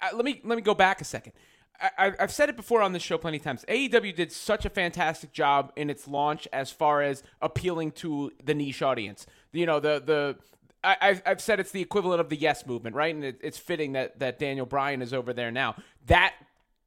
uh, 0.00 0.08
let 0.14 0.24
me 0.24 0.40
let 0.44 0.56
me 0.56 0.62
go 0.62 0.74
back 0.74 1.00
a 1.00 1.04
second. 1.04 1.32
I, 1.98 2.12
have 2.20 2.30
said 2.30 2.48
it 2.48 2.56
before 2.56 2.80
on 2.80 2.92
this 2.92 3.02
show 3.02 3.18
plenty 3.18 3.38
of 3.38 3.42
times. 3.42 3.64
AEW 3.68 4.14
did 4.14 4.30
such 4.30 4.64
a 4.64 4.70
fantastic 4.70 5.32
job 5.32 5.72
in 5.74 5.90
its 5.90 6.06
launch 6.06 6.46
as 6.52 6.70
far 6.70 7.02
as 7.02 7.24
appealing 7.40 7.92
to 7.92 8.30
the 8.44 8.54
niche 8.54 8.82
audience. 8.82 9.26
You 9.52 9.66
know, 9.66 9.80
the 9.80 10.00
the 10.04 10.36
I, 10.84 11.20
have 11.24 11.40
said 11.40 11.60
it's 11.60 11.70
the 11.70 11.80
equivalent 11.80 12.20
of 12.20 12.28
the 12.28 12.36
Yes 12.36 12.66
movement, 12.66 12.96
right? 12.96 13.14
And 13.14 13.24
it, 13.24 13.38
it's 13.40 13.58
fitting 13.58 13.92
that 13.92 14.18
that 14.18 14.38
Daniel 14.38 14.66
Bryan 14.66 15.02
is 15.02 15.12
over 15.12 15.32
there 15.32 15.50
now. 15.50 15.76
That 16.06 16.34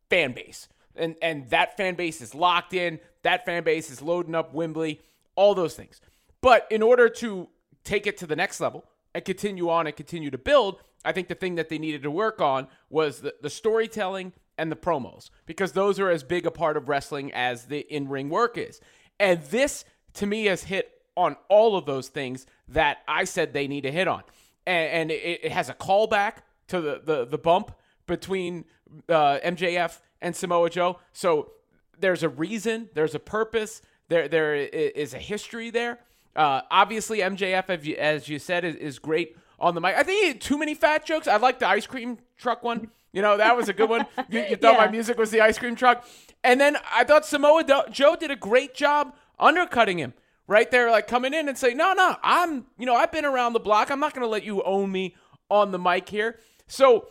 fan 0.10 0.34
base, 0.34 0.68
and 0.96 1.16
and 1.22 1.50
that 1.50 1.78
fan 1.78 1.96
base 1.96 2.22
is 2.22 2.36
locked 2.36 2.74
in. 2.74 3.00
That 3.24 3.46
fan 3.46 3.64
base 3.64 3.90
is 3.90 4.02
loading 4.02 4.36
up 4.36 4.54
Wembley, 4.54 5.02
all 5.36 5.56
those 5.56 5.76
things. 5.76 6.02
But 6.42 6.68
in 6.70 6.82
order 6.84 7.10
to 7.10 7.48
take 7.84 8.06
it 8.06 8.18
to 8.18 8.28
the 8.28 8.36
next 8.36 8.60
level 8.60 8.86
and 9.14 9.24
continue 9.24 9.70
on 9.70 9.88
and 9.88 9.96
continue 9.96 10.30
to 10.30 10.38
build, 10.38 10.82
I 11.04 11.12
think 11.12 11.28
the 11.28 11.36
thing 11.36 11.56
that 11.56 11.70
they 11.70 11.78
needed 11.78 12.04
to 12.04 12.12
work 12.12 12.42
on 12.42 12.68
was 12.90 13.22
the, 13.22 13.36
the 13.42 13.50
storytelling 13.50 14.34
and 14.58 14.72
the 14.72 14.76
promos 14.76 15.30
because 15.46 15.72
those 15.72 16.00
are 16.00 16.10
as 16.10 16.24
big 16.24 16.46
a 16.46 16.52
part 16.52 16.78
of 16.78 16.90
wrestling 16.90 17.32
as 17.34 17.66
the 17.66 17.80
in 17.80 18.10
ring 18.10 18.30
work 18.30 18.58
is. 18.58 18.82
And 19.20 19.42
this, 19.44 19.86
to 20.16 20.26
me, 20.26 20.46
has 20.46 20.64
hit 20.64 20.95
on 21.16 21.38
all 21.50 21.78
of 21.78 21.86
those 21.86 22.10
things 22.10 22.46
that 22.68 23.00
I 23.08 23.24
said 23.24 23.54
they 23.54 23.68
need 23.68 23.82
to 23.82 23.92
hit 23.92 24.08
on. 24.08 24.24
And, 24.68 24.92
and 24.92 25.12
it, 25.12 25.42
it, 25.44 25.52
has 25.52 25.70
a 25.70 25.74
callback 25.74 26.38
to 26.68 26.82
the, 26.82 27.02
the, 27.04 27.26
the 27.26 27.38
bump 27.38 27.72
between 28.08 28.66
uh, 29.10 29.40
MJF 29.44 30.00
and 30.22 30.36
Samoa 30.36 30.70
Joe. 30.70 31.00
So 31.14 31.52
there's 32.00 32.24
a 32.24 32.30
reason, 32.30 32.90
there's 32.94 33.16
a 33.16 33.20
purpose, 33.20 33.82
there 34.08 34.28
there 34.28 34.56
is 34.56 35.14
a 35.14 35.20
history 35.20 35.70
there. 35.70 36.00
Uh, 36.36 36.62
obviously, 36.70 37.20
MJF, 37.20 37.70
as 37.70 37.88
you, 37.88 37.96
as 37.96 38.30
you 38.30 38.40
said, 38.40 38.66
is, 38.66 38.76
is, 38.76 39.00
great 39.00 39.38
on 39.58 39.74
the 39.74 39.82
mic. 39.82 39.96
I 39.96 40.04
think 40.04 40.22
he 40.22 40.28
had 40.28 40.42
too 40.42 40.58
many 40.58 40.76
fat 40.76 41.06
jokes. 41.06 41.28
I 41.28 41.38
like 41.38 41.60
the 41.60 41.68
ice 41.68 41.88
cream 41.88 42.18
truck 42.38 42.62
one. 42.62 42.90
You 43.14 43.22
know, 43.22 43.38
that 43.38 43.56
was 43.56 43.70
a 43.70 43.74
good 43.74 43.90
one. 43.90 44.06
You, 44.30 44.42
you 44.50 44.56
thought 44.58 44.74
yeah. 44.74 44.86
my 44.86 44.92
music 44.92 45.18
was 45.18 45.32
the 45.32 45.40
ice 45.40 45.58
cream 45.58 45.76
truck. 45.76 46.06
And 46.44 46.60
then 46.60 46.78
I 46.92 47.06
thought 47.06 47.26
Samoa 47.26 47.64
Joe 47.90 48.16
did 48.16 48.32
a 48.32 48.36
great 48.36 48.76
job 48.76 49.16
undercutting 49.40 49.98
him 49.98 50.14
right 50.48 50.70
there, 50.70 50.92
like 50.92 51.08
coming 51.08 51.34
in 51.34 51.48
and 51.48 51.58
say, 51.58 51.74
no, 51.74 51.94
no, 51.94 52.16
I'm, 52.24 52.66
you 52.78 52.86
know, 52.86 52.96
I've 52.96 53.12
been 53.12 53.26
around 53.26 53.54
the 53.54 53.60
block. 53.60 53.90
I'm 53.90 54.00
not 54.00 54.14
going 54.14 54.26
to 54.26 54.30
let 54.30 54.44
you 54.44 54.62
own 54.64 54.92
me 54.92 55.16
on 55.50 55.72
the 55.72 55.80
mic 55.80 56.10
here. 56.10 56.40
So 56.68 57.08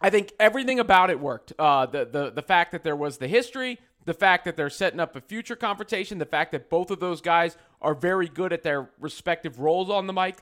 I 0.00 0.10
think 0.10 0.32
everything 0.38 0.80
about 0.80 1.10
it 1.10 1.20
worked. 1.20 1.52
Uh, 1.58 1.86
the, 1.86 2.04
the, 2.04 2.30
the 2.30 2.42
fact 2.42 2.72
that 2.72 2.82
there 2.84 2.96
was 2.96 3.18
the 3.18 3.28
history, 3.28 3.78
the 4.04 4.14
fact 4.14 4.44
that 4.44 4.56
they're 4.56 4.70
setting 4.70 5.00
up 5.00 5.14
a 5.16 5.20
future 5.20 5.56
confrontation, 5.56 6.18
the 6.18 6.26
fact 6.26 6.52
that 6.52 6.68
both 6.68 6.90
of 6.90 7.00
those 7.00 7.20
guys 7.20 7.56
are 7.80 7.94
very 7.94 8.28
good 8.28 8.52
at 8.52 8.62
their 8.62 8.90
respective 8.98 9.60
roles 9.60 9.90
on 9.90 10.06
the 10.06 10.12
mic. 10.12 10.38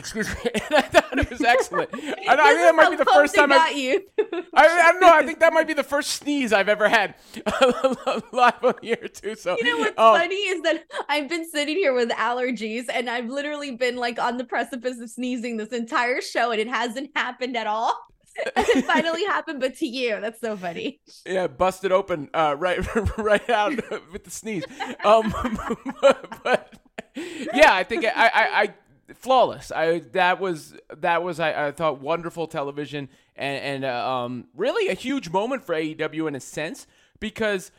Excuse 0.00 0.28
me. 0.28 0.50
And 0.70 0.76
I 0.76 0.82
thought 0.82 1.18
it 1.18 1.30
was 1.30 1.42
excellent. 1.42 1.90
I, 1.94 1.98
I 1.98 2.14
think 2.14 2.28
that 2.28 2.74
might 2.74 2.90
be 2.90 2.96
the 2.96 3.04
first 3.04 3.34
time 3.34 3.52
I 3.52 3.70
you. 3.70 4.02
I, 4.54 4.66
I 4.66 4.92
don't 4.92 5.00
know. 5.00 5.12
I 5.12 5.24
think 5.26 5.40
that 5.40 5.52
might 5.52 5.66
be 5.66 5.74
the 5.74 5.84
first 5.84 6.10
sneeze 6.10 6.52
I've 6.52 6.68
ever 6.68 6.88
had 6.88 7.14
live 8.32 8.64
on 8.64 8.74
here 8.82 9.08
too. 9.12 9.34
So 9.34 9.56
you 9.58 9.64
know 9.64 9.78
what's 9.78 9.98
um, 9.98 10.16
funny 10.16 10.36
is 10.36 10.62
that 10.62 10.84
I've 11.08 11.28
been 11.28 11.48
sitting 11.48 11.76
here 11.76 11.92
with 11.92 12.10
allergies 12.10 12.86
and 12.92 13.10
I've 13.10 13.28
literally 13.28 13.72
been 13.72 13.96
like 13.96 14.18
on 14.18 14.38
the 14.38 14.44
precipice 14.44 15.00
of 15.00 15.10
sneezing 15.10 15.56
this 15.56 15.70
entire 15.70 16.20
show 16.20 16.50
and 16.50 16.60
it 16.60 16.68
hasn't 16.68 17.10
happened 17.14 17.56
at 17.56 17.66
all. 17.66 17.98
it 18.36 18.84
finally 18.86 19.24
happened, 19.24 19.60
but 19.60 19.76
to 19.76 19.86
you. 19.86 20.20
That's 20.20 20.40
so 20.40 20.56
funny. 20.56 21.00
Yeah, 21.26 21.46
busted 21.46 21.92
open 21.92 22.30
uh, 22.32 22.56
right 22.58 22.78
right 23.18 23.50
out 23.50 23.72
with 24.12 24.24
the 24.24 24.30
sneeze. 24.30 24.64
Um, 25.04 25.34
but, 26.00 26.42
but 26.44 26.74
yeah, 27.14 27.74
I 27.74 27.84
think 27.84 28.04
I, 28.04 28.10
I, 28.12 28.62
I 28.62 28.74
flawless. 29.14 29.72
I 29.72 30.00
that 30.12 30.40
was 30.40 30.74
that 30.96 31.22
was 31.22 31.40
I, 31.40 31.68
I 31.68 31.72
thought 31.72 32.00
wonderful 32.00 32.46
television 32.46 33.08
and 33.36 33.62
and 33.62 33.84
uh, 33.84 34.10
um 34.10 34.46
really 34.54 34.88
a 34.88 34.94
huge 34.94 35.30
moment 35.30 35.64
for 35.64 35.74
AEW 35.74 36.28
in 36.28 36.34
a 36.34 36.40
sense 36.40 36.86
because 37.18 37.70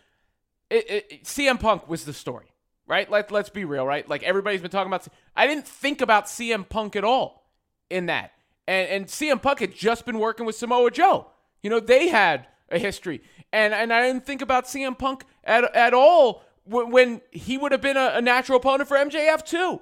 it, 0.69 0.89
it, 0.89 1.23
CM 1.23 1.59
Punk 1.59 1.89
was 1.89 2.05
the 2.05 2.13
story, 2.13 2.53
right? 2.87 3.09
Let 3.09 3.31
let's 3.31 3.49
be 3.49 3.65
real, 3.65 3.85
right? 3.85 4.07
Like 4.07 4.23
everybody's 4.23 4.61
been 4.61 4.71
talking 4.71 4.91
about. 4.91 5.07
I 5.35 5.47
didn't 5.47 5.67
think 5.67 6.01
about 6.01 6.25
CM 6.25 6.67
Punk 6.67 6.95
at 6.95 7.03
all 7.03 7.49
in 7.89 8.05
that, 8.07 8.31
and 8.67 8.87
and 8.89 9.05
CM 9.07 9.41
Punk 9.41 9.59
had 9.59 9.73
just 9.75 10.05
been 10.05 10.19
working 10.19 10.45
with 10.45 10.55
Samoa 10.55 10.91
Joe. 10.91 11.27
You 11.61 11.69
know 11.69 11.79
they 11.79 12.07
had 12.07 12.47
a 12.69 12.79
history, 12.79 13.21
and 13.51 13.73
and 13.73 13.91
I 13.91 14.07
didn't 14.07 14.25
think 14.25 14.41
about 14.41 14.65
CM 14.65 14.97
Punk 14.97 15.25
at 15.43 15.75
at 15.75 15.93
all 15.93 16.43
when 16.65 17.21
he 17.31 17.57
would 17.57 17.71
have 17.71 17.81
been 17.81 17.97
a, 17.97 18.13
a 18.15 18.21
natural 18.21 18.57
opponent 18.57 18.87
for 18.87 18.95
MJF 18.95 19.45
too. 19.45 19.81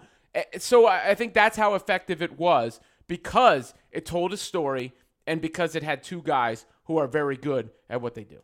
So 0.57 0.87
I 0.87 1.15
think 1.15 1.33
that's 1.33 1.57
how 1.57 1.75
effective 1.75 2.21
it 2.21 2.37
was 2.37 2.79
because 3.07 3.73
it 3.91 4.05
told 4.05 4.33
a 4.33 4.37
story 4.37 4.93
and 5.25 5.41
because 5.41 5.75
it 5.75 5.83
had 5.83 6.03
two 6.03 6.21
guys 6.21 6.65
who 6.85 6.97
are 6.97 7.07
very 7.07 7.37
good 7.37 7.69
at 7.89 8.01
what 8.01 8.15
they 8.15 8.23
do. 8.23 8.39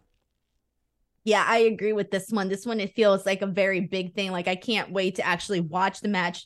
Yeah, 1.24 1.44
I 1.48 1.58
agree 1.58 1.94
with 1.94 2.12
this 2.12 2.30
one. 2.30 2.50
This 2.50 2.66
one, 2.66 2.80
it 2.80 2.94
feels 2.94 3.26
like 3.26 3.42
a 3.42 3.48
very 3.48 3.80
big 3.80 4.14
thing. 4.14 4.32
Like, 4.32 4.48
I 4.48 4.56
can't 4.56 4.92
wait 4.92 5.16
to 5.16 5.26
actually 5.26 5.60
watch 5.60 6.02
the 6.02 6.08
match 6.08 6.46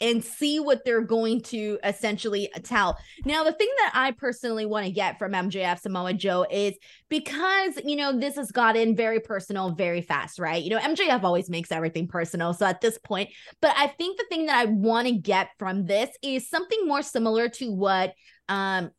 and 0.00 0.22
see 0.22 0.60
what 0.60 0.84
they're 0.84 1.02
going 1.02 1.40
to 1.40 1.78
essentially 1.84 2.50
tell. 2.62 2.98
Now, 3.24 3.44
the 3.44 3.52
thing 3.52 3.68
that 3.78 3.92
I 3.94 4.12
personally 4.12 4.66
want 4.66 4.86
to 4.86 4.92
get 4.92 5.18
from 5.18 5.32
MJF 5.32 5.80
Samoa 5.80 6.14
Joe 6.14 6.46
is 6.50 6.74
because, 7.08 7.78
you 7.84 7.96
know, 7.96 8.18
this 8.18 8.36
has 8.36 8.50
gotten 8.50 8.94
very 8.94 9.20
personal 9.20 9.70
very 9.70 10.02
fast, 10.02 10.38
right? 10.38 10.62
You 10.62 10.70
know, 10.70 10.78
MJF 10.78 11.22
always 11.22 11.48
makes 11.48 11.72
everything 11.72 12.08
personal. 12.08 12.52
So 12.54 12.66
at 12.66 12.80
this 12.80 12.98
point, 12.98 13.30
but 13.60 13.74
I 13.76 13.86
think 13.86 14.18
the 14.18 14.26
thing 14.28 14.46
that 14.46 14.56
I 14.56 14.64
want 14.66 15.06
to 15.08 15.14
get 15.14 15.48
from 15.58 15.86
this 15.86 16.10
is 16.22 16.48
something 16.48 16.86
more 16.86 17.02
similar 17.02 17.48
to 17.50 17.72
what 17.72 18.14
um 18.48 18.90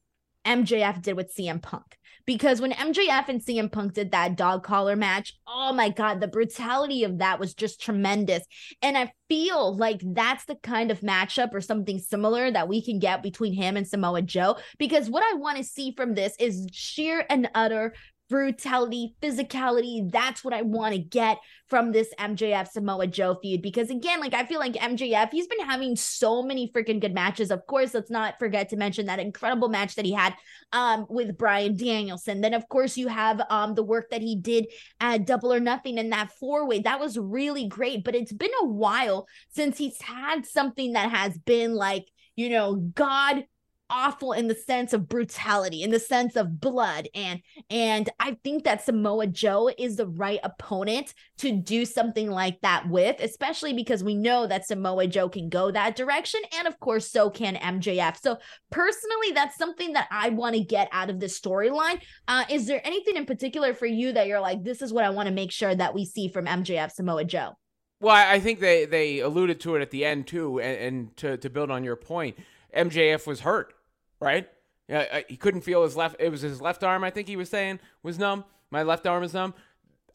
MJF 0.46 1.02
did 1.02 1.16
with 1.18 1.36
CM 1.36 1.62
Punk 1.62 1.97
because 2.28 2.60
when 2.62 2.74
MJF 2.74 3.30
and 3.30 3.42
CM 3.42 3.72
Punk 3.72 3.94
did 3.94 4.12
that 4.12 4.36
dog 4.36 4.62
collar 4.62 4.98
match, 4.98 5.34
oh 5.48 5.74
my 5.74 5.90
God, 5.90 6.20
the 6.20 6.28
brutality 6.28 7.06
of 7.06 7.20
that 7.20 7.40
was 7.40 7.56
just 7.56 7.82
tremendous. 7.82 8.44
And 8.82 8.98
I 8.98 9.14
feel 9.30 9.76
like 9.76 10.02
that's 10.04 10.46
the 10.46 10.58
kind 10.62 10.92
of 10.92 11.00
matchup 11.00 11.54
or 11.54 11.62
something 11.62 11.98
similar 11.98 12.52
that 12.52 12.68
we 12.68 12.84
can 12.84 13.00
get 13.00 13.24
between 13.24 13.54
him 13.54 13.78
and 13.78 13.88
Samoa 13.88 14.22
Joe. 14.22 14.58
Because 14.78 15.10
what 15.10 15.24
I 15.24 15.38
want 15.38 15.58
to 15.58 15.64
see 15.64 15.94
from 15.96 16.14
this 16.14 16.36
is 16.38 16.68
sheer 16.72 17.26
and 17.30 17.50
utter 17.56 17.94
brutality, 18.30 19.16
physicality. 19.22 20.12
That's 20.12 20.44
what 20.44 20.54
I 20.54 20.62
want 20.62 20.94
to 20.94 21.00
get 21.00 21.40
from 21.68 21.92
this 21.92 22.14
MJF 22.20 22.70
Samoa 22.70 23.08
Joe 23.08 23.38
feud. 23.42 23.62
Because 23.62 23.90
again, 23.90 24.20
like 24.20 24.34
I 24.34 24.46
feel 24.46 24.60
like 24.60 24.74
MJF, 24.74 25.32
he's 25.32 25.48
been 25.48 25.66
having 25.66 25.96
so 25.96 26.44
many 26.44 26.72
freaking 26.72 27.00
good 27.00 27.14
matches. 27.14 27.52
Of 27.52 27.66
course, 27.68 27.94
let's 27.94 28.12
not 28.12 28.40
forget 28.40 28.70
to 28.70 28.78
mention 28.78 29.06
that 29.08 29.20
incredible 29.20 29.70
match 29.70 29.96
that 29.96 30.06
he 30.06 30.14
had 30.14 30.34
um 30.74 31.06
with 31.10 31.38
Bryan 31.38 31.76
Danielson. 31.76 32.42
Then 32.42 32.54
of 32.54 32.68
course 32.70 32.98
you 32.98 33.08
have 33.08 33.42
um 33.50 33.76
the 33.76 33.84
work 33.84 34.10
that 34.12 34.22
he 34.22 34.36
did 34.36 34.68
at 35.00 35.26
Double 35.26 35.54
or 35.54 35.60
Nothing 35.60 35.98
in 35.98 36.10
that 36.12 36.32
four-way. 36.32 36.80
That 36.80 37.00
was 37.00 37.18
really 37.18 37.68
great, 37.68 38.04
but 38.04 38.16
it's 38.16 38.34
been 38.34 38.52
a 38.62 38.66
while 38.66 39.28
since 39.50 39.78
he's 39.78 40.02
had 40.02 40.46
something 40.46 40.94
that 40.94 41.10
has 41.10 41.38
been 41.38 41.74
like, 41.74 42.06
you 42.36 42.50
know, 42.50 42.76
God 42.76 43.46
awful 43.90 44.34
in 44.34 44.48
the 44.48 44.56
sense 44.56 44.94
of 44.94 45.08
brutality 45.08 45.84
in 45.84 45.92
the 45.92 46.00
sense 46.00 46.36
of 46.36 46.60
blood. 46.60 47.08
And 47.14 47.42
and 47.70 48.10
i 48.20 48.38
think 48.44 48.64
that 48.64 48.84
samoa 48.84 49.28
joe 49.28 49.70
is 49.78 49.96
the 49.96 50.08
right 50.08 50.40
opponent 50.44 51.14
to 51.38 51.52
do 51.52 51.86
something 51.86 52.30
like 52.30 52.60
that 52.62 52.88
with 52.90 53.20
especially 53.20 53.74
because 53.74 54.04
we 54.04 54.16
know 54.16 54.48
that 54.48 54.68
samoa 54.68 55.08
joe 55.08 55.30
can 55.30 55.50
go 55.50 55.72
that 55.72 55.96
direction. 55.96 56.42
And 56.58 56.68
of 56.68 56.80
course 56.80 57.10
so 57.12 57.30
can 57.30 57.56
mjf 57.56 58.20
so 58.22 58.38
personally 58.72 59.32
that's 59.34 59.58
something 59.58 59.94
that 59.94 60.08
i 60.12 60.30
want 60.30 60.56
to 60.56 60.64
get 60.64 60.90
out 60.92 61.10
of 61.10 61.20
this 61.20 61.40
storyline. 61.40 62.02
Uh, 62.28 62.46
is 62.50 62.68
there 62.68 62.86
anything 62.86 63.16
in 63.16 63.26
particular 63.26 63.74
for 63.74 63.86
you 63.86 64.12
that 64.14 64.28
you're 64.28 64.40
like 64.40 64.64
this 64.64 64.82
is 64.82 64.94
what 64.94 65.04
i 65.04 65.10
want 65.10 65.28
to 65.28 65.34
make 65.34 65.52
sure 65.52 65.74
that 65.74 65.94
we 65.94 66.06
see 66.06 66.28
from 66.28 66.46
mjf 66.46 66.92
samoa 66.92 67.24
joe? 67.24 67.58
Well 68.00 68.16
i 68.16 68.40
think 68.40 68.60
they 68.60 68.86
they 68.86 69.20
alluded 69.20 69.60
to 69.62 69.76
it 69.76 69.82
at 69.82 69.92
the 69.92 70.06
end 70.06 70.28
too 70.28 70.60
and, 70.60 70.78
and 70.78 71.18
to, 71.18 71.38
to 71.38 71.50
build 71.50 71.72
on 71.72 71.84
your 71.84 71.96
point 71.96 72.38
mjf 72.76 73.26
was 73.26 73.42
hurt 73.42 73.74
right? 74.20 74.48
Yeah, 74.88 75.22
he 75.28 75.36
couldn't 75.36 75.62
feel 75.62 75.84
his 75.84 75.96
left. 75.96 76.16
It 76.20 76.30
was 76.30 76.42
his 76.42 76.62
left 76.62 76.84
arm. 76.84 77.04
I 77.04 77.10
think 77.10 77.28
he 77.28 77.36
was 77.36 77.50
saying 77.50 77.80
was 78.04 78.18
numb. 78.18 78.46
My 78.72 78.84
left 78.84 79.06
arm 79.06 79.24
is 79.24 79.34
numb. 79.34 79.54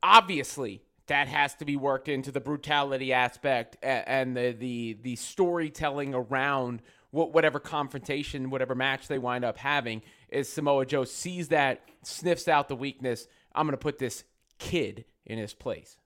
Obviously, 0.03 0.83
that 1.07 1.29
has 1.29 1.55
to 1.57 1.65
be 1.65 1.77
worked 1.77 2.09
into 2.09 2.33
the 2.33 2.41
brutality 2.41 3.13
aspect 3.13 3.77
and 3.83 4.37
the 4.37 4.53
the 4.53 4.99
the 5.03 5.17
storytelling 5.17 6.15
around 6.15 6.83
whatever 7.11 7.61
confrontation, 7.61 8.49
whatever 8.49 8.75
match 8.75 9.09
they 9.09 9.19
wind 9.19 9.45
up 9.45 9.59
having. 9.59 10.03
Is 10.31 10.49
Samoa 10.49 10.87
Joe 10.87 11.05
sees 11.05 11.49
that, 11.49 11.83
sniffs 12.03 12.49
out 12.49 12.69
the 12.69 12.77
weakness. 12.77 13.29
I'm 13.55 13.67
going 13.67 13.73
to 13.73 13.77
put 13.77 13.99
this 13.99 14.25
kid 14.59 15.05
in 15.27 15.37
his 15.39 15.53
place. 15.53 15.99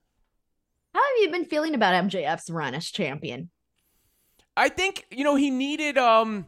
How 0.92 1.00
have 1.00 1.22
you 1.22 1.30
been 1.30 1.44
feeling 1.44 1.74
about 1.74 1.94
MJF's 2.04 2.50
run 2.50 2.74
as 2.74 2.86
champion? 2.86 3.50
I 4.56 4.68
think 4.68 5.04
you 5.10 5.22
know 5.22 5.36
he 5.36 5.50
needed 5.50 5.98
um 5.98 6.46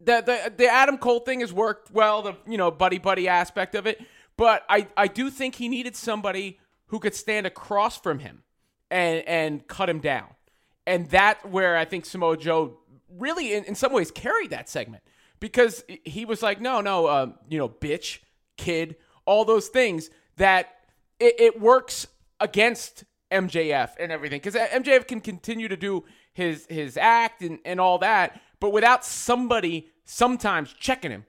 the 0.00 0.20
the 0.20 0.52
the 0.56 0.68
Adam 0.68 0.98
Cole 0.98 1.20
thing 1.20 1.40
has 1.40 1.52
worked 1.52 1.90
well, 1.90 2.22
the 2.22 2.34
you 2.46 2.58
know 2.58 2.70
buddy 2.70 2.98
buddy 2.98 3.28
aspect 3.28 3.74
of 3.74 3.86
it, 3.86 4.00
but 4.36 4.64
I 4.68 4.88
I 4.96 5.06
do 5.08 5.30
think 5.30 5.56
he 5.56 5.68
needed 5.68 5.96
somebody 5.96 6.58
who 6.86 6.98
could 6.98 7.14
stand 7.14 7.46
across 7.46 7.98
from 7.98 8.18
him 8.18 8.42
and 8.90 9.26
and 9.26 9.66
cut 9.66 9.88
him 9.88 10.00
down, 10.00 10.28
and 10.86 11.08
that 11.10 11.48
where 11.50 11.76
I 11.76 11.84
think 11.84 12.04
Samoa 12.04 12.36
Joe 12.36 12.78
really 13.08 13.54
in, 13.54 13.64
in 13.64 13.74
some 13.74 13.92
ways 13.92 14.10
carried 14.10 14.50
that 14.50 14.68
segment. 14.68 15.02
Because 15.38 15.84
he 16.04 16.24
was 16.24 16.42
like 16.42 16.60
no 16.60 16.80
no 16.80 17.08
um, 17.08 17.34
you 17.48 17.58
know 17.58 17.68
bitch 17.68 18.20
kid 18.56 18.96
all 19.26 19.44
those 19.44 19.68
things 19.68 20.08
that 20.36 20.68
it, 21.18 21.34
it 21.38 21.60
works 21.60 22.06
against 22.40 23.04
MJF 23.30 23.90
and 23.98 24.12
everything. 24.12 24.38
Because 24.38 24.54
MJF 24.54 25.06
can 25.06 25.20
continue 25.20 25.68
to 25.68 25.76
do 25.76 26.04
his 26.32 26.66
his 26.68 26.96
act 26.96 27.42
and, 27.42 27.58
and 27.64 27.80
all 27.80 27.98
that 27.98 28.40
but 28.60 28.70
without 28.70 29.04
somebody 29.04 29.88
sometimes 30.04 30.72
checking 30.72 31.10
him, 31.10 31.24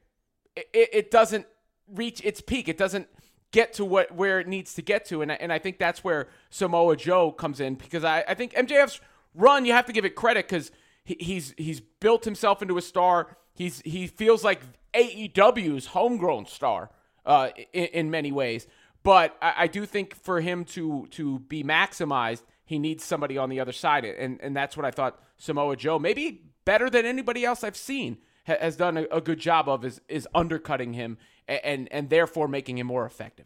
it, 0.56 0.90
it 0.94 1.12
doesn't 1.12 1.46
reach 1.88 2.22
its 2.24 2.42
peak. 2.42 2.68
It 2.68 2.78
doesn't 2.78 3.08
get 3.52 3.74
to 3.74 3.86
what 3.86 4.12
where 4.12 4.40
it 4.40 4.48
needs 4.48 4.74
to 4.76 4.82
get 4.82 5.06
to. 5.06 5.22
And 5.22 5.32
I, 5.32 5.36
and 5.36 5.52
I 5.52 5.60
think 5.60 5.78
that's 5.78 6.04
where 6.04 6.28
Samoa 6.50 6.96
Joe 6.96 7.32
comes 7.32 7.60
in 7.60 7.76
because 7.76 8.04
I, 8.04 8.24
I 8.28 8.34
think 8.34 8.54
MJF's 8.54 9.02
run, 9.34 9.66
you 9.66 9.74
have 9.74 9.86
to 9.86 9.94
give 9.94 10.06
it 10.06 10.16
credit 10.16 10.48
because 10.48 10.72
he, 11.04 11.18
he's 11.20 11.54
he's 11.58 11.80
built 11.80 12.26
himself 12.26 12.62
into 12.62 12.78
a 12.78 12.82
star. 12.82 13.38
He's 13.54 13.82
he 13.82 14.08
feels 14.08 14.44
like 14.44 14.62
AEW's 14.94 15.88
homegrown 15.88 16.46
star 16.48 16.92
uh, 17.26 17.50
in, 17.74 17.86
in 17.86 18.12
many 18.12 18.32
ways. 18.32 18.68
But 19.04 19.38
I, 19.42 19.54
I 19.58 19.68
do 19.68 19.86
think 19.86 20.16
for 20.16 20.42
him 20.42 20.66
to 20.66 21.08
to 21.12 21.40
be 21.40 21.64
maximized, 21.64 22.44
he 22.66 22.80
needs 22.80 23.04
somebody 23.04 23.38
on 23.38 23.50
the 23.50 23.60
other 23.60 23.74
side, 23.74 24.06
and 24.06 24.40
and 24.42 24.56
that's 24.56 24.76
what 24.76 24.86
I 24.86 24.92
thought 24.92 25.20
Samoa 25.38 25.76
Joe 25.76 26.00
maybe 26.00 26.44
better 26.68 26.90
than 26.90 27.06
anybody 27.06 27.46
else 27.46 27.64
I've 27.64 27.78
seen 27.78 28.18
ha- 28.46 28.58
has 28.60 28.76
done 28.76 28.98
a, 28.98 29.04
a, 29.10 29.22
good 29.22 29.40
job 29.40 29.70
of 29.70 29.86
is 29.86 30.02
is 30.10 30.28
undercutting 30.36 30.94
him 30.94 31.18
and, 31.48 31.62
and 31.64 31.88
and 31.92 32.10
therefore 32.10 32.50
making 32.50 32.78
him 32.78 32.88
more 32.88 33.06
effective. 33.06 33.46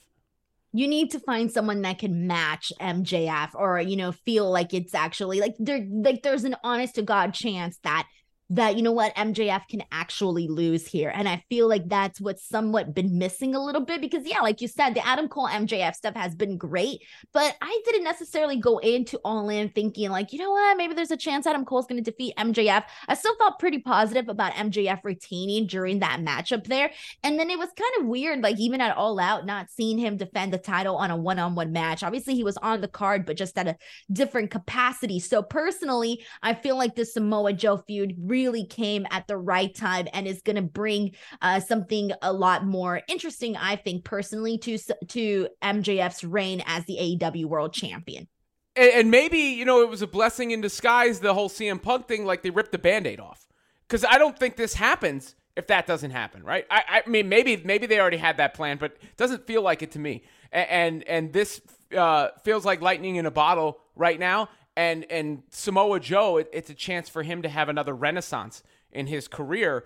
You 0.73 0.87
need 0.87 1.11
to 1.11 1.19
find 1.19 1.51
someone 1.51 1.83
that 1.83 1.99
can 1.99 2.25
match 2.25 2.73
MJF 2.81 3.51
or 3.53 3.79
you 3.79 3.95
know 3.95 4.11
feel 4.11 4.49
like 4.49 4.73
it's 4.73 4.95
actually 4.95 5.39
like 5.39 5.55
there 5.59 5.85
like 5.91 6.23
there's 6.23 6.45
an 6.45 6.55
honest 6.63 6.95
to 6.95 7.03
god 7.03 7.33
chance 7.35 7.77
that 7.83 8.07
that 8.51 8.75
you 8.75 8.83
know 8.83 8.91
what 8.91 9.15
MJF 9.15 9.67
can 9.69 9.81
actually 9.93 10.47
lose 10.49 10.85
here. 10.85 11.11
And 11.13 11.27
I 11.27 11.43
feel 11.49 11.69
like 11.69 11.87
that's 11.87 12.19
what's 12.19 12.45
somewhat 12.47 12.93
been 12.93 13.17
missing 13.17 13.55
a 13.55 13.63
little 13.63 13.81
bit 13.85 14.01
because 14.01 14.25
yeah 14.25 14.41
like 14.41 14.61
you 14.61 14.67
said 14.67 14.93
the 14.93 15.07
Adam 15.07 15.29
Cole 15.29 15.47
MJF 15.47 15.95
stuff 15.95 16.15
has 16.15 16.35
been 16.35 16.57
great 16.57 17.01
but 17.33 17.55
I 17.61 17.81
didn't 17.85 18.03
necessarily 18.03 18.57
go 18.57 18.77
into 18.79 19.17
all 19.23 19.49
in 19.49 19.69
thinking 19.69 20.09
like 20.09 20.33
you 20.33 20.39
know 20.39 20.51
what 20.51 20.75
maybe 20.75 20.93
there's 20.93 21.11
a 21.11 21.17
chance 21.17 21.47
Adam 21.47 21.63
Cole's 21.63 21.87
going 21.87 22.03
to 22.03 22.11
defeat 22.11 22.35
MJF 22.37 22.83
I 23.07 23.13
still 23.13 23.35
felt 23.37 23.57
pretty 23.57 23.79
positive 23.79 24.27
about 24.27 24.53
MJF 24.53 24.99
retaining 25.03 25.67
during 25.67 25.99
that 25.99 26.19
matchup 26.19 26.67
there. 26.67 26.91
And 27.23 27.39
then 27.39 27.49
it 27.49 27.57
was 27.57 27.69
kind 27.77 27.91
of 27.99 28.07
weird 28.07 28.41
like 28.41 28.59
even 28.59 28.81
at 28.81 28.97
all 28.97 29.19
out 29.19 29.45
not 29.45 29.69
seeing 29.69 29.97
him 29.97 30.17
defend 30.17 30.53
the 30.53 30.57
title 30.57 30.97
on 30.97 31.09
a 31.09 31.15
one-on-one 31.15 31.71
match. 31.71 32.03
Obviously 32.03 32.35
he 32.35 32.43
was 32.43 32.57
on 32.57 32.81
the 32.81 32.87
card 32.89 33.25
but 33.25 33.37
just 33.37 33.57
at 33.57 33.67
a 33.67 33.77
different 34.11 34.51
capacity. 34.51 35.19
So 35.19 35.41
personally 35.41 36.25
I 36.43 36.53
feel 36.53 36.77
like 36.77 36.95
the 36.95 37.05
Samoa 37.05 37.53
Joe 37.53 37.77
feud 37.87 38.15
really 38.19 38.40
really 38.41 38.65
came 38.65 39.05
at 39.11 39.27
the 39.27 39.37
right 39.37 39.73
time 39.73 40.07
and 40.13 40.27
is 40.27 40.41
going 40.41 40.55
to 40.55 40.61
bring 40.61 41.11
uh, 41.41 41.59
something 41.59 42.11
a 42.21 42.33
lot 42.33 42.65
more 42.65 43.01
interesting, 43.07 43.55
I 43.55 43.75
think, 43.75 44.03
personally, 44.03 44.57
to 44.59 44.77
to 45.09 45.47
MJF's 45.61 46.23
reign 46.23 46.63
as 46.65 46.85
the 46.85 46.97
AEW 46.99 47.45
World 47.45 47.73
Champion. 47.73 48.27
And, 48.75 48.91
and 48.93 49.11
maybe 49.11 49.37
you 49.37 49.65
know 49.65 49.81
it 49.81 49.89
was 49.89 50.01
a 50.01 50.07
blessing 50.07 50.51
in 50.51 50.61
disguise. 50.61 51.19
The 51.19 51.33
whole 51.33 51.49
CM 51.49 51.81
Punk 51.81 52.07
thing, 52.07 52.25
like 52.25 52.41
they 52.41 52.49
ripped 52.49 52.71
the 52.71 52.79
Band-Aid 52.79 53.19
off, 53.19 53.47
because 53.87 54.03
I 54.03 54.17
don't 54.17 54.37
think 54.37 54.55
this 54.55 54.73
happens 54.73 55.35
if 55.55 55.67
that 55.67 55.85
doesn't 55.85 56.11
happen, 56.11 56.43
right? 56.43 56.65
I, 56.71 57.03
I 57.05 57.09
mean, 57.09 57.29
maybe 57.29 57.61
maybe 57.63 57.85
they 57.85 57.99
already 57.99 58.17
had 58.17 58.37
that 58.37 58.53
plan, 58.53 58.77
but 58.77 58.97
it 59.01 59.17
doesn't 59.17 59.45
feel 59.45 59.61
like 59.61 59.81
it 59.83 59.91
to 59.91 59.99
me. 59.99 60.23
And 60.51 60.69
and, 60.69 61.03
and 61.07 61.33
this 61.33 61.61
uh, 61.95 62.29
feels 62.43 62.65
like 62.65 62.81
lightning 62.81 63.17
in 63.17 63.25
a 63.25 63.31
bottle 63.31 63.79
right 63.95 64.19
now 64.19 64.49
and 64.75 65.05
and 65.09 65.43
Samoa 65.49 65.99
Joe, 65.99 66.37
it, 66.37 66.49
it's 66.53 66.69
a 66.69 66.73
chance 66.73 67.09
for 67.09 67.23
him 67.23 67.41
to 67.41 67.49
have 67.49 67.69
another 67.69 67.95
renaissance 67.95 68.63
in 68.91 69.07
his 69.07 69.27
career, 69.27 69.85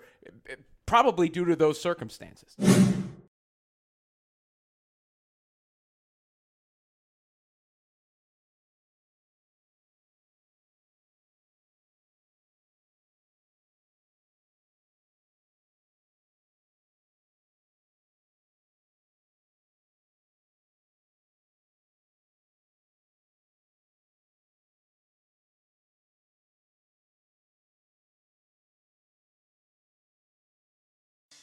probably 0.84 1.28
due 1.28 1.44
to 1.44 1.56
those 1.56 1.80
circumstances. 1.80 2.56